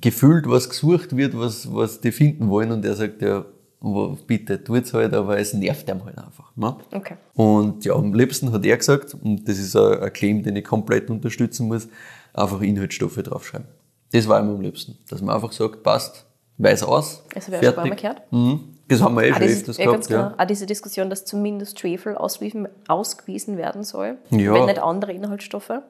gefühlt 0.00 0.48
was 0.48 0.68
gesucht 0.68 1.16
wird, 1.16 1.38
was, 1.38 1.72
was 1.72 2.00
die 2.00 2.12
finden 2.12 2.48
wollen. 2.48 2.72
Und 2.72 2.84
er 2.84 2.94
sagt, 2.94 3.20
ja, 3.22 3.44
wo- 3.82 4.16
bitte 4.26 4.62
tut's 4.64 4.94
halt, 4.94 5.12
aber 5.12 5.38
es 5.38 5.52
nervt 5.52 5.88
ihm 5.88 6.04
halt 6.04 6.16
einfach. 6.18 6.50
Ne? 6.56 6.74
Okay. 6.94 7.16
Und 7.34 7.84
ja, 7.84 7.94
am 7.94 8.14
liebsten 8.14 8.52
hat 8.52 8.64
er 8.64 8.76
gesagt, 8.76 9.14
und 9.22 9.46
das 9.48 9.58
ist 9.58 9.76
ein 9.76 10.12
Claim, 10.12 10.42
den 10.42 10.56
ich 10.56 10.64
komplett 10.64 11.10
unterstützen 11.10 11.66
muss, 11.68 11.88
einfach 12.32 12.60
Inhaltsstoffe 12.62 13.16
draufschreiben. 13.16 13.66
Das 14.12 14.28
war 14.28 14.40
ihm 14.40 14.48
am 14.50 14.60
liebsten. 14.60 14.96
Dass 15.10 15.20
man 15.20 15.34
einfach 15.34 15.52
sagt, 15.52 15.82
passt, 15.82 16.24
weiß 16.58 16.82
aus. 16.84 17.22
Das 17.34 17.46
habe 17.48 17.58
ich 17.60 17.68
auch 17.68 17.74
schon 17.74 17.88
Mal 17.88 17.96
gehört. 17.96 18.22
Mhm. 18.32 18.60
Das 18.88 19.00
haben 19.00 19.14
wir 19.16 19.22
eh 19.24 19.30
Ah, 19.32 19.34
schon 19.36 19.42
öfters 19.44 19.76
ganz 19.78 19.88
gehabt, 19.88 20.08
genau. 20.08 20.20
ja. 20.20 20.34
Auch 20.38 20.46
diese 20.46 20.66
Diskussion, 20.66 21.08
dass 21.08 21.24
zumindest 21.24 21.78
Schwefel 21.80 22.16
ausgewiesen, 22.16 23.56
werden 23.56 23.84
soll, 23.84 24.18
Ja. 24.30 24.52
wenn 24.54 24.66
nicht 24.66 24.78
andere 24.82 25.12
Inhaltsstoffe. 25.12 25.70
Ja, 25.70 25.82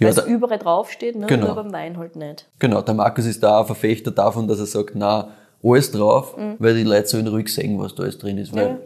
Weil 0.00 0.08
es 0.08 0.26
überall 0.26 0.58
draufsteht, 0.58 1.16
ne? 1.16 1.26
Genau. 1.26 1.46
nur 1.46 1.54
beim 1.56 1.72
Wein 1.72 1.96
halt 1.98 2.16
nicht. 2.16 2.46
Genau, 2.58 2.82
der 2.82 2.94
Markus 2.94 3.26
ist 3.26 3.42
da 3.42 3.56
auch 3.58 3.60
ein 3.62 3.66
Verfechter 3.66 4.10
davon, 4.10 4.46
dass 4.48 4.58
er 4.58 4.66
sagt, 4.66 4.92
na, 4.94 5.28
alles 5.62 5.90
drauf, 5.90 6.36
weil 6.58 6.74
die 6.74 6.84
Leute 6.84 7.06
sollen 7.08 7.26
ruhig 7.28 7.52
sehen, 7.52 7.78
was 7.78 7.94
da 7.94 8.02
alles 8.04 8.18
drin 8.18 8.38
ist. 8.38 8.54
Weil 8.54 8.70
Mhm. 8.74 8.78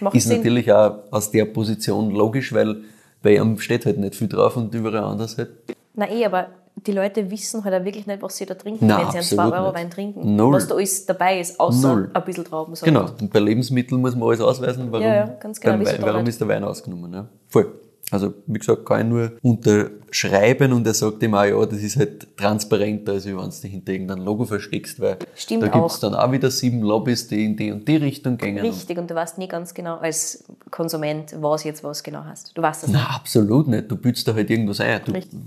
Ja, 0.00 0.10
ist 0.12 0.28
Sinn. 0.28 0.36
natürlich 0.38 0.72
auch 0.72 0.98
aus 1.10 1.30
der 1.30 1.44
Position 1.46 2.10
logisch, 2.12 2.52
weil 2.52 2.76
bei 3.22 3.34
ihm 3.36 3.58
steht 3.58 3.84
halt 3.84 3.98
nicht 3.98 4.14
viel 4.14 4.28
drauf 4.28 4.56
und 4.56 4.72
überall 4.72 5.02
anders 5.02 5.36
halt. 5.36 5.50
Na 5.94 6.08
eh, 6.08 6.24
aber 6.24 6.46
die 6.86 6.92
Leute 6.92 7.28
wissen 7.28 7.64
halt 7.64 7.74
auch 7.74 7.84
wirklich 7.84 8.06
nicht, 8.06 8.22
was 8.22 8.36
sie 8.36 8.46
da 8.46 8.54
trinken, 8.54 8.86
Nein, 8.86 8.98
wenn 9.12 9.22
sie 9.22 9.36
einen 9.36 9.40
absolut 9.40 9.52
2 9.52 9.58
Euro. 9.58 9.74
Wein 9.74 9.90
trinken. 9.90 10.36
Null. 10.36 10.52
Was 10.54 10.68
da 10.68 10.76
alles 10.76 11.04
dabei 11.06 11.40
ist, 11.40 11.58
außer 11.58 11.88
Null. 11.94 12.10
ein 12.14 12.24
bisschen 12.24 12.44
Traubensaft. 12.44 12.84
Genau, 12.84 13.06
und 13.20 13.32
bei 13.32 13.40
Lebensmitteln 13.40 14.00
muss 14.00 14.14
man 14.14 14.28
alles 14.28 14.40
ausweisen, 14.40 14.86
warum, 14.92 15.04
Ja, 15.04 15.14
ja, 15.14 15.24
genau, 15.40 15.54
beim 15.60 15.84
warum 16.02 16.26
ist 16.26 16.40
der 16.40 16.46
Wein 16.46 16.62
ausgenommen. 16.62 17.12
Ja. 17.12 17.26
Voll. 17.48 17.72
Also, 18.10 18.32
wie 18.46 18.58
gesagt, 18.58 18.86
kann 18.86 19.00
ich 19.02 19.06
nur 19.06 19.32
unterschreiben 19.42 20.72
und 20.72 20.86
er 20.86 20.94
sagt 20.94 21.22
ihm 21.22 21.34
auch, 21.34 21.44
ja, 21.44 21.66
das 21.66 21.82
ist 21.82 21.96
halt 21.96 22.36
transparenter, 22.38 23.12
als 23.12 23.26
wenn 23.26 23.36
du 23.36 23.48
dich 23.48 23.70
hinter 23.70 23.92
irgendeinem 23.92 24.24
Logo 24.24 24.46
versteckst, 24.46 24.98
weil 25.00 25.18
Stimmt 25.34 25.64
da 25.64 25.68
gibt's 25.68 25.96
auch. 25.96 26.00
dann 26.00 26.14
auch 26.14 26.32
wieder 26.32 26.50
sieben 26.50 26.80
Lobbys, 26.80 27.28
die 27.28 27.44
in 27.44 27.56
die 27.56 27.70
und 27.70 27.86
die 27.86 27.96
Richtung 27.96 28.38
gehen. 28.38 28.58
Richtig, 28.58 28.96
und 28.96 29.10
du 29.10 29.14
weißt 29.14 29.36
nie 29.36 29.48
ganz 29.48 29.74
genau 29.74 29.96
als 29.96 30.44
Konsument, 30.70 31.36
was 31.38 31.64
jetzt 31.64 31.84
was 31.84 32.02
genau 32.02 32.24
hast. 32.24 32.56
Du 32.56 32.62
weißt 32.62 32.84
das 32.84 32.90
Nein, 32.90 33.02
nicht. 33.02 33.14
absolut 33.14 33.68
nicht. 33.68 33.90
Du 33.90 33.96
bildest 33.96 34.26
da 34.26 34.34
halt 34.34 34.48
irgendwas 34.48 34.80
ein. 34.80 35.00
Du 35.04 35.12
Richtig. 35.12 35.38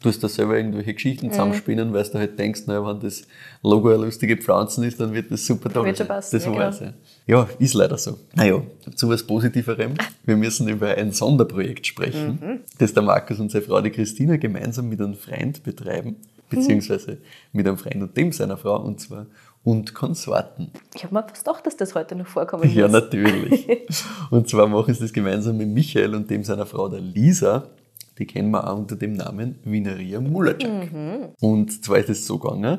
tust 0.00 0.22
da 0.22 0.28
selber 0.28 0.58
irgendwelche 0.58 0.92
Geschichten 0.92 1.30
zusammenspinnen, 1.30 1.92
weil 1.94 2.04
du 2.04 2.18
halt 2.18 2.38
denkst, 2.38 2.66
naja, 2.66 2.86
wenn 2.86 3.00
das 3.00 3.22
Logo 3.62 3.88
eine 3.88 4.04
lustige 4.04 4.36
Pflanzen 4.36 4.84
ist, 4.84 5.00
dann 5.00 5.14
wird 5.14 5.30
das 5.30 5.46
super 5.46 5.72
toll 5.72 5.86
Wird 5.86 5.96
schon 5.96 6.06
passen, 6.06 6.36
das 6.36 6.44
ja, 6.44 6.54
weiß 6.54 6.78
genau. 6.80 6.90
ich. 6.90 6.96
Ja, 7.26 7.48
ist 7.58 7.72
leider 7.74 7.96
so. 7.96 8.18
Naja, 8.34 8.60
zu 8.94 9.08
was 9.08 9.22
Positiverem. 9.22 9.94
Wir 10.24 10.36
müssen 10.36 10.68
über 10.68 10.88
ein 10.94 11.10
Sonderprojekt 11.12 11.86
sprechen, 11.86 12.38
Mhm. 12.42 12.60
das 12.78 12.92
der 12.92 13.02
Markus 13.02 13.40
und 13.40 13.50
seine 13.50 13.64
Frau, 13.64 13.80
die 13.80 13.90
Christina, 13.90 14.36
gemeinsam 14.36 14.88
mit 14.90 15.00
einem 15.00 15.14
Freund 15.14 15.62
betreiben, 15.62 16.16
beziehungsweise 16.50 17.18
mit 17.52 17.66
einem 17.66 17.78
Freund 17.78 18.02
und 18.02 18.16
dem 18.16 18.30
seiner 18.32 18.58
Frau, 18.58 18.78
und 18.80 19.00
zwar 19.00 19.26
und 19.62 19.94
Konsorten. 19.94 20.70
Ich 20.94 21.02
habe 21.04 21.14
mir 21.14 21.22
fast 21.26 21.46
gedacht, 21.46 21.64
dass 21.66 21.76
das 21.78 21.94
heute 21.94 22.14
noch 22.14 22.26
vorkommen 22.26 22.70
Ja, 22.74 22.82
muss. 22.84 22.92
natürlich. 22.92 23.66
Und 24.30 24.46
zwar 24.46 24.66
machen 24.66 24.92
sie 24.92 25.00
das 25.00 25.12
gemeinsam 25.14 25.56
mit 25.56 25.68
Michael 25.68 26.14
und 26.14 26.28
dem 26.30 26.44
seiner 26.44 26.66
Frau, 26.66 26.90
der 26.90 27.00
Lisa. 27.00 27.66
Die 28.18 28.26
kennen 28.26 28.50
wir 28.50 28.70
auch 28.70 28.78
unter 28.78 28.96
dem 28.96 29.14
Namen 29.14 29.58
Vineria 29.64 30.20
Mulacek. 30.20 30.90
Und 31.40 31.84
zwar 31.84 31.98
ist 31.98 32.10
es 32.10 32.26
so 32.26 32.38
gegangen, 32.38 32.78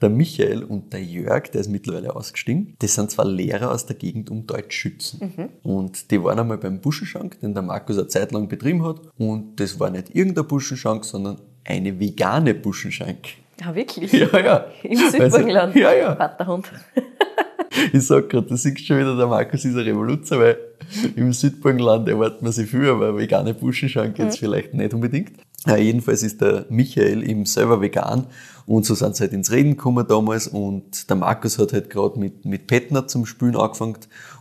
der 0.00 0.08
Michael 0.08 0.62
und 0.62 0.92
der 0.92 1.02
Jörg, 1.02 1.50
der 1.50 1.62
ist 1.62 1.68
mittlerweile 1.68 2.14
ausgestiegen, 2.14 2.74
das 2.78 2.94
sind 2.94 3.10
zwei 3.10 3.24
Lehrer 3.24 3.72
aus 3.72 3.86
der 3.86 3.96
Gegend 3.96 4.30
um 4.30 4.46
Deutschschützen. 4.46 5.50
Und 5.62 6.10
die 6.10 6.22
waren 6.22 6.38
einmal 6.38 6.58
beim 6.58 6.80
Buschenschank, 6.80 7.40
den 7.40 7.54
der 7.54 7.62
Markus 7.62 7.98
eine 7.98 8.06
Zeit 8.06 8.32
lang 8.32 8.48
betrieben 8.48 8.84
hat. 8.84 9.00
Und 9.18 9.58
das 9.58 9.80
war 9.80 9.90
nicht 9.90 10.14
irgendein 10.14 10.46
Buschenschank, 10.46 11.04
sondern 11.04 11.40
eine 11.64 11.98
vegane 11.98 12.54
Buschenschank. 12.54 13.26
Ja, 13.60 13.74
wirklich? 13.74 14.12
Ja, 14.12 14.38
ja. 14.38 14.66
Im 14.82 14.96
Südburgenland? 14.96 15.74
Also, 15.74 15.78
ja, 15.78 15.94
ja. 15.94 16.16
Vaterhund. 16.16 16.70
Ich 17.92 18.06
sag 18.06 18.28
grad, 18.28 18.50
du 18.50 18.56
siehst 18.56 18.86
schon 18.86 18.98
wieder, 18.98 19.16
der 19.16 19.26
Markus 19.26 19.64
ist 19.64 19.74
ein 19.74 19.80
Revoluzer, 19.80 20.38
weil 20.38 20.56
im 21.16 21.32
Südburgenland 21.32 22.08
erwartet 22.08 22.42
man 22.42 22.52
sich 22.52 22.70
viel, 22.70 22.88
aber 22.88 23.16
vegane 23.16 23.54
Buschenschank 23.54 24.18
jetzt 24.18 24.38
vielleicht 24.38 24.74
nicht 24.74 24.94
unbedingt. 24.94 25.32
Ja, 25.66 25.76
jedenfalls 25.76 26.22
ist 26.22 26.40
der 26.40 26.66
Michael 26.68 27.28
eben 27.28 27.44
selber 27.44 27.80
vegan 27.80 28.26
und 28.66 28.86
so 28.86 28.94
sind 28.94 29.16
sie 29.16 29.24
halt 29.24 29.32
ins 29.32 29.50
Reden 29.50 29.70
gekommen 29.72 30.06
damals 30.06 30.46
und 30.46 31.08
der 31.10 31.16
Markus 31.16 31.58
hat 31.58 31.72
halt 31.72 31.90
gerade 31.90 32.20
mit, 32.20 32.44
mit 32.44 32.68
Petnat 32.68 33.10
zum 33.10 33.26
Spülen 33.26 33.56
angefangen 33.56 33.96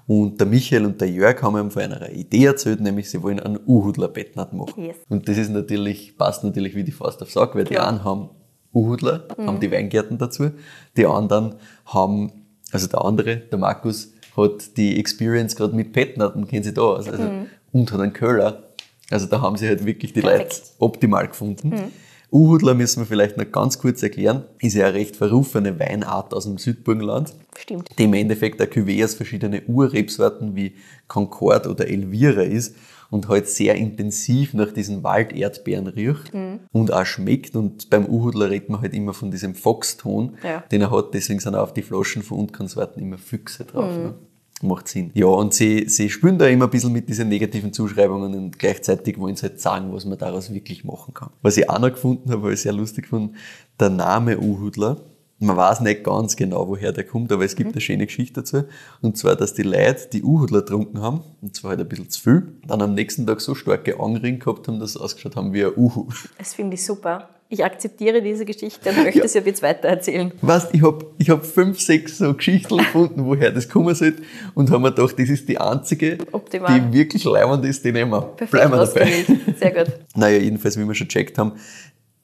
und 0.06 0.40
der 0.40 0.46
Michael 0.46 0.86
und 0.86 1.02
der 1.02 1.10
Jörg 1.10 1.42
haben 1.42 1.58
ihm 1.58 1.72
von 1.72 1.82
einer 1.82 2.12
Idee 2.12 2.46
erzählt, 2.46 2.80
nämlich 2.80 3.10
sie 3.10 3.24
wollen 3.24 3.40
einen 3.40 3.60
Uhudler 3.66 4.10
Petnat 4.10 4.54
machen. 4.54 4.84
Yes. 4.84 4.98
Und 5.10 5.28
das 5.28 5.38
ist 5.38 5.50
natürlich, 5.50 6.16
passt 6.16 6.44
natürlich 6.44 6.76
wie 6.76 6.84
die 6.84 6.92
Faust 6.92 7.24
auf 7.24 7.32
Sack, 7.32 7.56
weil 7.56 7.64
die 7.64 7.80
einen 7.80 8.04
haben 8.04 8.30
Uhudler, 8.72 9.28
haben 9.38 9.60
die 9.60 9.72
Weingärten 9.72 10.18
dazu, 10.18 10.52
die 10.96 11.08
anderen 11.08 11.56
haben 11.86 12.46
also 12.72 12.88
der 12.88 13.06
andere, 13.06 13.38
der 13.38 13.58
Markus, 13.58 14.12
hat 14.36 14.78
die 14.78 15.00
Experience 15.00 15.56
gerade 15.56 15.76
mit 15.76 15.93
Petnaten, 15.93 16.48
kennen 16.48 16.63
Sie 16.63 16.74
da 16.74 16.82
aus, 16.82 17.08
also, 17.08 17.30
und 17.71 17.91
hat 17.91 18.00
einen 18.00 18.13
Köhler. 18.13 18.63
Also 19.12 19.28
da 19.28 19.41
haben 19.41 19.56
sie 19.58 19.67
halt 19.67 19.86
wirklich 19.86 20.13
die 20.13 20.21
Perfekt. 20.21 20.52
Leute 20.52 20.62
optimal 20.80 21.28
gefunden. 21.28 21.91
Uhudler 22.36 22.74
müssen 22.74 23.00
wir 23.02 23.06
vielleicht 23.08 23.38
noch 23.38 23.50
ganz 23.50 23.80
kurz 23.80 24.04
erklären, 24.04 24.43
ist 24.60 24.74
ja 24.76 24.88
eine 24.88 24.95
recht 24.95 25.15
verrufene 25.15 25.80
Weinart 25.80 26.34
aus 26.34 26.43
dem 26.43 26.58
Südburgenland, 26.58 27.34
Stimmt. 27.58 27.89
die 27.98 28.04
im 28.04 28.13
Endeffekt 28.13 28.60
ein 28.62 28.67
Cuvée 28.67 29.06
aus 29.06 29.13
verschiedenen 29.13 29.62
Urrebsorten 29.67 30.54
wie 30.56 30.76
Concord 31.08 31.65
oder 31.65 31.88
Elvira 31.88 32.41
ist 32.41 32.76
und 33.10 33.30
halt 33.30 33.48
sehr 33.48 33.76
intensiv 33.76 34.54
nach 34.54 34.74
diesen 34.74 35.02
Walderdbeeren 35.04 35.88
riecht 35.88 36.34
und 36.74 36.91
auch 36.91 37.06
schmeckt. 37.06 37.56
Und 37.56 37.89
beim 37.89 38.06
Uhudler 38.06 38.50
redet 38.50 38.69
man 38.69 38.82
halt 38.82 38.93
immer 38.93 39.13
von 39.13 39.32
diesem 39.32 39.56
Foxton, 39.56 40.38
Ja. 40.43 40.62
den 40.71 40.82
er 40.82 40.91
hat. 40.91 41.13
Deswegen 41.13 41.39
sind 41.39 41.56
auch 41.56 41.63
auf 41.63 41.74
die 41.74 41.84
Flaschen 41.84 42.21
von 42.24 42.39
Unkonsorten 42.39 43.02
immer 43.02 43.17
Füchse 43.17 43.63
drauf. 43.63 43.95
Ne? 43.95 44.15
Macht 44.62 44.88
Sinn. 44.88 45.12
Ja, 45.13 45.28
und 45.28 45.54
sie, 45.54 45.89
sie 45.89 46.10
spielen 46.10 46.38
da 46.38 46.48
immer 46.48 46.65
ein 46.65 46.72
bisschen 46.72 46.94
mit 46.94 47.10
diesen 47.10 47.28
negativen 47.28 47.74
Zuschreibungen 47.74 48.34
und 48.36 48.58
gleichzeitig 48.58 49.20
wollen 49.20 49.36
sie 49.36 49.48
halt 49.48 49.60
sagen, 49.60 49.91
was 49.94 50.06
man 50.06 50.18
daraus 50.18 50.54
wirklich 50.54 50.86
machen 50.86 51.13
kann. 51.13 51.30
Was 51.41 51.58
ich 51.58 51.70
auch 51.70 51.80
noch 51.80 51.89
gefunden 51.89 52.32
habe, 52.32 52.44
weil 52.44 52.54
ich 52.54 52.62
sehr 52.62 52.72
lustig 52.72 53.04
gefunden, 53.04 53.36
der 53.80 53.89
Name 53.89 54.39
Uhudler, 54.39 55.02
man 55.39 55.58
weiß 55.58 55.82
nicht 55.82 56.04
ganz 56.04 56.36
genau, 56.36 56.67
woher 56.67 56.91
der 56.91 57.04
kommt, 57.04 57.32
aber 57.32 57.43
es 57.43 57.56
gibt 57.56 57.74
eine 57.74 57.82
schöne 57.82 58.06
Geschichte 58.06 58.41
dazu. 58.41 58.63
Und 59.02 59.17
zwar, 59.17 59.36
dass 59.36 59.54
die 59.54 59.63
Leute, 59.63 60.08
die 60.12 60.24
Uhudler 60.24 60.62
getrunken 60.62 61.02
haben, 61.02 61.21
und 61.41 61.56
zwar 61.56 61.71
halt 61.71 61.82
ein 61.82 61.89
bisschen 61.89 62.10
zu 62.10 62.21
viel, 62.21 62.48
dann 62.65 62.82
am 62.82 62.93
nächsten 62.93 63.28
Tag 63.28 63.41
so 63.41 63.54
starke 63.54 64.00
Augenringe 64.00 64.38
gehabt 64.38 64.67
haben, 64.67 64.80
dass 64.80 64.93
sie 64.93 65.02
ausgeschaut 65.02 65.36
haben 65.36 65.54
wie 65.54 65.65
ein 65.65 65.71
Uhu. 65.76 66.08
Das 66.38 66.54
finde 66.54 66.76
ich 66.76 66.86
super. 66.86 67.30
Ich 67.48 67.63
akzeptiere 67.63 68.24
diese 68.24 68.43
Geschichte 68.43 68.89
und 68.89 69.04
möchte 69.04 69.28
sie 69.28 69.38
ab 69.38 69.45
jetzt 69.45 69.62
weitererzählen. 69.62 70.32
Weißt, 70.41 70.74
ich 70.74 70.82
hab 70.82 71.06
ich 71.19 71.30
hab 71.30 71.45
fünf, 71.45 71.80
sechs 71.80 72.17
so 72.17 72.34
Geschichten 72.34 72.78
gefunden, 72.78 73.24
woher 73.26 73.52
das 73.52 73.69
kommen 73.69 73.93
sollte 73.93 74.24
und 74.56 74.71
haben 74.71 74.82
mir 74.82 74.91
gedacht, 74.91 75.19
das 75.19 75.30
ist 75.30 75.48
die 75.48 75.60
einzige, 75.60 76.17
Optimal. 76.32 76.82
die 76.82 76.98
wirklich 76.98 77.24
leibend 77.24 77.63
ist, 77.65 77.86
die 77.86 77.91
nehmen 77.91 78.10
wir. 78.12 78.21
Perfekt 78.21 78.52
Bleiben 78.52 78.71
wir 78.71 78.84
dabei. 78.84 79.26
Sehr 79.60 79.71
gut. 79.71 79.93
Naja, 80.15 80.39
jedenfalls, 80.39 80.80
wie 80.80 80.86
wir 80.88 80.95
schon 80.95 81.08
checkt 81.08 81.38
haben, 81.38 81.52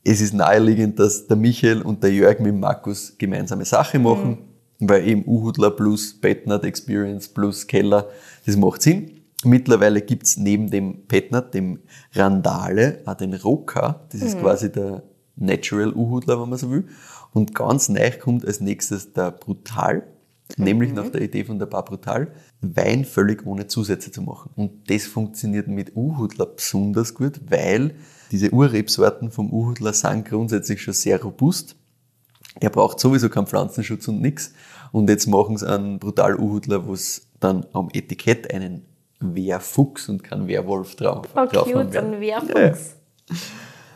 es 0.04 0.22
ist 0.22 0.34
naheliegend, 0.34 1.00
dass 1.00 1.28
der 1.28 1.38
Michael 1.38 1.82
und 1.82 2.04
der 2.04 2.12
Jörg 2.12 2.40
mit 2.40 2.56
Markus 2.56 3.16
gemeinsame 3.18 3.66
Sache 3.66 4.00
machen, 4.00 4.40
weil 4.80 5.08
eben 5.08 5.24
Uhudler 5.28 5.72
plus 5.72 6.20
Petnat 6.20 6.64
Experience 6.64 7.28
plus 7.28 7.68
Keller, 7.68 8.08
das 8.46 8.58
macht 8.58 8.82
Sinn. 8.82 9.22
Mittlerweile 9.44 10.02
gibt's 10.02 10.38
neben 10.38 10.70
dem 10.70 11.08
Petnat, 11.08 11.54
dem 11.54 11.80
Randale, 12.14 13.02
auch 13.06 13.16
den 13.16 13.34
Roka, 13.34 14.02
das 14.12 14.22
ist 14.22 14.40
quasi 14.40 14.72
der 14.72 15.04
Natural 15.36 15.94
Uhudler, 15.94 16.42
wenn 16.42 16.50
man 16.50 16.60
so 16.60 16.70
will. 16.70 16.86
Und 17.34 17.56
ganz 17.56 17.90
neu 17.90 18.12
kommt 18.20 18.46
als 18.46 18.60
nächstes 18.60 19.14
der 19.14 19.32
Brutal, 19.32 20.04
nämlich 20.58 20.94
nach 20.94 21.10
der 21.10 21.22
Idee 21.22 21.44
von 21.44 21.58
der 21.58 21.66
Bar 21.66 21.86
Brutal, 21.86 22.28
Wein 22.62 23.06
völlig 23.06 23.46
ohne 23.48 23.68
Zusätze 23.68 24.12
zu 24.12 24.22
machen. 24.22 24.52
Und 24.56 24.90
das 24.90 25.06
funktioniert 25.06 25.68
mit 25.68 25.96
Uhudler 25.96 26.46
besonders 26.46 27.14
gut, 27.14 27.42
weil 27.50 27.96
diese 28.32 28.52
Urrebsorten 28.52 29.32
vom 29.32 29.52
Uhudler 29.52 29.94
sind 29.94 30.26
grundsätzlich 30.26 30.82
schon 30.82 30.94
sehr 30.94 31.22
robust. 31.22 31.76
Er 32.60 32.70
braucht 32.70 33.00
sowieso 33.00 33.30
keinen 33.30 33.48
Pflanzenschutz 33.48 34.08
und 34.08 34.22
nix. 34.22 34.54
Und 34.92 35.10
jetzt 35.10 35.28
machen 35.28 35.58
sie 35.58 35.70
einen 35.70 36.00
brutal 36.00 36.36
Uhudler, 36.36 36.86
wo 36.86 36.94
es 36.94 37.28
dann 37.40 37.66
am 37.74 37.90
Etikett 37.94 38.54
einen 38.54 38.86
Wehrfuchs 39.20 40.10
und 40.10 40.24
keinen 40.24 40.48
Werwolf 40.48 40.96
drauf, 40.96 41.28
Oh, 41.36 41.46
drauf 41.46 41.72
cute, 41.72 41.96
ein 41.96 42.20
Wehrfuchs. 42.20 42.96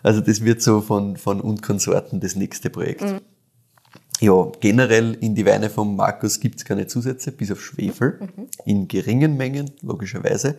Also 0.04 0.22
das 0.22 0.44
wird 0.44 0.62
so 0.62 0.82
von, 0.82 1.18
von 1.18 1.42
und 1.42 1.64
Konsorten 1.64 2.20
das 2.20 2.36
nächste 2.36 2.70
Projekt. 2.70 3.04
Ja, 4.22 4.50
generell 4.60 5.18
in 5.20 5.36
die 5.36 5.46
Weine 5.46 5.70
von 5.70 5.96
Markus 5.96 6.40
gibt's 6.40 6.64
keine 6.64 6.88
Zusätze, 6.88 7.32
bis 7.32 7.52
auf 7.52 7.62
Schwefel, 7.62 8.20
in 8.66 8.88
geringen 8.88 9.36
Mengen, 9.36 9.72
logischerweise. 9.82 10.56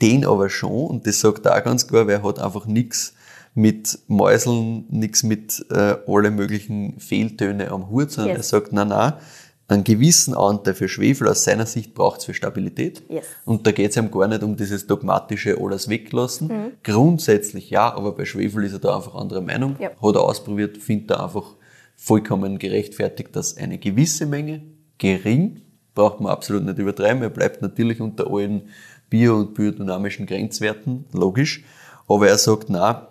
Den 0.00 0.24
aber 0.26 0.48
schon, 0.48 0.86
und 0.86 1.06
das 1.06 1.20
sagt 1.20 1.46
er 1.46 1.56
auch 1.56 1.64
ganz 1.64 1.86
klar, 1.86 2.06
weil 2.06 2.14
er 2.14 2.22
hat 2.22 2.38
einfach 2.38 2.66
nichts 2.66 3.14
mit 3.56 3.98
Mäuseln, 4.06 4.84
nichts 4.90 5.22
mit 5.22 5.64
äh, 5.70 5.96
alle 6.06 6.30
möglichen 6.30 7.00
Fehltöne 7.00 7.70
am 7.70 7.88
Hut, 7.90 8.10
sondern 8.12 8.36
Yes. 8.36 8.52
er 8.52 8.60
sagt, 8.60 8.72
na 8.72 8.84
na, 8.84 9.18
einen 9.66 9.82
gewissen 9.82 10.34
Anteil 10.34 10.74
für 10.74 10.88
Schwefel 10.88 11.26
aus 11.26 11.42
seiner 11.42 11.64
Sicht 11.66 11.94
braucht's 11.94 12.26
für 12.26 12.34
Stabilität. 12.34 13.02
Yes. 13.08 13.24
Und 13.46 13.66
da 13.66 13.72
geht's 13.72 13.96
ihm 13.96 14.10
gar 14.10 14.28
nicht 14.28 14.42
um 14.42 14.56
dieses 14.56 14.86
dogmatische 14.86 15.56
alles 15.58 15.88
weglassen. 15.88 16.74
Grundsätzlich 16.84 17.70
ja, 17.70 17.92
aber 17.94 18.12
bei 18.12 18.26
Schwefel 18.26 18.62
ist 18.64 18.74
er 18.74 18.78
da 18.78 18.94
einfach 18.94 19.14
anderer 19.14 19.40
Meinung. 19.40 19.76
Ja. 19.80 19.88
Hat 20.00 20.14
er 20.14 20.20
ausprobiert, 20.22 20.76
findet 20.76 21.10
er 21.12 21.24
einfach 21.24 21.56
vollkommen 21.96 22.58
gerechtfertigt, 22.58 23.34
dass 23.34 23.56
eine 23.56 23.78
gewisse 23.78 24.26
Menge, 24.26 24.62
gering, 24.98 25.62
braucht 25.94 26.20
man 26.20 26.30
absolut 26.30 26.62
nicht 26.64 26.78
übertreiben. 26.78 27.22
Er 27.22 27.30
bleibt 27.30 27.62
natürlich 27.62 28.02
unter 28.02 28.30
allen 28.30 28.68
bio- 29.08 29.38
und 29.38 29.54
biodynamischen 29.54 30.26
Grenzwerten, 30.26 31.06
logisch. 31.12 31.64
Aber 32.06 32.28
er 32.28 32.36
sagt, 32.38 32.68
na, 32.68 33.08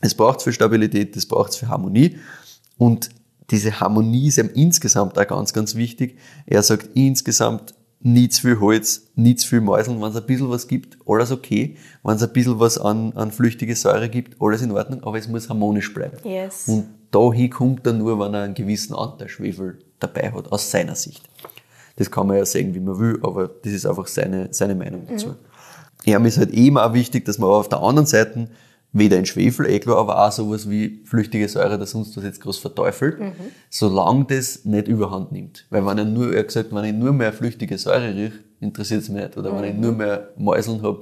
es 0.00 0.14
braucht 0.14 0.42
für 0.42 0.52
Stabilität, 0.52 1.16
es 1.16 1.26
braucht 1.26 1.54
für 1.54 1.68
Harmonie. 1.68 2.18
Und 2.76 3.10
diese 3.50 3.80
Harmonie 3.80 4.28
ist 4.28 4.38
ihm 4.38 4.50
insgesamt 4.54 5.18
auch 5.18 5.26
ganz, 5.26 5.52
ganz 5.52 5.74
wichtig. 5.74 6.18
Er 6.46 6.62
sagt 6.62 6.90
insgesamt 6.94 7.74
nie 8.00 8.28
zu 8.28 8.42
viel 8.42 8.60
Holz, 8.60 9.08
nie 9.16 9.34
zu 9.34 9.48
viel 9.48 9.60
Mäuseln. 9.60 10.00
Wenn 10.00 10.10
es 10.10 10.16
ein 10.16 10.26
bisschen 10.26 10.50
was 10.50 10.68
gibt, 10.68 10.98
alles 11.06 11.32
okay. 11.32 11.76
Wenn 12.02 12.16
es 12.16 12.22
ein 12.22 12.32
bisschen 12.32 12.60
was 12.60 12.78
an, 12.78 13.12
an 13.14 13.32
flüchtige 13.32 13.74
Säure 13.74 14.08
gibt, 14.08 14.40
alles 14.40 14.62
in 14.62 14.70
Ordnung, 14.70 15.02
aber 15.02 15.18
es 15.18 15.28
muss 15.28 15.48
harmonisch 15.48 15.92
bleiben. 15.92 16.16
Yes. 16.24 16.68
Und 16.68 16.86
dahin 17.10 17.50
kommt 17.50 17.86
er 17.86 17.94
nur, 17.94 18.20
wenn 18.20 18.34
er 18.34 18.42
einen 18.42 18.54
gewissen 18.54 18.94
Anteil 18.94 19.28
Schwefel 19.28 19.78
dabei 19.98 20.30
hat, 20.32 20.52
aus 20.52 20.70
seiner 20.70 20.94
Sicht. 20.94 21.28
Das 21.96 22.10
kann 22.10 22.28
man 22.28 22.36
ja 22.36 22.44
sehen, 22.44 22.74
wie 22.74 22.80
man 22.80 22.98
will, 23.00 23.18
aber 23.22 23.48
das 23.48 23.72
ist 23.72 23.84
einfach 23.84 24.06
seine, 24.06 24.48
seine 24.52 24.76
Meinung 24.76 25.06
dazu. 25.08 25.34
Ja, 26.04 26.20
mir 26.20 26.28
ist 26.28 26.38
halt 26.38 26.50
eben 26.50 26.78
auch 26.78 26.94
wichtig, 26.94 27.24
dass 27.24 27.38
man 27.38 27.50
auf 27.50 27.68
der 27.68 27.80
anderen 27.80 28.06
Seite 28.06 28.48
weder 28.92 29.18
in 29.18 29.26
Schwefel, 29.26 29.66
eh 29.66 29.78
klar, 29.80 29.98
aber 29.98 30.26
auch 30.26 30.32
sowas 30.32 30.68
wie 30.68 31.02
flüchtige 31.04 31.48
Säure 31.48 31.74
oder 31.74 31.86
sonst 31.86 32.16
was 32.16 32.24
jetzt 32.24 32.40
groß 32.40 32.58
verteufelt, 32.58 33.18
solange 33.70 34.24
das 34.24 34.64
nicht 34.64 34.88
überhand 34.88 35.32
nimmt. 35.32 35.66
Weil 35.70 35.84
wenn 35.86 35.98
ich 35.98 36.06
nur, 36.06 36.32
er 36.32 36.40
hat 36.40 36.48
gesagt, 36.48 36.74
wenn 36.74 36.84
ich 36.84 36.94
nur 36.94 37.12
mehr 37.12 37.32
flüchtige 37.32 37.76
Säure 37.76 38.14
rieche, 38.14 38.38
interessiert 38.60 39.02
es 39.02 39.08
mich 39.08 39.22
nicht. 39.22 39.36
Oder 39.36 39.54
wenn 39.54 39.64
ich 39.64 39.74
nur 39.74 39.92
mehr 39.92 40.30
Mäuseln 40.36 40.82
habe, 40.82 41.00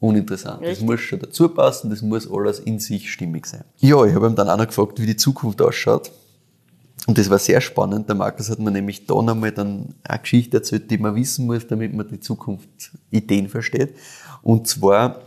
uninteressant. 0.00 0.60
Das 0.62 0.70
Richtig. 0.70 0.86
muss 0.86 1.00
schon 1.00 1.18
dazu 1.20 1.48
passen, 1.48 1.90
das 1.90 2.02
muss 2.02 2.30
alles 2.30 2.60
in 2.60 2.78
sich 2.78 3.10
stimmig 3.10 3.46
sein. 3.46 3.64
Ja, 3.78 4.04
ich 4.04 4.14
habe 4.14 4.26
ihm 4.26 4.34
dann 4.34 4.48
auch 4.48 4.56
noch 4.56 4.66
gefragt, 4.66 5.00
wie 5.00 5.06
die 5.06 5.16
Zukunft 5.16 5.60
ausschaut. 5.60 6.10
Und 7.06 7.16
das 7.16 7.30
war 7.30 7.38
sehr 7.38 7.60
spannend. 7.60 8.08
Der 8.08 8.16
Markus 8.16 8.50
hat 8.50 8.58
mir 8.58 8.70
nämlich 8.70 9.06
da 9.06 9.14
nochmal 9.22 9.52
dann 9.52 9.94
eine 10.04 10.18
Geschichte 10.18 10.58
erzählt, 10.58 10.90
die 10.90 10.98
man 10.98 11.14
wissen 11.14 11.46
muss, 11.46 11.66
damit 11.66 11.94
man 11.94 12.06
die 12.06 12.20
Zukunft 12.20 12.68
Ideen 13.10 13.48
versteht. 13.48 13.94
Und 14.42 14.66
zwar 14.66 15.20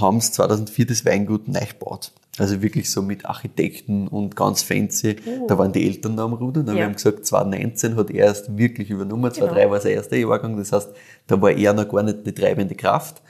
haben 0.00 0.20
sie 0.20 0.32
2004 0.32 0.86
das 0.86 1.04
Weingut 1.04 1.48
neu 1.48 1.60
gebaut. 1.60 2.12
Also 2.38 2.62
wirklich 2.62 2.90
so 2.90 3.02
mit 3.02 3.26
Architekten 3.26 4.08
und 4.08 4.34
ganz 4.36 4.62
fancy. 4.62 5.16
Da 5.48 5.58
waren 5.58 5.72
die 5.72 5.86
Eltern 5.86 6.16
da 6.16 6.24
am 6.24 6.32
Ruder. 6.32 6.62
Ja. 6.62 6.68
haben 6.68 6.76
wir 6.78 6.94
gesagt, 6.94 7.26
2019 7.26 7.96
hat 7.96 8.10
er 8.10 8.26
erst 8.26 8.56
wirklich 8.56 8.88
übernommen. 8.90 9.30
2003 9.32 9.60
Genau. 9.60 9.70
war 9.72 9.80
sein 9.80 9.92
erster 9.92 10.16
Jahrgang. 10.16 10.56
Das 10.56 10.72
heißt, 10.72 10.88
da 11.26 11.40
war 11.42 11.50
er 11.50 11.74
noch 11.74 11.88
gar 11.88 12.02
nicht 12.02 12.26
die 12.26 12.32
treibende 12.32 12.74
Kraft. 12.74 13.20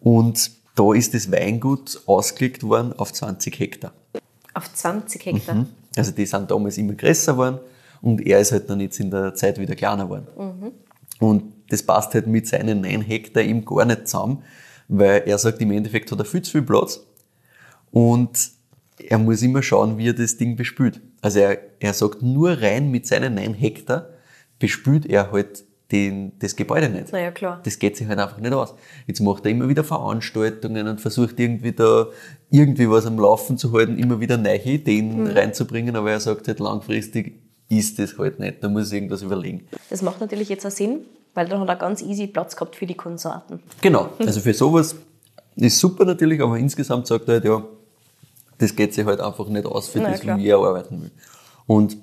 Und 0.00 0.50
da 0.74 0.92
ist 0.92 1.14
das 1.14 1.32
Weingut 1.32 2.02
ausgelegt 2.06 2.62
worden 2.62 2.92
auf 2.98 3.12
20 3.12 3.58
Hektar. 3.58 3.92
Auf 4.52 4.72
20 4.74 5.24
Hektar. 5.26 5.66
Also 5.96 6.12
die 6.12 6.26
sind 6.26 6.50
damals 6.50 6.76
immer 6.78 6.92
größer 6.94 7.32
geworden 7.32 7.58
und 8.02 8.20
er 8.26 8.40
ist 8.40 8.52
halt 8.52 8.68
dann 8.70 8.80
jetzt 8.80 9.00
in 9.00 9.10
der 9.10 9.34
Zeit 9.34 9.58
wieder 9.58 9.74
kleiner 9.74 10.04
geworden. 10.04 10.26
Und 11.18 11.44
das 11.70 11.82
passt 11.82 12.14
halt 12.14 12.26
mit 12.26 12.46
seinen 12.46 12.80
9 12.82 13.00
Hektar 13.02 13.42
ihm 13.42 13.64
gar 13.64 13.84
nicht 13.84 14.06
zusammen, 14.08 14.42
weil 14.90 15.22
er 15.26 15.38
sagt, 15.38 15.62
im 15.62 15.70
Endeffekt 15.70 16.10
hat 16.10 16.18
er 16.18 16.24
viel 16.24 16.42
zu 16.42 16.50
viel 16.50 16.62
Platz 16.62 17.00
und 17.92 18.50
er 18.98 19.18
muss 19.18 19.40
immer 19.40 19.62
schauen, 19.62 19.96
wie 19.96 20.08
er 20.08 20.14
das 20.14 20.36
Ding 20.36 20.56
bespült. 20.56 21.00
Also 21.22 21.38
er, 21.38 21.58
er 21.78 21.94
sagt, 21.94 22.22
nur 22.22 22.50
rein 22.60 22.90
mit 22.90 23.06
seinen 23.06 23.34
9 23.34 23.54
Hektar 23.54 24.10
bespült 24.58 25.06
er 25.06 25.32
halt 25.32 25.64
den, 25.92 26.32
das 26.40 26.56
Gebäude 26.56 26.88
nicht. 26.88 27.12
Naja, 27.12 27.30
klar. 27.30 27.60
Das 27.64 27.78
geht 27.78 27.96
sich 27.96 28.06
halt 28.08 28.18
einfach 28.18 28.38
nicht 28.38 28.52
aus. 28.52 28.74
Jetzt 29.06 29.20
macht 29.20 29.44
er 29.44 29.52
immer 29.52 29.68
wieder 29.68 29.84
Veranstaltungen 29.84 30.86
und 30.86 31.00
versucht 31.00 31.38
irgendwie 31.40 31.72
da 31.72 32.08
irgendwie 32.50 32.90
was 32.90 33.06
am 33.06 33.18
Laufen 33.18 33.58
zu 33.58 33.72
halten, 33.72 33.98
immer 33.98 34.20
wieder 34.20 34.36
neue 34.36 34.62
Ideen 34.62 35.26
reinzubringen, 35.26 35.96
aber 35.96 36.10
er 36.10 36.20
sagt 36.20 36.48
halt 36.48 36.58
langfristig 36.58 37.40
ist 37.68 38.00
das 38.00 38.18
halt 38.18 38.40
nicht. 38.40 38.62
Da 38.62 38.68
muss 38.68 38.88
ich 38.88 38.94
irgendwas 38.94 39.22
überlegen. 39.22 39.68
Das 39.88 40.02
macht 40.02 40.20
natürlich 40.20 40.48
jetzt 40.48 40.66
auch 40.66 40.70
Sinn, 40.72 41.02
weil 41.34 41.48
dann 41.48 41.60
hat 41.60 41.68
er 41.68 41.76
ganz 41.76 42.02
easy 42.02 42.26
Platz 42.26 42.56
gehabt 42.56 42.76
für 42.76 42.86
die 42.86 42.94
Konsorten. 42.94 43.60
Genau, 43.80 44.10
also 44.18 44.40
für 44.40 44.54
sowas 44.54 44.96
ist 45.56 45.78
super 45.78 46.04
natürlich, 46.04 46.40
aber 46.40 46.58
insgesamt 46.58 47.06
sagt 47.06 47.28
er 47.28 47.34
halt, 47.34 47.44
ja, 47.44 47.62
das 48.58 48.76
geht 48.76 48.94
sich 48.94 49.04
halt 49.04 49.20
einfach 49.20 49.48
nicht 49.48 49.66
aus 49.66 49.88
für 49.88 50.00
Na, 50.00 50.10
das, 50.10 50.20
klar. 50.20 50.38
wie 50.38 50.48
er 50.48 50.58
arbeiten 50.58 51.02
will. 51.02 51.10
Und 51.66 51.96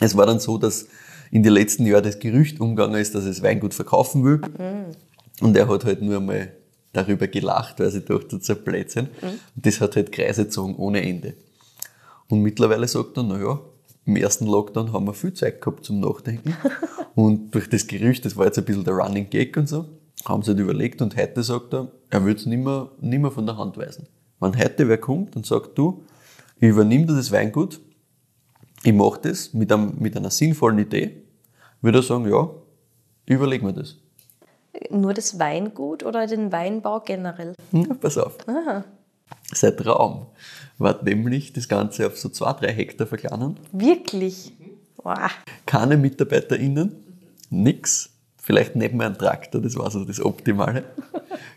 es 0.00 0.16
war 0.16 0.26
dann 0.26 0.40
so, 0.40 0.58
dass 0.58 0.86
in 1.30 1.42
den 1.42 1.52
letzten 1.52 1.86
Jahren 1.86 2.04
das 2.04 2.18
Gerücht 2.18 2.60
umgegangen 2.60 3.00
ist, 3.00 3.14
dass 3.14 3.24
es 3.24 3.42
Weingut 3.42 3.72
verkaufen 3.72 4.24
will. 4.24 4.40
Und 5.40 5.56
er 5.56 5.68
hat 5.68 5.84
halt 5.84 6.02
nur 6.02 6.20
mal 6.20 6.52
darüber 6.92 7.28
gelacht, 7.28 7.78
weil 7.78 7.90
sie 7.90 7.98
ist 7.98 8.50
ein 8.50 8.64
Blödsinn. 8.64 9.08
Und 9.22 9.66
das 9.66 9.80
hat 9.80 9.96
halt 9.96 10.12
Kreise 10.12 10.44
gezogen 10.44 10.74
ohne 10.76 11.02
Ende. 11.02 11.34
Und 12.28 12.40
mittlerweile 12.40 12.86
sagt 12.88 13.16
er, 13.16 13.22
naja, 13.22 13.60
im 14.10 14.16
ersten 14.16 14.46
Lockdown 14.46 14.92
haben 14.92 15.06
wir 15.06 15.14
viel 15.14 15.32
Zeit 15.32 15.60
gehabt 15.60 15.84
zum 15.84 16.00
Nachdenken. 16.00 16.56
und 17.14 17.54
durch 17.54 17.68
das 17.68 17.86
Gerücht, 17.86 18.24
das 18.24 18.36
war 18.36 18.46
jetzt 18.46 18.58
ein 18.58 18.64
bisschen 18.64 18.84
der 18.84 18.94
Running 18.94 19.30
Gag 19.30 19.56
und 19.56 19.68
so, 19.68 19.86
haben 20.24 20.42
sie 20.42 20.50
halt 20.50 20.58
überlegt 20.58 21.00
und 21.00 21.16
heute 21.16 21.42
sagt 21.42 21.72
er, 21.72 21.92
er 22.10 22.24
will 22.24 22.34
es 22.34 22.44
nicht 22.44 22.58
mehr 22.62 23.30
von 23.30 23.46
der 23.46 23.56
Hand 23.56 23.76
weisen. 23.78 24.08
Wenn 24.40 24.58
heute 24.58 24.88
wer 24.88 24.98
kommt 24.98 25.36
und 25.36 25.46
sagt, 25.46 25.78
du, 25.78 26.02
ich 26.56 26.68
übernehme 26.68 27.06
dir 27.06 27.14
das 27.14 27.30
Weingut, 27.30 27.80
ich 28.82 28.92
mache 28.92 29.20
das 29.22 29.54
mit, 29.54 29.70
einem, 29.70 29.94
mit 29.98 30.16
einer 30.16 30.30
sinnvollen 30.30 30.78
Idee, 30.78 31.22
würde 31.80 31.98
er 31.98 32.02
sagen, 32.02 32.28
ja, 32.28 32.50
ich 33.26 33.34
überlege 33.34 33.64
mir 33.64 33.74
das. 33.74 33.96
Nur 34.90 35.14
das 35.14 35.38
Weingut 35.38 36.04
oder 36.04 36.26
den 36.26 36.50
Weinbau 36.50 37.00
generell? 37.00 37.54
Ja, 37.70 37.94
pass 38.00 38.18
auf. 38.18 38.38
Sein 39.52 39.76
Traum 39.76 40.26
war 40.78 41.02
nämlich, 41.02 41.52
das 41.52 41.68
Ganze 41.68 42.06
auf 42.06 42.18
so 42.18 42.28
zwei, 42.28 42.52
drei 42.54 42.72
Hektar 42.72 43.06
verkleinern. 43.06 43.58
Wirklich? 43.72 44.52
Wow. 45.02 45.30
Keine 45.66 45.96
MitarbeiterInnen, 45.96 46.92
nix. 47.50 48.10
Vielleicht 48.36 48.74
nicht 48.76 48.94
mehr 48.94 49.06
ein 49.08 49.18
Traktor, 49.18 49.60
das 49.60 49.76
war 49.76 49.90
so 49.90 50.04
das 50.04 50.20
Optimale. 50.24 50.84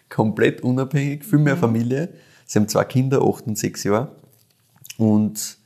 Komplett 0.09 0.61
unabhängig, 0.61 1.23
viel 1.23 1.39
mehr 1.39 1.57
Familie. 1.57 2.09
Sie 2.45 2.59
haben 2.59 2.67
zwei 2.67 2.83
Kinder, 2.83 3.21
acht 3.21 3.47
und 3.47 3.57
sechs 3.57 3.83
Jahre. 3.83 4.11
Und 4.97 5.57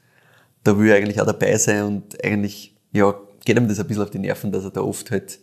da 0.63 0.77
will 0.77 0.89
er 0.89 0.97
eigentlich 0.97 1.19
auch 1.19 1.25
dabei 1.25 1.57
sein 1.57 1.83
und 1.83 2.23
eigentlich, 2.23 2.75
ja, 2.93 3.13
geht 3.43 3.57
ihm 3.57 3.67
das 3.67 3.79
ein 3.79 3.87
bisschen 3.87 4.03
auf 4.03 4.09
die 4.11 4.19
Nerven, 4.19 4.51
dass 4.51 4.63
er 4.63 4.71
da 4.71 4.81
oft 4.81 5.09
halt, 5.11 5.39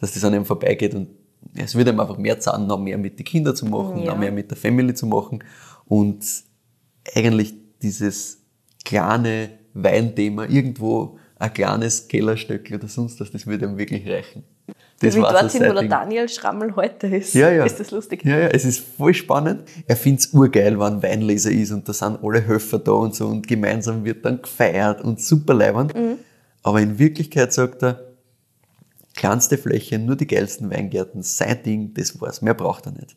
dass 0.00 0.12
das 0.14 0.24
an 0.24 0.34
ihm 0.34 0.44
vorbeigeht 0.44 0.94
und 0.94 1.08
es 1.54 1.74
wird 1.74 1.88
ihm 1.88 2.00
einfach 2.00 2.18
mehr 2.18 2.40
zahlen, 2.40 2.66
noch 2.66 2.78
mehr 2.78 2.98
mit 2.98 3.18
den 3.18 3.24
Kindern 3.24 3.54
zu 3.54 3.66
machen, 3.66 3.98
Ja. 3.98 4.12
noch 4.12 4.18
mehr 4.18 4.32
mit 4.32 4.50
der 4.50 4.56
Family 4.56 4.94
zu 4.94 5.06
machen 5.06 5.42
und 5.88 6.24
eigentlich 7.14 7.54
dieses 7.82 8.38
kleine 8.84 9.50
Weinthema, 9.74 10.44
irgendwo 10.44 11.18
ein 11.38 11.52
kleines 11.52 12.08
Kellerstöckl 12.08 12.74
oder 12.74 12.88
sonst 12.88 13.20
was, 13.20 13.30
das 13.30 13.46
würde 13.46 13.66
ihm 13.66 13.78
wirklich 13.78 14.06
reichen. 14.08 14.44
Das 15.00 15.14
Wie 15.14 15.20
dorthin, 15.20 15.62
wo 15.68 15.72
der. 15.74 15.84
Daniel 15.84 16.28
Schrammel 16.28 16.74
heute 16.74 17.06
ist. 17.06 17.32
Ja, 17.34 17.50
ja. 17.50 17.64
Ist 17.64 17.78
das 17.78 17.92
lustig? 17.92 18.24
Ja, 18.24 18.36
ja, 18.36 18.48
es 18.48 18.64
ist 18.64 18.80
voll 18.80 19.14
spannend. 19.14 19.62
Er 19.86 19.96
find's 19.96 20.28
urgeil, 20.32 20.78
wenn 20.80 21.02
Weinleser 21.02 21.52
ist 21.52 21.70
und 21.70 21.88
da 21.88 21.92
sind 21.92 22.18
alle 22.22 22.44
Höfer 22.46 22.80
da 22.80 22.92
und 22.92 23.14
so 23.14 23.28
und 23.28 23.46
gemeinsam 23.46 24.04
wird 24.04 24.24
dann 24.24 24.42
gefeiert 24.42 25.00
und 25.02 25.20
super 25.20 25.54
leibend. 25.54 25.94
Mhm. 25.94 26.16
Aber 26.64 26.80
in 26.80 26.98
Wirklichkeit 26.98 27.52
sagt 27.52 27.84
er, 27.84 28.08
kleinste 29.14 29.56
Fläche, 29.56 30.00
nur 30.00 30.16
die 30.16 30.26
geilsten 30.26 30.68
Weingärten, 30.70 31.22
sein 31.22 31.62
Ding, 31.62 31.94
das 31.94 32.20
war's. 32.20 32.42
Mehr 32.42 32.54
braucht 32.54 32.86
er 32.86 32.92
nicht. 32.92 33.16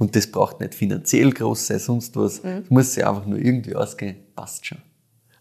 Und 0.00 0.16
das 0.16 0.26
braucht 0.26 0.60
nicht 0.60 0.74
finanziell 0.74 1.30
groß 1.30 1.66
sein, 1.66 1.78
sonst 1.78 2.16
was. 2.16 2.42
Mhm. 2.42 2.62
Es 2.64 2.70
muss 2.70 2.94
sich 2.94 3.06
einfach 3.06 3.26
nur 3.26 3.38
irgendwie 3.38 3.76
ausgehen, 3.76 4.16
passt 4.34 4.64
schon. 4.64 4.78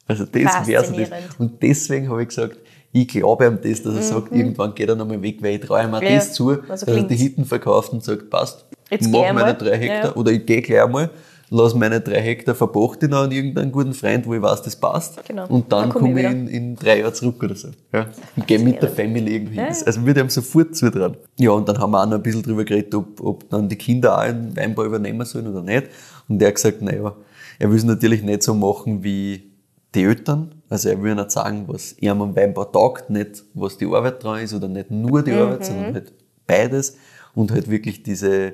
Also 0.05 0.25
das 0.25 0.67
wäre 0.67 0.85
so 0.85 0.93
das. 0.93 1.09
Und 1.37 1.63
deswegen 1.63 2.09
habe 2.09 2.23
ich 2.23 2.27
gesagt, 2.27 2.57
ich 2.91 3.07
glaube 3.07 3.45
ihm 3.45 3.59
das, 3.61 3.81
dass 3.81 3.95
er 3.95 4.01
sagt, 4.01 4.33
irgendwann 4.33 4.75
geht 4.75 4.89
er 4.89 4.95
nochmal 4.95 5.21
weg, 5.21 5.41
weil 5.41 5.55
ich 5.55 5.61
traue 5.61 5.83
ihm 5.83 5.93
auch 5.93 6.01
Mhm. 6.01 6.07
Ja, 6.07 6.15
das 6.15 6.33
zu, 6.33 6.49
also 6.49 6.61
dass 6.67 6.83
er 6.83 7.03
die. 7.03 7.15
Hitten 7.15 7.45
verkauft 7.45 7.93
und 7.93 8.03
sagt, 8.03 8.29
passt, 8.29 8.65
Jetzt 8.89 9.09
mach 9.09 9.33
meine 9.33 9.53
drei 9.53 9.77
Hektar 9.77 10.11
ja. 10.11 10.15
oder 10.15 10.31
ich 10.31 10.45
gehe 10.45 10.61
gleich 10.61 10.81
einmal, 10.81 11.09
lass 11.49 11.73
meine 11.73 12.01
drei 12.01 12.21
Hektar 12.21 12.55
verpachte 12.55 13.07
noch 13.07 13.23
an 13.23 13.31
irgendeinen 13.31 13.71
guten 13.71 13.93
Freund, 13.93 14.25
wo 14.27 14.33
ich 14.33 14.41
weiß, 14.41 14.61
das 14.61 14.75
passt. 14.75 15.25
Genau. 15.27 15.47
Und 15.47 15.71
dann, 15.71 15.89
Dann 15.89 15.89
komm 15.89 16.17
ich 16.17 16.23
komme 16.23 16.41
ich 16.41 16.41
in, 16.41 16.47
in 16.47 16.75
drei 16.75 16.99
Jahren 16.99 17.13
zurück 17.13 17.43
oder 17.43 17.55
so. 17.55 17.69
Ja. 17.93 18.07
Und 18.35 18.47
gehe 18.47 18.59
mit 18.59 18.81
der 18.81 18.89
Family 18.89 19.33
irgendwo 19.33 19.53
hin. 19.53 19.67
Ja. 19.69 19.85
Also 19.85 20.05
würde 20.05 20.21
ihm 20.21 20.29
sofort 20.29 20.75
zutrauen. 20.75 21.17
Ja, 21.37 21.51
und 21.51 21.67
dann 21.67 21.77
haben 21.79 21.91
wir 21.91 22.01
auch 22.01 22.05
noch 22.05 22.17
ein 22.17 22.23
bisschen 22.23 22.43
drüber 22.43 22.63
geredet, 22.63 22.93
ob, 22.95 23.19
ob 23.21 23.49
dann 23.49 23.67
die 23.67 23.75
Kinder 23.75 24.15
auch 24.15 24.21
einen 24.21 24.55
Weinbau 24.55 24.85
übernehmen 24.85 25.25
sollen 25.25 25.47
oder 25.47 25.61
nicht. 25.61 25.87
Und 26.27 26.41
er 26.41 26.49
hat 26.49 26.55
gesagt, 26.55 26.81
naja, 26.81 27.15
er 27.57 27.69
will 27.69 27.77
es 27.77 27.83
natürlich 27.83 28.21
nicht 28.23 28.43
so 28.43 28.53
machen 28.53 29.03
wie 29.03 29.51
die 29.95 30.03
Eltern. 30.03 30.55
Also 30.69 30.89
er 30.89 31.01
will 31.01 31.15
nicht 31.15 31.31
sagen, 31.31 31.63
was 31.67 31.97
ihm 31.99 32.21
am 32.21 32.35
Weinbau 32.35 32.65
taugt, 32.65 33.09
nicht 33.09 33.43
was 33.53 33.77
die 33.77 33.85
Arbeit 33.85 34.23
dran 34.23 34.41
ist 34.41 34.53
oder 34.53 34.67
nicht 34.67 34.91
nur 34.91 35.23
die 35.23 35.33
Arbeit, 35.33 35.65
sondern 35.65 35.93
halt 35.95 36.13
beides. 36.45 36.95
Und 37.33 37.51
halt 37.51 37.69
wirklich 37.69 38.03
diese, 38.03 38.53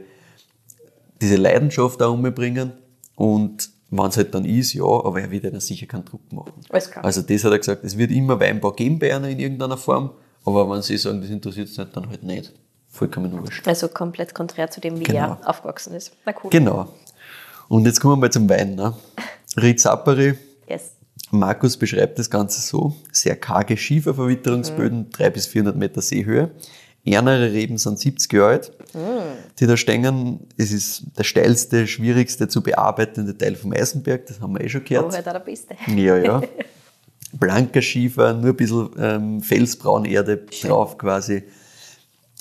diese 1.22 1.36
Leidenschaft 1.36 2.00
da 2.00 2.08
umbringen. 2.08 2.74
Und 3.16 3.70
wenn 3.92 4.06
es 4.08 4.18
halt 4.18 4.34
dann 4.34 4.46
ist, 4.46 4.74
ja, 4.74 4.84
aber 4.84 5.22
er 5.22 5.32
wird 5.32 5.44
ihnen 5.46 5.60
sicher 5.60 5.86
keinen 5.86 6.06
Druck 6.06 6.32
machen. 6.32 6.54
Alles 6.70 6.92
klar. 6.92 7.06
Also 7.06 7.22
das 7.22 7.44
hat 7.44 7.52
er 7.52 7.60
gesagt, 7.60 7.84
es 7.84 7.98
wird 7.98 8.12
immer 8.12 8.40
Weinbau 8.40 8.72
geben 8.72 9.00
bei 9.00 9.16
einer 9.16 9.30
in 9.30 9.40
irgendeiner 9.40 9.78
Form, 9.78 10.12
aber 10.44 10.70
wenn 10.70 10.82
sie 10.82 10.98
sagen, 10.98 11.22
das 11.22 11.30
interessiert 11.30 11.70
es 11.70 11.78
nicht, 11.78 11.96
dann 11.96 12.10
halt 12.10 12.24
nicht. 12.24 12.52
Vollkommen 12.90 13.32
wurscht. 13.32 13.68
Also 13.68 13.88
komplett 13.90 14.34
konträr 14.34 14.70
zu 14.72 14.80
dem, 14.80 15.00
wie 15.00 15.04
Genau. 15.04 15.20
er 15.42 15.50
aufgewachsen 15.50 15.94
ist. 15.94 16.14
Na 16.26 16.34
cool. 16.44 16.50
Genau. 16.50 16.88
Und 17.68 17.86
jetzt 17.86 18.00
kommen 18.00 18.14
wir 18.14 18.18
mal 18.22 18.32
zum 18.32 18.50
Wein. 18.50 18.76
Ne? 18.76 18.94
Rizapari, 19.58 20.36
Yes. 20.68 20.92
Markus 21.32 21.78
beschreibt 21.78 22.18
das 22.20 22.30
Ganze 22.30 22.62
so, 22.62 22.96
sehr 23.12 23.36
karge 23.36 23.76
Schieferverwitterungsböden, 23.78 25.10
300 25.12 25.34
bis 25.34 25.48
400 25.48 25.76
Meter 25.76 26.02
Seehöhe. 26.02 26.52
Ernere 27.06 27.52
Reben 27.52 27.78
sind 27.78 28.00
70 28.00 28.34
Jahre 28.34 28.50
alt, 28.54 28.72
die 29.60 29.68
da 29.68 29.78
stehen. 29.78 30.40
Es 30.58 30.72
ist 30.72 31.04
der 31.18 31.24
steilste, 31.24 31.86
schwierigste 31.88 32.48
zu 32.48 32.62
bearbeitende 32.64 33.38
Teil 33.38 33.56
vom 33.56 33.74
Eisenberg, 33.74 34.26
das 34.26 34.40
haben 34.42 34.54
wir 34.54 34.62
eh 34.64 34.70
schon 34.70 34.82
Oh, 34.82 34.86
gehört. 34.90 35.14
halt 35.14 35.28
auch 35.28 35.32
der 35.34 35.40
Beste. 35.40 35.76
Ja, 35.96 36.18
ja. 36.18 36.42
Blanker 37.34 37.82
Schiefer, 37.82 38.34
nur 38.34 38.52
ein 38.52 38.56
bisschen 38.56 38.90
ähm, 38.98 39.42
felsbraune 39.42 40.08
Erde 40.10 40.46
drauf 40.64 40.98
quasi. 40.98 41.44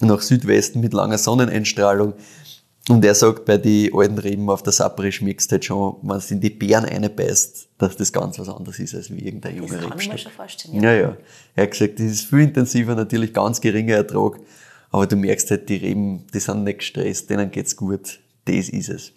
Nach 0.01 0.21
Südwesten 0.21 0.81
mit 0.81 0.93
langer 0.93 1.19
Sonneneinstrahlung. 1.19 2.15
Und 2.91 3.03
er 3.05 3.15
sagt, 3.15 3.47
bei 3.47 3.57
den 3.57 3.95
alten 3.95 4.19
Reben 4.19 4.51
auf 4.51 4.63
der 4.63 4.73
Sapri 4.73 5.11
schmeckst 5.11 5.51
halt 5.53 5.65
schon, 5.65 5.97
wenn 6.03 6.17
es 6.19 6.31
in 6.31 6.41
die 6.41 6.51
Beeren 6.51 6.85
einbeißt, 6.85 7.69
dass 7.79 7.97
das 7.97 8.13
ganz 8.13 8.39
was 8.39 8.49
anderes 8.51 8.79
ist 8.79 8.95
als 8.95 9.11
wie 9.11 9.21
irgendein 9.25 9.59
Das 9.59 9.71
junger 9.71 9.89
kann 9.89 9.99
ich 9.99 10.07
mir 10.07 10.13
Rebstock. 10.13 10.19
schon 10.19 10.33
vorstellen. 10.33 10.83
Ja, 10.83 10.93
ja. 10.93 11.17
Er 11.55 11.63
hat 11.63 11.71
gesagt, 11.71 11.99
das 11.99 12.07
ist 12.07 12.27
viel 12.27 12.41
intensiver, 12.41 12.95
natürlich 12.95 13.33
ganz 13.33 13.61
geringer 13.63 13.95
Ertrag. 13.97 14.39
Aber 14.91 15.07
du 15.07 15.17
merkst 15.17 15.51
halt, 15.51 15.69
die 15.71 15.77
Reben, 15.77 16.27
die 16.35 16.41
sind 16.41 16.65
nicht 16.65 16.81
gestresst, 16.81 17.31
denen 17.31 17.51
geht's 17.51 17.75
gut. 17.75 18.21
Das 18.45 18.69
ist 18.69 18.91
es. 18.91 19.13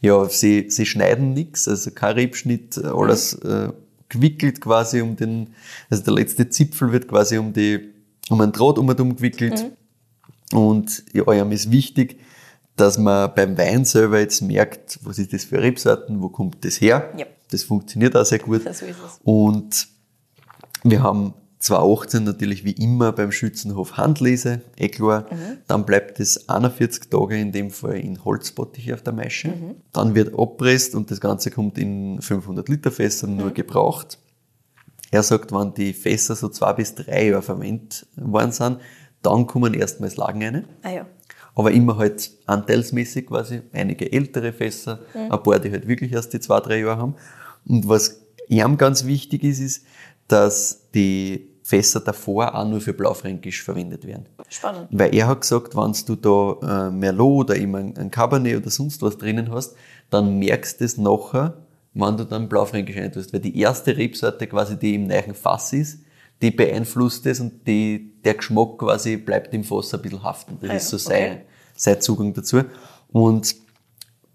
Ja, 0.00 0.28
sie, 0.28 0.70
sie 0.70 0.86
schneiden 0.86 1.32
nichts, 1.32 1.66
also 1.66 1.90
kein 1.90 2.14
Rebschnitt, 2.14 2.78
alles 2.84 3.34
äh, 3.34 3.70
gewickelt 4.08 4.60
quasi 4.60 5.00
um 5.00 5.16
den, 5.16 5.48
also 5.90 6.04
der 6.04 6.14
letzte 6.14 6.48
Zipfel 6.48 6.92
wird 6.92 7.08
quasi 7.08 7.38
um 7.38 7.52
die, 7.52 7.80
um 8.28 8.40
einen 8.40 8.52
Draht 8.52 8.78
um 8.78 8.86
und 8.86 9.00
um 9.00 9.16
gewickelt. 9.16 9.72
Und 10.52 11.02
ja, 11.12 11.32
ihm 11.32 11.50
ist 11.52 11.70
wichtig, 11.72 12.20
dass 12.76 12.98
man 12.98 13.32
beim 13.34 13.56
Wein 13.56 13.84
selber 13.84 14.18
jetzt 14.18 14.42
merkt, 14.42 14.98
was 15.02 15.18
ist 15.18 15.32
das 15.32 15.44
für 15.44 15.60
Rebsorten, 15.62 16.20
wo 16.20 16.28
kommt 16.28 16.64
das 16.64 16.80
her. 16.80 17.12
Ja. 17.16 17.26
Das 17.50 17.62
funktioniert 17.62 18.16
auch 18.16 18.24
sehr 18.24 18.40
gut. 18.40 18.62
So 18.62 18.68
ist 18.70 18.82
es. 18.82 19.20
Und 19.22 19.88
wir 20.82 21.02
haben 21.02 21.34
2018 21.64 22.24
natürlich 22.24 22.64
wie 22.64 22.72
immer 22.72 23.12
beim 23.12 23.32
Schützenhof 23.32 23.96
Handlese, 23.96 24.60
eh 24.76 24.88
klar. 24.88 25.26
Dann 25.66 25.86
bleibt 25.86 26.20
es 26.20 26.48
41 26.48 27.08
Tage 27.08 27.38
in 27.38 27.52
dem 27.52 27.70
Fall 27.70 27.96
in 28.00 28.22
Holzbottiche 28.22 28.92
auf 28.92 29.02
der 29.02 29.14
Maische. 29.14 29.54
Dann 29.92 30.14
wird 30.14 30.38
abpresst 30.38 30.94
und 30.94 31.10
das 31.10 31.20
Ganze 31.20 31.50
kommt 31.50 31.78
in 31.78 32.20
500 32.20 32.68
Liter 32.68 32.90
Fässern 32.90 33.36
nur 33.36 33.50
gebraucht. 33.52 34.18
Er 35.10 35.22
sagt, 35.22 35.52
wenn 35.52 35.72
die 35.72 35.94
Fässer 35.94 36.34
so 36.34 36.48
zwei 36.48 36.72
bis 36.74 36.96
drei 36.96 37.28
Jahre 37.28 37.40
verwendet 37.40 38.06
worden 38.16 38.52
sind, 38.52 38.80
dann 39.22 39.46
kommen 39.46 39.72
erstmals 39.72 40.16
Lagen 40.16 40.42
rein. 40.42 40.64
Ah 40.82 40.90
ja. 40.90 41.06
Aber 41.54 41.70
immer 41.70 41.96
halt 41.96 42.32
anteilsmäßig 42.46 43.26
quasi. 43.26 43.62
Einige 43.72 44.10
ältere 44.10 44.52
Fässer, 44.52 45.00
ein 45.14 45.28
paar, 45.30 45.60
die 45.60 45.70
halt 45.70 45.86
wirklich 45.86 46.12
erst 46.12 46.32
die 46.32 46.40
zwei, 46.40 46.60
drei 46.60 46.80
Jahre 46.80 46.98
haben. 46.98 47.14
Und 47.66 47.88
was 47.88 48.20
ihm 48.48 48.76
ganz 48.76 49.04
wichtig 49.04 49.44
ist, 49.44 49.60
ist, 49.60 49.86
dass 50.28 50.90
die 50.94 51.54
Fässer 51.62 52.00
davor 52.00 52.54
auch 52.54 52.68
nur 52.68 52.80
für 52.80 52.92
Blaufränkisch 52.92 53.62
verwendet 53.62 54.06
werden. 54.06 54.26
Spannend. 54.50 54.88
Weil 54.90 55.14
er 55.14 55.28
hat 55.28 55.40
gesagt, 55.40 55.74
wenn 55.74 55.94
du 56.06 56.16
da 56.16 56.88
äh, 56.88 56.90
Merlot 56.90 57.50
oder 57.50 57.56
eben 57.56 57.74
ein, 57.74 58.10
Cabernet 58.10 58.58
oder 58.58 58.70
sonst 58.70 59.00
was 59.00 59.16
drinnen 59.16 59.50
hast, 59.50 59.74
dann 60.10 60.38
merkst 60.38 60.80
du 60.80 60.84
es 60.84 60.98
nachher, 60.98 61.54
wenn 61.94 62.16
du 62.18 62.24
dann 62.24 62.50
Blaufränkisch 62.50 62.96
reintust. 62.96 63.32
Weil 63.32 63.40
die 63.40 63.58
erste 63.58 63.96
Rebsorte 63.96 64.46
quasi, 64.46 64.78
die 64.78 64.94
im 64.96 65.06
neuen 65.06 65.34
Fass 65.34 65.72
ist, 65.72 66.03
die 66.44 66.50
beeinflusst 66.50 67.24
es 67.24 67.40
und 67.40 67.66
die, 67.66 68.12
der 68.22 68.34
Geschmack 68.34 68.76
quasi 68.76 69.16
bleibt 69.16 69.54
im 69.54 69.64
Fass 69.64 69.94
ein 69.94 70.02
bisschen 70.02 70.22
haften. 70.22 70.58
Das 70.60 70.70
Ah 70.70 70.74
ist 70.74 70.88
so 70.90 70.96
okay. 70.98 71.06
sein, 71.06 71.40
sein 71.74 72.00
Zugang 72.02 72.34
dazu. 72.34 72.60
Und 73.12 73.56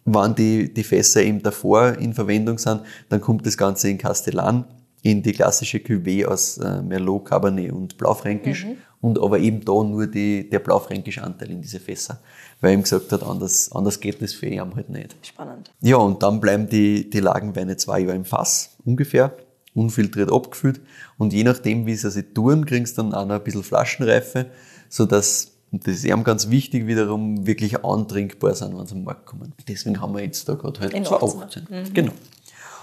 wenn 0.06 0.34
die, 0.34 0.74
die 0.74 0.84
Fässer 0.84 1.22
eben 1.22 1.44
davor 1.44 1.94
in 2.00 2.16
Verwendung 2.16 2.58
sind, 2.58 2.82
dann 3.10 3.22
kommt 3.22 3.46
das 3.46 3.56
Ganze 3.56 3.92
in 3.92 4.00
Castellan, 4.00 4.66
in 5.04 5.22
die 5.22 5.34
klassische 5.34 5.78
Cuvée 5.78 6.26
aus 6.26 6.58
äh, 6.58 6.82
Merlot, 6.82 7.26
Cabernet 7.26 7.72
und 7.72 7.96
Blaufränkisch 7.96 8.66
und 9.02 9.22
aber 9.22 9.38
eben 9.38 9.64
da 9.64 9.84
nur 9.84 10.08
die, 10.08 10.50
der 10.50 10.60
blaufränkische 10.60 11.24
Anteil 11.24 11.52
in 11.52 11.62
diese 11.62 11.80
Fässer. 11.80 12.20
Weil 12.60 12.72
er 12.72 12.74
ihm 12.74 12.82
gesagt 12.82 13.12
hat, 13.12 13.22
anders, 13.22 13.72
anders 13.72 14.00
geht 14.00 14.20
das 14.20 14.34
für 14.34 14.48
ihn 14.48 14.76
halt 14.76 14.90
nicht. 14.90 15.16
Spannend. 15.22 15.72
Ja, 15.82 15.98
und 15.98 16.24
dann 16.24 16.40
bleiben 16.42 16.68
die, 16.68 17.08
die 17.08 17.20
Lagenweine 17.20 17.78
zwei 17.78 18.00
Jahre 18.00 18.16
im 18.16 18.26
Fass, 18.26 18.78
ungefähr, 18.84 19.32
unfiltriert 19.74 20.32
abgefüllt. 20.32 20.82
Und 21.18 21.34
je 21.34 21.44
nachdem, 21.44 21.86
wie 21.86 21.96
sie 21.96 22.10
sich 22.10 22.26
tun, 22.34 22.66
kriegst 22.66 22.98
du 22.98 23.04
dann 23.04 23.14
auch 23.14 23.26
noch 23.26 23.36
ein 23.36 23.44
bisschen 23.44 23.64
Flaschenreife, 23.64 24.48
sodass, 24.90 25.52
und 25.72 25.86
das 25.86 25.96
ist 25.96 26.06
eben 26.06 26.24
ganz 26.24 26.50
wichtig 26.50 26.88
wiederum, 26.88 27.46
wirklich 27.46 27.84
antrinkbar 27.84 28.56
sind, 28.56 28.78
wenn 28.78 28.86
sie 28.86 28.96
am 28.96 29.04
Markt 29.04 29.26
kommen. 29.26 29.54
Deswegen 29.68 30.02
haben 30.02 30.14
wir 30.16 30.24
jetzt 30.24 30.48
da 30.50 30.56
gerade 30.56 30.80
halt 30.80 30.94
Den 30.94 31.06
2018. 31.06 31.94
Genau. 31.94 32.12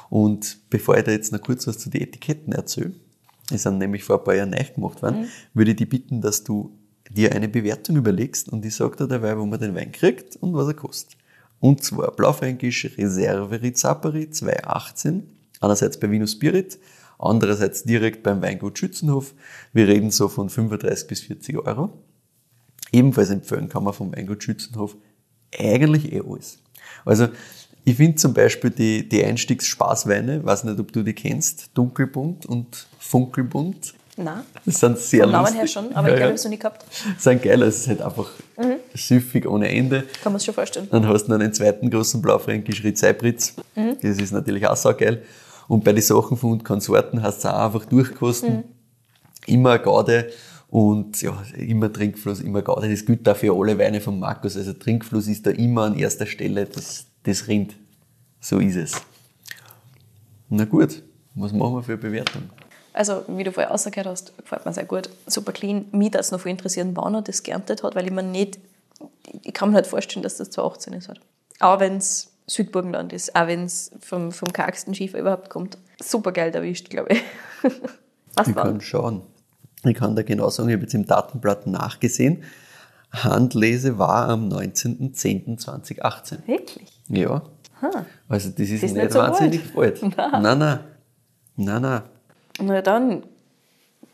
Und 0.08 0.58
bevor 0.70 0.96
ich 0.96 1.04
da 1.04 1.10
jetzt 1.10 1.32
noch 1.32 1.40
kurz 1.40 1.66
was 1.66 1.78
zu 1.78 1.90
den 1.90 2.02
Etiketten 2.02 2.52
erzähle, 2.52 2.92
die 3.50 3.58
sind 3.58 3.78
nämlich 3.78 4.04
vor 4.04 4.18
ein 4.18 4.24
paar 4.24 4.34
Jahren 4.34 4.50
neu 4.50 4.64
gemacht 4.74 5.02
worden, 5.02 5.28
würde 5.54 5.72
ich 5.72 5.76
dich 5.76 5.88
bitten, 5.88 6.20
dass 6.20 6.44
du 6.44 6.76
dir 7.10 7.32
eine 7.32 7.48
Bewertung 7.48 7.96
überlegst 7.96 8.48
und 8.48 8.64
ich 8.64 8.74
sage 8.74 8.96
dir 8.96 9.06
dabei, 9.06 9.38
wo 9.38 9.46
man 9.46 9.60
den 9.60 9.74
Wein 9.74 9.92
kriegt 9.92 10.36
und 10.36 10.54
was 10.54 10.66
er 10.68 10.74
kostet. 10.74 11.16
Und 11.60 11.82
zwar 11.82 12.10
Blaufränkisch 12.12 12.96
Reserve 12.98 13.62
Rizapari 13.62 14.30
218, 14.30 15.22
einerseits 15.60 15.98
bei 15.98 16.10
Vino 16.10 16.26
Spirit, 16.26 16.78
andererseits 17.18 17.84
direkt 17.84 18.22
beim 18.22 18.42
Weingut 18.42 18.78
Schützenhof. 18.78 19.34
Wir 19.72 19.88
reden 19.88 20.10
so 20.10 20.28
von 20.28 20.48
35 20.50 21.08
bis 21.08 21.20
40 21.20 21.58
Euro. 21.66 21.92
Ebenfalls 22.92 23.30
empfehlen 23.30 23.68
kann 23.68 23.84
man 23.84 23.92
vom 23.94 24.14
Weingut 24.14 24.42
Schützenhof 24.42 24.96
eigentlich 25.58 26.12
eh 26.12 26.20
alles. 26.20 26.58
Also, 27.04 27.28
ich 27.84 27.96
finde 27.96 28.16
zum 28.16 28.34
Beispiel 28.34 28.70
die, 28.70 29.08
die 29.08 29.24
Einstiegsspaßweine, 29.24 30.44
weiß 30.44 30.64
nicht, 30.64 30.78
ob 30.80 30.92
du 30.92 31.02
die 31.02 31.12
kennst, 31.12 31.70
Dunkelbunt 31.74 32.44
und 32.46 32.86
Funkelbunt. 32.98 33.94
Nein. 34.16 34.40
Das 34.64 34.80
sind 34.80 34.98
sehr 34.98 35.24
Vom 35.24 35.32
Namen 35.32 35.54
her 35.54 35.66
schon, 35.68 35.94
aber 35.94 36.08
Ja, 36.08 36.14
ich 36.14 36.18
glaube, 36.18 36.18
ich 36.18 36.22
habe 36.22 36.34
es 36.34 36.44
noch 36.44 36.50
nie 36.50 36.58
gehabt. 36.58 36.84
sind 37.18 37.42
geil, 37.42 37.62
es 37.62 37.80
ist 37.80 37.88
halt 37.88 38.00
einfach 38.02 38.30
süffig 38.94 39.46
ohne 39.46 39.68
Ende. 39.68 40.04
Kann 40.22 40.32
man 40.32 40.40
sich 40.40 40.46
schon 40.46 40.54
vorstellen. 40.54 40.88
Dann 40.90 41.06
hast 41.06 41.26
du 41.26 41.32
noch 41.32 41.38
einen 41.38 41.52
zweiten 41.52 41.90
großen 41.90 42.22
Blaufränkisch 42.22 42.82
Rizeibritz. 42.82 43.54
Das 43.74 44.16
ist 44.18 44.32
natürlich 44.32 44.66
auch 44.66 44.76
saugeil. 44.76 45.22
Und 45.68 45.84
bei 45.84 45.92
den 45.92 46.02
Sachen 46.02 46.36
von 46.36 46.62
Konsorten 46.62 47.22
hast 47.22 47.44
du 47.44 47.48
auch 47.48 47.66
einfach 47.66 47.84
durchkosten. 47.86 48.64
Immer 49.46 49.72
eine 49.72 49.82
Gaude 49.82 50.30
und 50.68 51.20
ja, 51.22 51.40
immer 51.56 51.92
Trinkfluss, 51.92 52.40
immer 52.40 52.62
Gaude. 52.62 52.90
Das 52.90 53.04
gilt 53.04 53.28
auch 53.28 53.36
für 53.36 53.54
alle 53.54 53.78
Weine 53.78 54.00
von 54.00 54.18
Markus. 54.18 54.56
Also 54.56 54.72
Trinkfluss 54.72 55.28
ist 55.28 55.46
da 55.46 55.50
immer 55.50 55.84
an 55.84 55.96
erster 55.96 56.26
Stelle 56.26 56.66
das, 56.66 57.06
das 57.22 57.46
Rind. 57.48 57.76
So 58.40 58.58
ist 58.58 58.76
es. 58.76 58.92
Na 60.48 60.64
gut, 60.64 61.02
was 61.34 61.52
machen 61.52 61.74
wir 61.74 61.82
für 61.82 61.92
eine 61.92 62.00
Bewertung? 62.00 62.42
Also, 62.92 63.24
wie 63.28 63.44
du 63.44 63.52
vorher 63.52 63.74
ausgehört 63.74 64.06
hast, 64.06 64.36
gefällt 64.38 64.64
mir 64.64 64.72
sehr 64.72 64.84
gut. 64.84 65.10
Super 65.26 65.52
clean. 65.52 65.84
Mich 65.92 66.06
würde 66.06 66.18
es 66.18 66.30
noch 66.30 66.40
viel 66.40 66.52
interessieren, 66.52 66.92
wann 66.94 67.14
er 67.14 67.22
das 67.22 67.42
geerntet 67.42 67.82
hat, 67.82 67.94
weil 67.94 68.06
ich 68.06 68.12
mir 68.12 68.22
nicht, 68.22 68.58
ich 69.42 69.52
kann 69.52 69.70
mir 69.70 69.76
halt 69.76 69.86
vorstellen, 69.86 70.22
dass 70.22 70.36
das 70.36 70.50
2018 70.50 70.92
ist. 70.94 71.08
Halt. 71.08 71.20
Auch 71.60 71.78
wenn 71.78 71.98
es 71.98 72.32
Südburgenland 72.46 73.12
ist, 73.12 73.34
auch 73.34 73.46
wenn 73.46 73.64
es 73.64 73.90
vom, 74.00 74.30
vom 74.32 74.52
kargsten 74.52 74.94
Schiefer 74.94 75.18
überhaupt 75.18 75.50
kommt. 75.50 75.78
Super 76.02 76.32
geil 76.32 76.54
erwischt, 76.54 76.90
glaube 76.90 77.14
ich. 77.14 77.22
Was 78.34 78.48
Ich 78.48 78.54
war? 78.56 78.64
kann 78.64 78.80
schauen. 78.80 79.22
Ich 79.84 79.94
kann 79.94 80.14
da 80.16 80.22
genau 80.22 80.48
sagen, 80.50 80.68
ich 80.68 80.74
habe 80.74 80.82
jetzt 80.82 80.94
im 80.94 81.06
Datenblatt 81.06 81.66
nachgesehen. 81.66 82.44
Handlese 83.12 83.98
war 83.98 84.28
am 84.28 84.48
19.10.2018. 84.48 86.46
Wirklich? 86.46 86.88
Ja. 87.08 87.42
Also 88.28 88.50
das 88.50 88.60
ist, 88.60 88.82
ist 88.82 88.82
nicht, 88.82 88.94
nicht 88.96 89.12
so 89.12 89.18
wahnsinnig 89.20 89.60
alt. 89.76 90.02
Nein, 90.16 90.58
nein. 90.58 90.78
Nein, 91.56 91.82
nein. 91.82 92.02
Na 92.60 92.80
dann, 92.82 93.22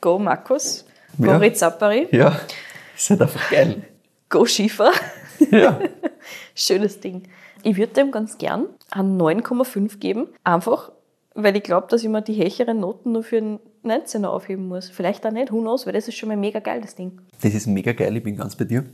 go 0.00 0.18
Markus, 0.18 0.84
go 1.18 1.26
Ja. 1.26 1.36
Rizapari, 1.38 2.08
Ja, 2.10 2.40
ist 2.96 3.10
halt 3.10 3.22
einfach 3.22 3.50
geil. 3.50 3.82
go 4.28 4.44
Schiefer. 4.46 4.90
Ja. 5.50 5.78
Schönes 6.54 6.98
Ding. 7.00 7.22
Ich 7.62 7.76
würde 7.76 7.92
dem 7.92 8.10
ganz 8.10 8.38
gern 8.38 8.66
einen 8.90 9.20
9,5 9.20 9.98
geben. 9.98 10.28
Einfach, 10.44 10.92
weil 11.34 11.56
ich 11.56 11.62
glaube, 11.62 11.86
dass 11.88 12.02
ich 12.02 12.08
mir 12.08 12.22
die 12.22 12.34
hecheren 12.34 12.80
Noten 12.80 13.12
nur 13.12 13.22
für 13.22 13.38
einen 13.38 13.60
19er 13.84 14.26
aufheben 14.26 14.68
muss. 14.68 14.88
Vielleicht 14.90 15.26
auch 15.26 15.32
nicht, 15.32 15.52
who 15.52 15.60
knows, 15.60 15.86
weil 15.86 15.92
das 15.92 16.08
ist 16.08 16.16
schon 16.16 16.28
mal 16.28 16.36
mega 16.36 16.60
geil, 16.60 16.80
das 16.80 16.94
Ding. 16.94 17.20
Das 17.40 17.54
ist 17.54 17.66
mega 17.66 17.92
geil, 17.92 18.16
ich 18.16 18.22
bin 18.22 18.36
ganz 18.36 18.56
bei 18.56 18.64
dir. 18.64 18.84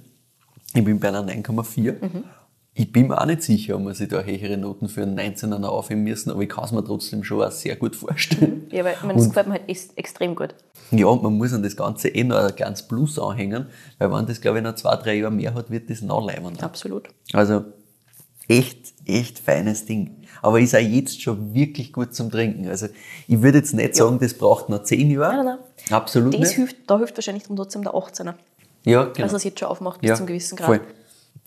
Ich 0.75 0.85
bin 0.85 1.01
bei 1.01 1.09
einer 1.09 1.23
9,4. 1.27 1.93
Mhm. 2.01 2.25
Ich 2.75 2.93
bin 2.93 3.09
mir 3.09 3.21
auch 3.21 3.27
nicht 3.27 3.43
sicher, 3.43 3.75
ob 3.75 3.83
man 3.83 3.95
sich 3.95 4.07
da 4.07 4.21
höhere 4.21 4.57
Noten 4.57 4.89
für 4.89 5.03
einen 5.03 5.19
19er 5.19 5.59
noch 5.59 5.71
aufheben 5.71 6.05
müssen, 6.05 6.31
aber 6.31 6.43
ich 6.43 6.49
kann 6.49 6.63
es 6.63 6.71
mir 6.71 6.85
trotzdem 6.85 7.25
schon 7.25 7.43
auch 7.43 7.51
sehr 7.51 7.75
gut 7.77 7.97
vorstellen. 7.97 8.67
Ja, 8.71 8.85
weil 8.85 8.95
meine, 9.03 9.15
das 9.15 9.29
gefällt 9.29 9.47
mir 9.49 9.55
halt 9.55 9.63
ex- 9.69 9.95
extrem 9.97 10.37
gut. 10.37 10.55
Ja, 10.91 11.07
und 11.07 11.23
man 11.23 11.33
muss 11.39 11.55
an 11.55 11.63
das 11.63 11.75
Ganze 11.75 12.09
eh 12.11 12.23
noch 12.23 12.37
ein 12.37 12.55
kleines 12.55 12.87
Plus 12.87 13.19
anhängen, 13.19 13.67
weil 13.99 14.13
wenn 14.13 14.27
das, 14.27 14.41
glaube 14.43 14.59
ich, 14.59 14.65
noch 14.65 14.75
zwei, 14.75 14.95
drei 14.97 15.15
Jahre 15.15 15.33
mehr 15.33 15.55
hat, 15.55 15.71
wird 15.71 15.89
das 15.91 16.03
noch 16.03 16.25
leibender. 16.25 16.63
Absolut. 16.65 17.09
Also 17.33 17.65
echt, 18.49 18.95
echt 19.07 19.39
feines 19.39 19.87
Ding. 19.87 20.17
Aber 20.43 20.61
ist 20.61 20.75
auch 20.75 20.79
jetzt 20.81 21.21
schon 21.21 21.53
wirklich 21.55 21.93
gut 21.93 22.15
zum 22.15 22.31
Trinken. 22.31 22.69
Also 22.69 22.87
ich 23.27 23.43
würde 23.43 23.59
jetzt 23.59 23.75
nicht 23.75 23.97
sagen, 23.97 24.19
das 24.21 24.35
braucht 24.35 24.69
noch 24.69 24.83
zehn 24.85 25.11
Jahre. 25.11 25.37
Nein, 25.37 25.47
nein, 25.47 25.93
Absolut 25.93 26.35
Das 26.35 26.41
nicht. 26.41 26.53
hilft, 26.53 26.77
da 26.87 26.99
hilft 26.99 27.17
wahrscheinlich 27.17 27.45
dann 27.45 27.57
trotzdem 27.57 27.83
der 27.83 27.93
18er. 27.93 28.35
Ja, 28.85 29.05
genau. 29.05 29.23
Also 29.25 29.37
es 29.37 29.45
jetzt 29.45 29.59
schon 29.59 29.69
aufmacht 29.69 30.01
bis 30.01 30.11
ja, 30.11 30.15
zum 30.17 30.27
gewissen 30.27 30.57
Grad. 30.57 30.67
Voll. 30.67 30.81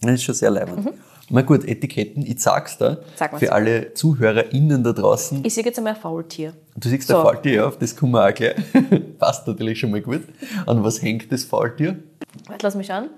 Das 0.01 0.11
ist 0.13 0.23
schon 0.23 0.35
sehr 0.35 0.49
leibend. 0.49 0.89
Na 1.29 1.43
gut, 1.43 1.63
Etiketten, 1.65 2.25
ich 2.25 2.41
sag's 2.41 2.77
da, 2.77 2.97
Sag 3.15 3.39
für 3.39 3.53
alle 3.53 3.93
ZuhörerInnen 3.93 4.83
da 4.83 4.91
draußen. 4.91 5.45
Ich 5.45 5.53
sehe 5.53 5.63
jetzt 5.63 5.77
einmal 5.77 5.93
ein 5.93 5.99
Faultier. 6.01 6.53
Du 6.75 6.89
siehst 6.89 7.07
So. 7.07 7.13
der 7.13 7.21
Faultier, 7.23 7.53
ja, 7.53 7.67
auf 7.67 7.77
das 7.77 7.95
kommen 7.95 8.11
wir 8.13 8.27
auch 8.27 8.33
gleich. 8.33 8.55
Passt 9.17 9.47
natürlich 9.47 9.79
schon 9.79 9.91
mal 9.91 10.01
gut. 10.01 10.23
An 10.65 10.83
was 10.83 11.01
hängt 11.01 11.31
das 11.31 11.45
Faultier? 11.45 11.99
Warte, 12.47 12.65
lass 12.65 12.75
mich 12.75 12.87
schauen. 12.87 13.09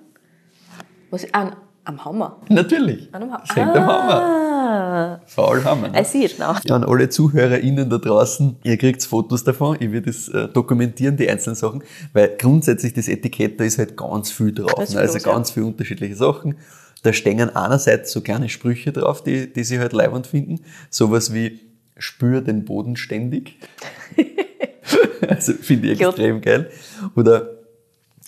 Was, 1.09 1.25
ah, 1.34 1.53
am 1.86 2.03
Hammer. 2.05 2.41
Natürlich. 2.49 3.09
An 3.13 3.23
einem 3.23 3.34
Ha- 3.34 3.43
Das 3.47 3.55
hängt 3.55 3.75
am 3.75 3.86
Hammer. 3.86 4.13
Ah, 4.13 5.21
Faulhammer. 5.25 5.89
Ne? 5.89 6.01
I 6.01 6.05
see 6.05 6.25
it 6.25 6.39
now. 6.39 6.55
Ja, 6.63 6.75
an 6.75 6.84
alle 6.84 7.09
ZuhörerInnen 7.09 7.89
da 7.89 7.97
draußen, 7.97 8.55
ihr 8.63 8.77
kriegt 8.77 9.03
Fotos 9.03 9.43
davon, 9.43 9.77
ich 9.79 9.91
werde 9.91 10.09
es 10.09 10.29
äh, 10.29 10.47
dokumentieren, 10.47 11.17
die 11.17 11.29
einzelnen 11.29 11.55
Sachen, 11.55 11.84
weil 12.13 12.36
grundsätzlich 12.38 12.93
das 12.93 13.07
Etikett, 13.07 13.59
da 13.59 13.63
ist 13.65 13.77
halt 13.77 13.97
ganz 13.97 14.31
viel 14.31 14.53
drauf. 14.53 14.73
Das 14.77 14.93
ne? 14.93 15.01
Also 15.01 15.15
los, 15.15 15.25
ja. 15.25 15.31
ganz 15.34 15.51
viele 15.51 15.65
unterschiedliche 15.65 16.15
Sachen. 16.15 16.57
Da 17.03 17.11
stehen 17.11 17.49
einerseits 17.55 18.11
so 18.13 18.21
kleine 18.21 18.47
Sprüche 18.47 18.93
drauf, 18.93 19.23
die, 19.23 19.51
die 19.51 19.63
sie 19.65 19.79
halt 19.79 19.91
leibend 19.91 20.25
finden. 20.27 20.61
Sowas 20.89 21.34
wie, 21.34 21.59
spür 21.97 22.41
den 22.41 22.65
Boden 22.65 22.95
ständig. 22.95 23.57
also 25.27 25.53
finde 25.53 25.91
ich 25.91 26.01
extrem 26.01 26.41
geil. 26.41 26.69
Oder 27.15 27.49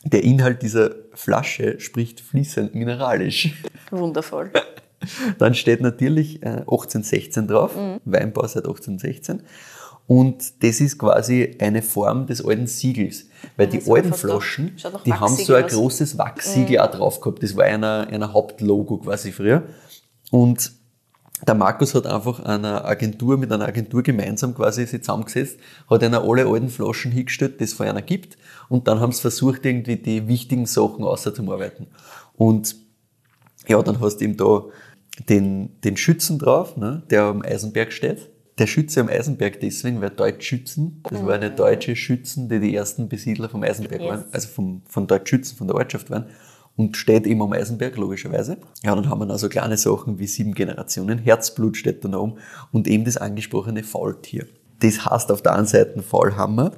der 0.06 0.24
Inhalt 0.24 0.62
dieser 0.62 0.92
Flasche 1.14 1.80
spricht 1.80 2.22
fließend 2.22 2.76
mineralisch. 2.76 3.54
Wundervoll. 3.92 4.52
Dann 5.40 5.54
steht 5.54 5.82
natürlich 5.82 6.42
äh, 6.42 6.62
1816 6.62 7.48
drauf, 7.48 7.76
Weinbau 8.06 8.48
seit 8.48 8.66
1816. 8.66 9.44
Und 10.08 10.64
das 10.64 10.82
ist 10.82 11.00
quasi 11.00 11.58
eine 11.60 11.82
Form 11.82 12.28
des 12.28 12.46
alten 12.46 12.68
Siegels. 12.68 13.26
Weil 13.58 13.68
die 13.68 13.82
alten 13.90 14.14
Flaschen, 14.14 14.78
die 15.06 15.14
haben 15.14 15.36
so 15.36 15.56
ein 15.56 15.66
großes 15.66 16.18
Wachsiegel 16.18 16.80
auch 16.80 16.92
drauf 16.92 17.20
gehabt. 17.20 17.42
Das 17.42 17.58
war 17.58 17.66
einer, 17.66 18.08
einer 18.12 18.32
Hauptlogo 18.32 19.00
quasi 19.00 19.32
früher. 19.32 19.64
Und 20.30 20.72
der 21.46 21.56
Markus 21.56 21.94
hat 21.94 22.08
einfach 22.08 22.40
einer 22.40 22.86
Agentur, 22.86 23.38
mit 23.38 23.52
einer 23.52 23.68
Agentur 23.68 24.04
gemeinsam 24.04 24.56
quasi 24.56 24.86
sich 24.86 25.02
zusammengesetzt, 25.02 25.60
hat 25.90 26.04
einer 26.04 26.24
alle 26.24 26.48
alten 26.48 26.70
Flaschen 26.70 27.12
hingestellt, 27.12 27.60
die 27.60 27.66
es 27.66 27.74
von 27.74 27.88
einer 27.88 28.02
gibt, 28.02 28.38
und 28.70 28.88
dann 28.88 29.00
haben 29.00 29.12
sie 29.12 29.22
versucht, 29.22 29.66
irgendwie 29.66 29.98
die 29.98 30.28
wichtigen 30.28 30.66
Sachen 30.66 31.04
auszuarbeiten. 31.04 31.88
Und 32.36 32.76
ja, 33.68 33.82
dann 33.82 34.00
hast 34.00 34.18
du 34.18 34.26
eben 34.26 34.38
da 34.38 34.64
den, 35.30 35.80
den 35.82 35.98
Schützen 35.98 36.40
drauf, 36.40 36.78
ne, 36.78 37.04
der 37.10 37.24
am 37.24 37.42
Eisenberg 37.42 37.92
steht. 37.92 38.30
Der 38.58 38.68
Schütze 38.68 39.02
am 39.02 39.10
Eisenberg 39.10 39.60
deswegen, 39.60 40.00
weil 40.00 40.12
Deutschschützen, 40.12 41.02
das 41.10 41.26
waren 41.26 41.42
ja 41.42 41.50
deutsche 41.50 41.96
Schützen, 41.96 42.48
die 42.48 42.60
die 42.62 42.74
ersten 42.74 43.10
Besiedler 43.10 43.50
vom 43.50 43.64
Eisenberg 43.64 44.02
Yes. 44.02 44.10
waren, 44.10 44.26
also 44.32 44.48
vom, 44.48 44.82
von 44.88 45.08
Deutschschützen, 45.08 45.58
von 45.58 45.68
der 45.68 45.76
Ortschaft 45.76 46.10
waren. 46.10 46.28
Und 46.78 46.98
steht 46.98 47.26
eben 47.26 47.42
am 47.42 47.54
Eisenberg, 47.54 47.96
logischerweise. 47.96 48.58
Ja, 48.84 48.94
dann 48.96 49.10
haben 49.10 49.20
wir 49.20 49.26
noch 49.26 49.38
so 49.38 49.48
kleine 49.48 49.78
Sachen 49.78 50.20
wie 50.20 50.28
sieben 50.28 50.54
Generationen, 50.54 51.20
Herzblut 51.20 51.78
steht 51.78 52.04
da 52.04 52.10
noch 52.10 52.22
oben 52.22 52.34
und 52.72 52.88
eben 52.88 53.06
das 53.06 53.18
angesprochene 53.18 53.84
Faultier. 53.84 54.46
Das 54.82 55.06
heißt 55.06 55.32
auf 55.32 55.42
der 55.42 55.56
einen 55.56 55.68
Seite 55.68 56.02
Faulhammer, 56.04 56.72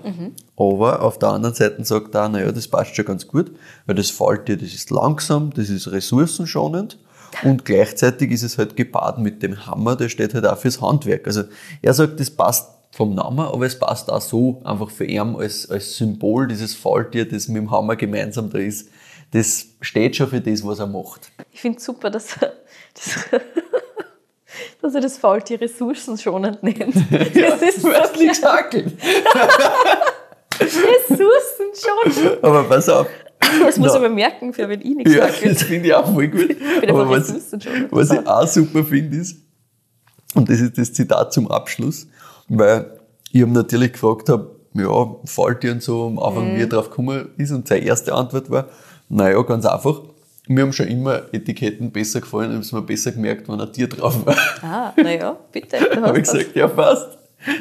aber 0.56 1.02
auf 1.02 1.18
der 1.18 1.30
anderen 1.30 1.56
Seite 1.56 1.84
sagt 1.84 2.14
er, 2.14 2.30
naja, 2.30 2.52
das 2.52 2.68
passt 2.68 2.96
schon 2.96 3.06
ganz 3.06 3.28
gut, 3.28 3.52
weil 3.88 3.96
das 3.96 4.12
Faultier, 4.12 4.56
das 4.56 4.74
ist 4.74 4.92
langsam, 4.92 5.52
das 5.52 5.70
ist 5.70 5.92
ressourcenschonend 5.92 7.00
und 7.44 7.66
gleichzeitig 7.66 8.32
ist 8.32 8.44
es 8.44 8.60
halt 8.60 8.76
gepaart 8.76 9.18
mit 9.18 9.42
dem 9.42 9.66
Hammer, 9.66 9.96
der 9.96 10.10
steht 10.10 10.36
halt 10.36 10.46
auch 10.46 10.60
fürs 10.60 10.80
Handwerk. 10.80 11.26
Also 11.26 11.46
er 11.82 11.94
sagt, 11.96 12.20
das 12.20 12.30
passt 12.30 12.70
vom 12.92 13.16
Namen, 13.16 13.40
aber 13.40 13.66
es 13.66 13.78
passt 13.78 14.12
auch 14.12 14.22
so 14.22 14.62
einfach 14.64 14.90
für 14.90 15.06
ihn 15.06 15.36
als, 15.36 15.70
als 15.70 15.98
Symbol 15.98 16.48
dieses 16.48 16.76
Faultier, 16.76 17.28
das 17.28 17.48
mit 17.48 17.58
dem 17.58 17.72
Hammer 17.72 17.96
gemeinsam 17.96 18.50
da 18.50 18.60
ist. 18.60 18.90
Das 19.32 19.66
steht 19.82 20.16
schon 20.16 20.28
für 20.30 20.40
das, 20.42 20.66
was 20.66 20.80
er 20.80 20.88
macht. 20.88 21.32
Ich 21.52 21.60
finde 21.62 21.78
es 21.80 21.84
super, 21.86 22.10
dass 22.10 22.38
er, 22.42 22.54
das, 22.94 23.42
dass 24.82 24.96
er 24.96 25.02
das 25.02 25.18
Faultier 25.18 25.60
ressourcenschonend 25.62 26.64
nennt. 26.64 26.96
Das 27.36 27.62
ist 27.62 27.82
so 27.82 27.90
Was 27.90 28.16
nichts 28.18 28.44
hakeln. 28.44 28.98
ressourcenschonend. 30.60 32.44
Aber 32.44 32.64
pass 32.64 32.90
auf. 32.90 33.08
Das 33.40 33.78
muss 33.78 33.94
er 33.94 34.00
mir 34.00 34.10
merken, 34.10 34.52
für 34.54 34.68
wenn 34.68 34.82
ich 34.82 34.96
nichts 34.96 35.14
Ja, 35.14 35.30
sage. 35.32 35.50
das 35.50 35.64
finde 35.64 35.88
ich 35.88 35.94
auch 35.94 36.12
voll 36.12 36.28
gut. 36.28 36.56
Aber 36.88 37.10
was, 37.10 37.34
was 37.92 38.12
ich 38.12 38.28
auch 38.28 38.48
super 38.48 38.84
finde 38.84 39.18
ist, 39.18 39.38
und 40.34 40.50
das 40.50 40.60
ist 40.60 40.78
das 40.78 40.92
Zitat 40.94 41.32
zum 41.34 41.50
Abschluss, 41.50 42.08
weil 42.50 43.00
ich 43.32 43.42
ihm 43.42 43.54
natürlich 43.54 43.94
gefragt 43.94 44.30
habe, 44.30 44.56
ja, 44.74 45.16
fällt 45.26 45.64
dir 45.64 45.72
und 45.72 45.82
so 45.84 46.08
am 46.08 46.20
Anfang, 46.20 46.52
Mhm. 46.54 46.58
wie 46.58 46.62
er 46.62 46.68
drauf 46.68 46.90
gekommen 46.90 47.30
ist, 47.38 47.52
und 47.52 47.68
seine 47.68 47.86
erste 47.86 48.14
Antwort 48.14 48.50
war, 48.50 48.68
naja, 49.10 49.42
ganz 49.42 49.66
einfach, 49.66 50.02
mir 50.48 50.64
haben 50.64 50.74
schon 50.74 50.88
immer 50.88 51.22
Etiketten 51.34 51.92
besser 51.92 52.22
gefallen, 52.22 52.52
und 52.52 52.60
es 52.60 52.72
mir 52.72 52.82
besser 52.82 53.12
gemerkt, 53.12 53.48
wenn 53.50 53.60
ein 53.60 53.72
Tier 53.72 53.88
drauf 53.88 54.26
war. 54.26 54.36
Ah, 54.62 54.94
naja, 54.96 55.38
bitte. 55.52 55.78
Habe 56.02 56.20
ich 56.20 56.24
gesagt, 56.24 56.56
ja, 56.56 56.68
passt. 56.68 57.18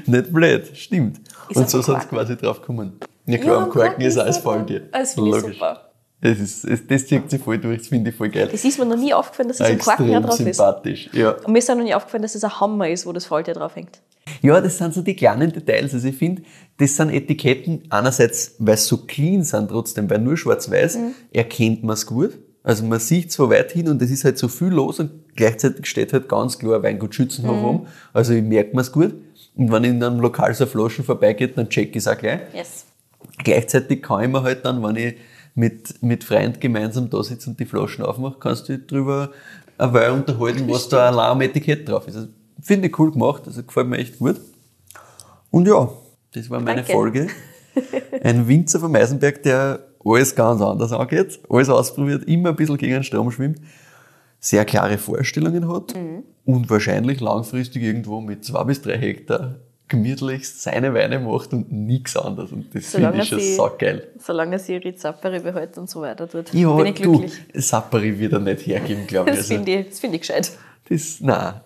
Nicht 0.06 0.32
blöd, 0.32 0.70
stimmt. 0.74 1.20
Ist 1.48 1.56
und 1.56 1.70
so 1.70 1.82
sind 1.82 2.02
sie 2.02 2.08
quasi 2.08 2.36
drauf 2.36 2.60
gekommen. 2.60 2.98
Ja 3.26 3.34
Ja, 3.34 3.38
klar, 3.38 3.56
am 3.58 3.64
am 3.64 3.70
Korken 3.70 3.88
Korken 3.90 4.04
ist 4.06 4.16
er 4.16 4.24
da. 4.24 4.32
Faultier. 4.32 4.80
Das 4.90 5.14
finde 5.14 5.38
ich 5.38 5.44
super. 5.44 5.82
Das, 6.20 6.38
ist, 6.38 6.64
das, 6.68 6.86
das 6.86 7.06
zieht 7.06 7.30
sich 7.30 7.42
voll 7.42 7.58
durch, 7.58 7.78
das 7.78 7.88
finde 7.88 8.10
ich 8.10 8.16
voll 8.16 8.30
geil. 8.30 8.48
Das 8.50 8.64
ist 8.64 8.78
mir 8.78 8.86
noch 8.86 8.96
nie 8.96 9.12
aufgefallen, 9.12 9.48
dass 9.48 9.58
das 9.58 9.68
ein 9.68 9.78
Quaken 9.78 10.10
drauf 10.22 10.40
ist. 10.40 10.56
sympathisch. 10.56 11.10
Ja. 11.12 11.32
Und 11.32 11.52
mir 11.52 11.58
ist 11.58 11.70
auch 11.70 11.74
noch 11.76 11.84
nie 11.84 11.94
aufgefallen, 11.94 12.22
dass 12.22 12.34
es 12.34 12.42
ein 12.42 12.58
Hammer 12.58 12.88
ist, 12.88 13.04
wo 13.06 13.12
das 13.12 13.26
Faultier 13.26 13.54
drauf 13.54 13.76
hängt. 13.76 14.00
Ja, 14.42 14.60
das 14.60 14.78
sind 14.78 14.94
so 14.94 15.02
die 15.02 15.14
kleinen 15.14 15.52
Details. 15.52 15.94
Also 15.94 16.08
ich 16.08 16.16
finde, 16.16 16.42
das 16.78 16.96
sind 16.96 17.10
Etiketten, 17.10 17.82
einerseits, 17.90 18.54
weil 18.58 18.76
sie 18.76 18.84
so 18.88 18.98
clean 18.98 19.42
sind 19.44 19.68
trotzdem, 19.68 20.08
weil 20.10 20.18
nur 20.18 20.36
schwarz-weiß 20.36 20.96
Mhm. 20.98 21.14
erkennt 21.32 21.84
man 21.84 21.94
es 21.94 22.06
gut. 22.06 22.38
Also 22.62 22.84
man 22.84 22.98
sieht 22.98 23.30
zwar 23.30 23.50
weit 23.50 23.72
hin 23.72 23.88
und 23.88 24.02
es 24.02 24.10
ist 24.10 24.24
halt 24.24 24.38
so 24.38 24.48
viel 24.48 24.68
los 24.68 24.98
und 24.98 25.10
gleichzeitig 25.36 25.86
steht 25.86 26.12
halt 26.12 26.28
ganz 26.28 26.58
klar 26.58 26.82
Weingut 26.82 27.14
Schützenhof 27.14 27.56
Mhm. 27.56 27.64
um. 27.64 27.86
Also 28.12 28.32
ich 28.34 28.42
merke 28.42 28.74
mir 28.74 28.82
es 28.82 28.90
gut. 28.90 29.14
Und 29.54 29.70
wenn 29.72 29.84
in 29.84 30.02
einem 30.02 30.20
Lokal 30.20 30.52
so 30.54 30.66
Flaschen 30.66 31.04
vorbeigeht, 31.04 31.56
dann 31.56 31.68
check 31.68 31.90
ich 31.90 31.96
es 31.98 32.08
auch 32.08 32.18
gleich. 32.18 32.40
Yes. 32.52 32.84
Gleichzeitig 33.44 34.02
kann 34.02 34.22
ich 34.24 34.28
mir 34.30 34.42
halt 34.42 34.64
dann, 34.64 34.82
wenn 34.82 34.96
ich 34.96 35.14
mit, 35.54 36.02
mit 36.02 36.24
Freunden 36.24 36.60
gemeinsam 36.60 37.08
da 37.08 37.22
sitze 37.22 37.50
und 37.50 37.58
die 37.60 37.64
Flaschen 37.64 38.04
aufmache, 38.04 38.36
kannst 38.40 38.68
du 38.68 38.76
dich 38.76 38.86
drüber 38.86 39.30
eine 39.78 39.92
Weile 39.92 40.12
unterhalten, 40.12 40.68
was 40.68 40.88
da 40.88 41.06
allein 41.08 41.30
am 41.30 41.40
Etikett 41.40 41.88
drauf 41.88 42.06
ist. 42.08 42.16
Also, 42.16 42.28
Finde 42.60 42.88
ich 42.88 42.98
cool 42.98 43.12
gemacht, 43.12 43.42
also 43.46 43.62
gefällt 43.62 43.86
mir 43.88 43.98
echt 43.98 44.18
gut. 44.18 44.40
Und 45.50 45.66
ja, 45.68 45.88
das 46.32 46.48
war 46.50 46.60
meine 46.60 46.76
Danke. 46.82 46.92
Folge. 46.92 47.26
Ein 48.22 48.48
Winzer 48.48 48.80
vom 48.80 48.94
Eisenberg, 48.94 49.42
der 49.42 49.80
alles 50.04 50.34
ganz 50.34 50.60
anders 50.62 50.92
angeht, 50.92 51.38
alles 51.50 51.68
ausprobiert, 51.68 52.24
immer 52.24 52.50
ein 52.50 52.56
bisschen 52.56 52.78
gegen 52.78 52.94
den 52.94 53.04
Strom 53.04 53.30
schwimmt, 53.30 53.60
sehr 54.40 54.64
klare 54.64 54.96
Vorstellungen 54.98 55.70
hat 55.72 55.94
Mhm. 55.94 56.22
und 56.44 56.70
wahrscheinlich 56.70 57.20
langfristig 57.20 57.82
irgendwo 57.82 58.20
mit 58.20 58.44
zwei 58.44 58.64
bis 58.64 58.80
drei 58.80 58.96
Hektar 58.98 59.56
gemütlich 59.88 60.48
seine 60.48 60.94
Weine 60.94 61.20
macht 61.20 61.52
und 61.52 61.70
nichts 61.70 62.16
anderes. 62.16 62.50
Und 62.52 62.74
das 62.74 62.86
finde 62.86 63.18
ich 63.18 63.28
schon 63.28 63.40
saugeil. 63.40 64.08
Solange 64.18 64.58
sie 64.58 64.74
ihre 64.74 64.94
Zappere 64.96 65.40
behält 65.40 65.76
und 65.78 65.88
so 65.88 66.00
weiter 66.00 66.28
tut, 66.28 66.52
Ja, 66.54 66.74
bin 66.74 66.86
ich 66.86 66.94
du, 67.00 67.18
glücklich. 67.18 67.34
Sappari 67.54 68.18
wird 68.18 68.32
er 68.32 68.40
nicht 68.40 68.66
hergeben, 68.66 69.06
glaube 69.06 69.30
ich. 69.30 69.36
Das 69.36 69.44
Also, 69.50 69.54
finde 69.54 69.72
ich, 69.80 69.88
das 69.90 70.00
find 70.00 70.14
ich 70.14 70.20
gescheit. 70.22 70.50
das, 70.88 71.18
nein, 71.20 71.60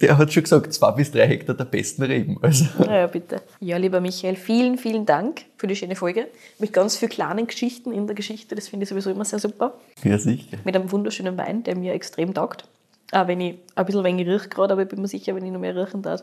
der 0.00 0.18
hat 0.18 0.32
schon 0.32 0.42
gesagt, 0.42 0.72
zwei 0.72 0.90
bis 0.92 1.10
drei 1.10 1.26
Hektar 1.26 1.54
der 1.56 1.64
besten 1.64 2.02
Reben. 2.02 2.38
Also, 2.42 2.66
Ja, 2.84 2.98
ja, 3.00 3.06
bitte. 3.06 3.40
Ja, 3.60 3.76
lieber 3.78 4.00
Michael, 4.00 4.36
vielen, 4.36 4.76
vielen 4.78 5.06
Dank 5.06 5.42
für 5.56 5.66
die 5.66 5.76
schöne 5.76 5.96
Folge. 5.96 6.26
Mit 6.58 6.72
ganz 6.72 6.96
vielen 6.96 7.10
kleinen 7.10 7.46
Geschichten 7.46 7.92
in 7.92 8.06
der 8.06 8.14
Geschichte. 8.14 8.54
Das 8.54 8.68
finde 8.68 8.84
ich 8.84 8.90
sowieso 8.90 9.10
immer 9.10 9.24
sehr 9.24 9.38
super. 9.38 9.74
ja, 10.04 10.18
sicher. 10.18 10.58
Mit 10.64 10.76
einem 10.76 10.90
wunderschönen 10.92 11.36
Wein, 11.38 11.62
der 11.62 11.76
mir 11.76 11.94
extrem 11.94 12.34
taugt. 12.34 12.64
Auch 13.12 13.26
wenn 13.28 13.40
ich 13.40 13.56
ein 13.74 13.86
bisschen 13.86 14.04
wenig 14.04 14.26
rieche 14.26 14.48
gerade, 14.48 14.72
aber 14.72 14.82
ich 14.82 14.88
bin 14.88 15.00
mir 15.00 15.08
sicher, 15.08 15.34
wenn 15.34 15.44
ich 15.44 15.52
noch 15.52 15.60
mehr 15.60 15.74
riechen 15.76 16.02
darf, 16.02 16.22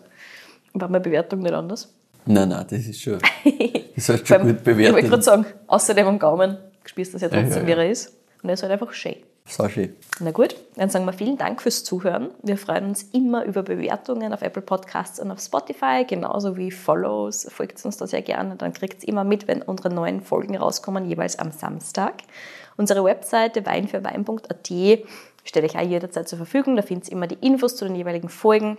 war 0.73 0.89
meine 0.89 1.01
Bewertung 1.01 1.39
nicht 1.39 1.53
anders. 1.53 1.93
Nein, 2.25 2.49
nein, 2.49 2.65
das 2.69 2.79
ist 2.85 3.01
schon, 3.01 3.19
das 3.95 4.09
hast 4.09 4.27
schon 4.27 4.41
gut 4.41 4.49
Ich 4.61 4.65
wollte 4.65 4.73
gerade 4.75 4.93
bewertet. 4.93 5.23
sagen, 5.23 5.45
außerdem 5.67 6.07
am 6.07 6.19
Gaumen 6.19 6.57
spürst 6.85 7.13
du 7.13 7.19
das 7.19 7.21
ja 7.31 7.35
Ja, 7.37 7.41
trotzdem, 7.43 7.63
ja, 7.63 7.67
wie 7.67 7.71
ja. 7.71 7.77
er 7.85 7.89
ist. 7.91 8.13
Und 8.41 8.49
er 8.49 8.53
ist 8.53 8.63
halt 8.63 8.71
einfach 8.71 8.93
schön. 8.93 9.15
So 9.45 9.67
schön. 9.67 9.95
Na 10.19 10.31
gut, 10.31 10.55
dann 10.75 10.89
sagen 10.89 11.05
wir 11.05 11.13
vielen 11.13 11.37
Dank 11.37 11.61
fürs 11.61 11.83
Zuhören. 11.83 12.31
Wir 12.41 12.57
freuen 12.57 12.85
uns 12.85 13.03
immer 13.11 13.43
über 13.43 13.61
Bewertungen 13.61 14.33
auf 14.33 14.41
Apple 14.41 14.61
Podcasts 14.61 15.19
und 15.19 15.31
auf 15.31 15.41
Spotify, 15.41 16.05
genauso 16.07 16.55
wie 16.55 16.71
Follows. 16.71 17.47
Folgt 17.49 17.83
uns 17.83 17.97
da 17.97 18.07
sehr 18.07 18.21
gerne, 18.21 18.55
dann 18.55 18.73
kriegt 18.73 19.03
ihr 19.03 19.09
immer 19.09 19.25
mit, 19.25 19.47
wenn 19.47 19.61
unsere 19.61 19.93
neuen 19.93 20.21
Folgen 20.21 20.55
rauskommen, 20.55 21.05
jeweils 21.05 21.37
am 21.39 21.51
Samstag. 21.51 22.23
Unsere 22.77 23.03
Webseite 23.03 23.65
weinfürwein.at 23.65 24.71
stelle 25.43 25.65
ich 25.67 25.75
auch 25.75 25.81
jederzeit 25.81 26.27
zur 26.27 26.37
Verfügung. 26.37 26.75
Da 26.75 26.81
findet 26.81 27.09
ihr 27.09 27.13
immer 27.13 27.27
die 27.27 27.45
Infos 27.45 27.75
zu 27.75 27.85
den 27.85 27.95
jeweiligen 27.95 28.29
Folgen, 28.29 28.77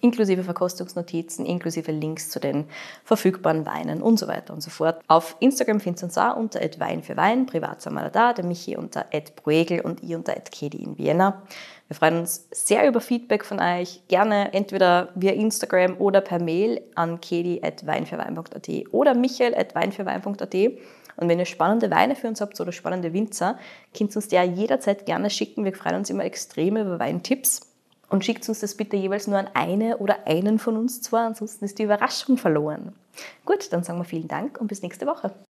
inklusive 0.00 0.44
Verkostungsnotizen, 0.44 1.46
inklusive 1.46 1.92
Links 1.92 2.30
zu 2.30 2.40
den 2.40 2.64
verfügbaren 3.04 3.66
Weinen 3.66 4.02
und 4.02 4.18
so 4.18 4.28
weiter 4.28 4.52
und 4.52 4.62
so 4.62 4.70
fort. 4.70 5.00
Auf 5.08 5.36
Instagram 5.40 5.80
findet 5.80 6.02
ihr 6.02 6.06
uns 6.06 6.18
auch 6.18 6.36
unter 6.36 6.60
Wein 6.78 7.02
für 7.02 7.16
Wein, 7.16 7.46
privat 7.46 7.82
sind 7.82 7.94
wir 7.94 8.10
da, 8.10 8.32
der 8.32 8.44
Michi 8.44 8.76
unter 8.76 9.06
Bruegel 9.36 9.80
und 9.80 10.02
ich 10.02 10.14
unter 10.14 10.34
Kedi 10.34 10.78
in 10.78 10.98
Vienna. 10.98 11.42
Wir 11.88 11.96
freuen 11.96 12.18
uns 12.18 12.48
sehr 12.50 12.88
über 12.88 13.00
Feedback 13.00 13.44
von 13.44 13.60
euch, 13.60 14.02
gerne 14.08 14.52
entweder 14.52 15.10
via 15.14 15.32
Instagram 15.32 15.96
oder 15.98 16.20
per 16.20 16.40
Mail 16.40 16.80
an 16.96 17.20
kedi.weinfürwein.at 17.20 18.92
oder 18.92 19.14
michael.weinfürwein.at. 19.14 20.54
Und 21.16 21.28
wenn 21.28 21.38
ihr 21.38 21.46
spannende 21.46 21.90
Weine 21.90 22.14
für 22.14 22.28
uns 22.28 22.40
habt 22.40 22.60
oder 22.60 22.72
spannende 22.72 23.12
Winzer, 23.12 23.58
könnt 23.96 24.12
ihr 24.12 24.16
uns 24.16 24.28
der 24.28 24.44
jederzeit 24.44 25.06
gerne 25.06 25.30
schicken. 25.30 25.64
Wir 25.64 25.72
freuen 25.72 25.96
uns 25.96 26.10
immer 26.10 26.24
extrem 26.24 26.76
über 26.76 26.98
Weintipps. 26.98 27.65
Und 28.08 28.24
schickt 28.24 28.48
uns 28.48 28.60
das 28.60 28.76
bitte 28.76 28.96
jeweils 28.96 29.26
nur 29.26 29.38
an 29.38 29.50
eine 29.54 29.98
oder 29.98 30.26
einen 30.26 30.58
von 30.58 30.76
uns 30.76 31.02
zwei, 31.02 31.24
ansonsten 31.24 31.64
ist 31.64 31.78
die 31.78 31.84
Überraschung 31.84 32.38
verloren. 32.38 32.94
Gut, 33.44 33.72
dann 33.72 33.82
sagen 33.82 33.98
wir 33.98 34.04
vielen 34.04 34.28
Dank 34.28 34.60
und 34.60 34.68
bis 34.68 34.82
nächste 34.82 35.06
Woche. 35.06 35.32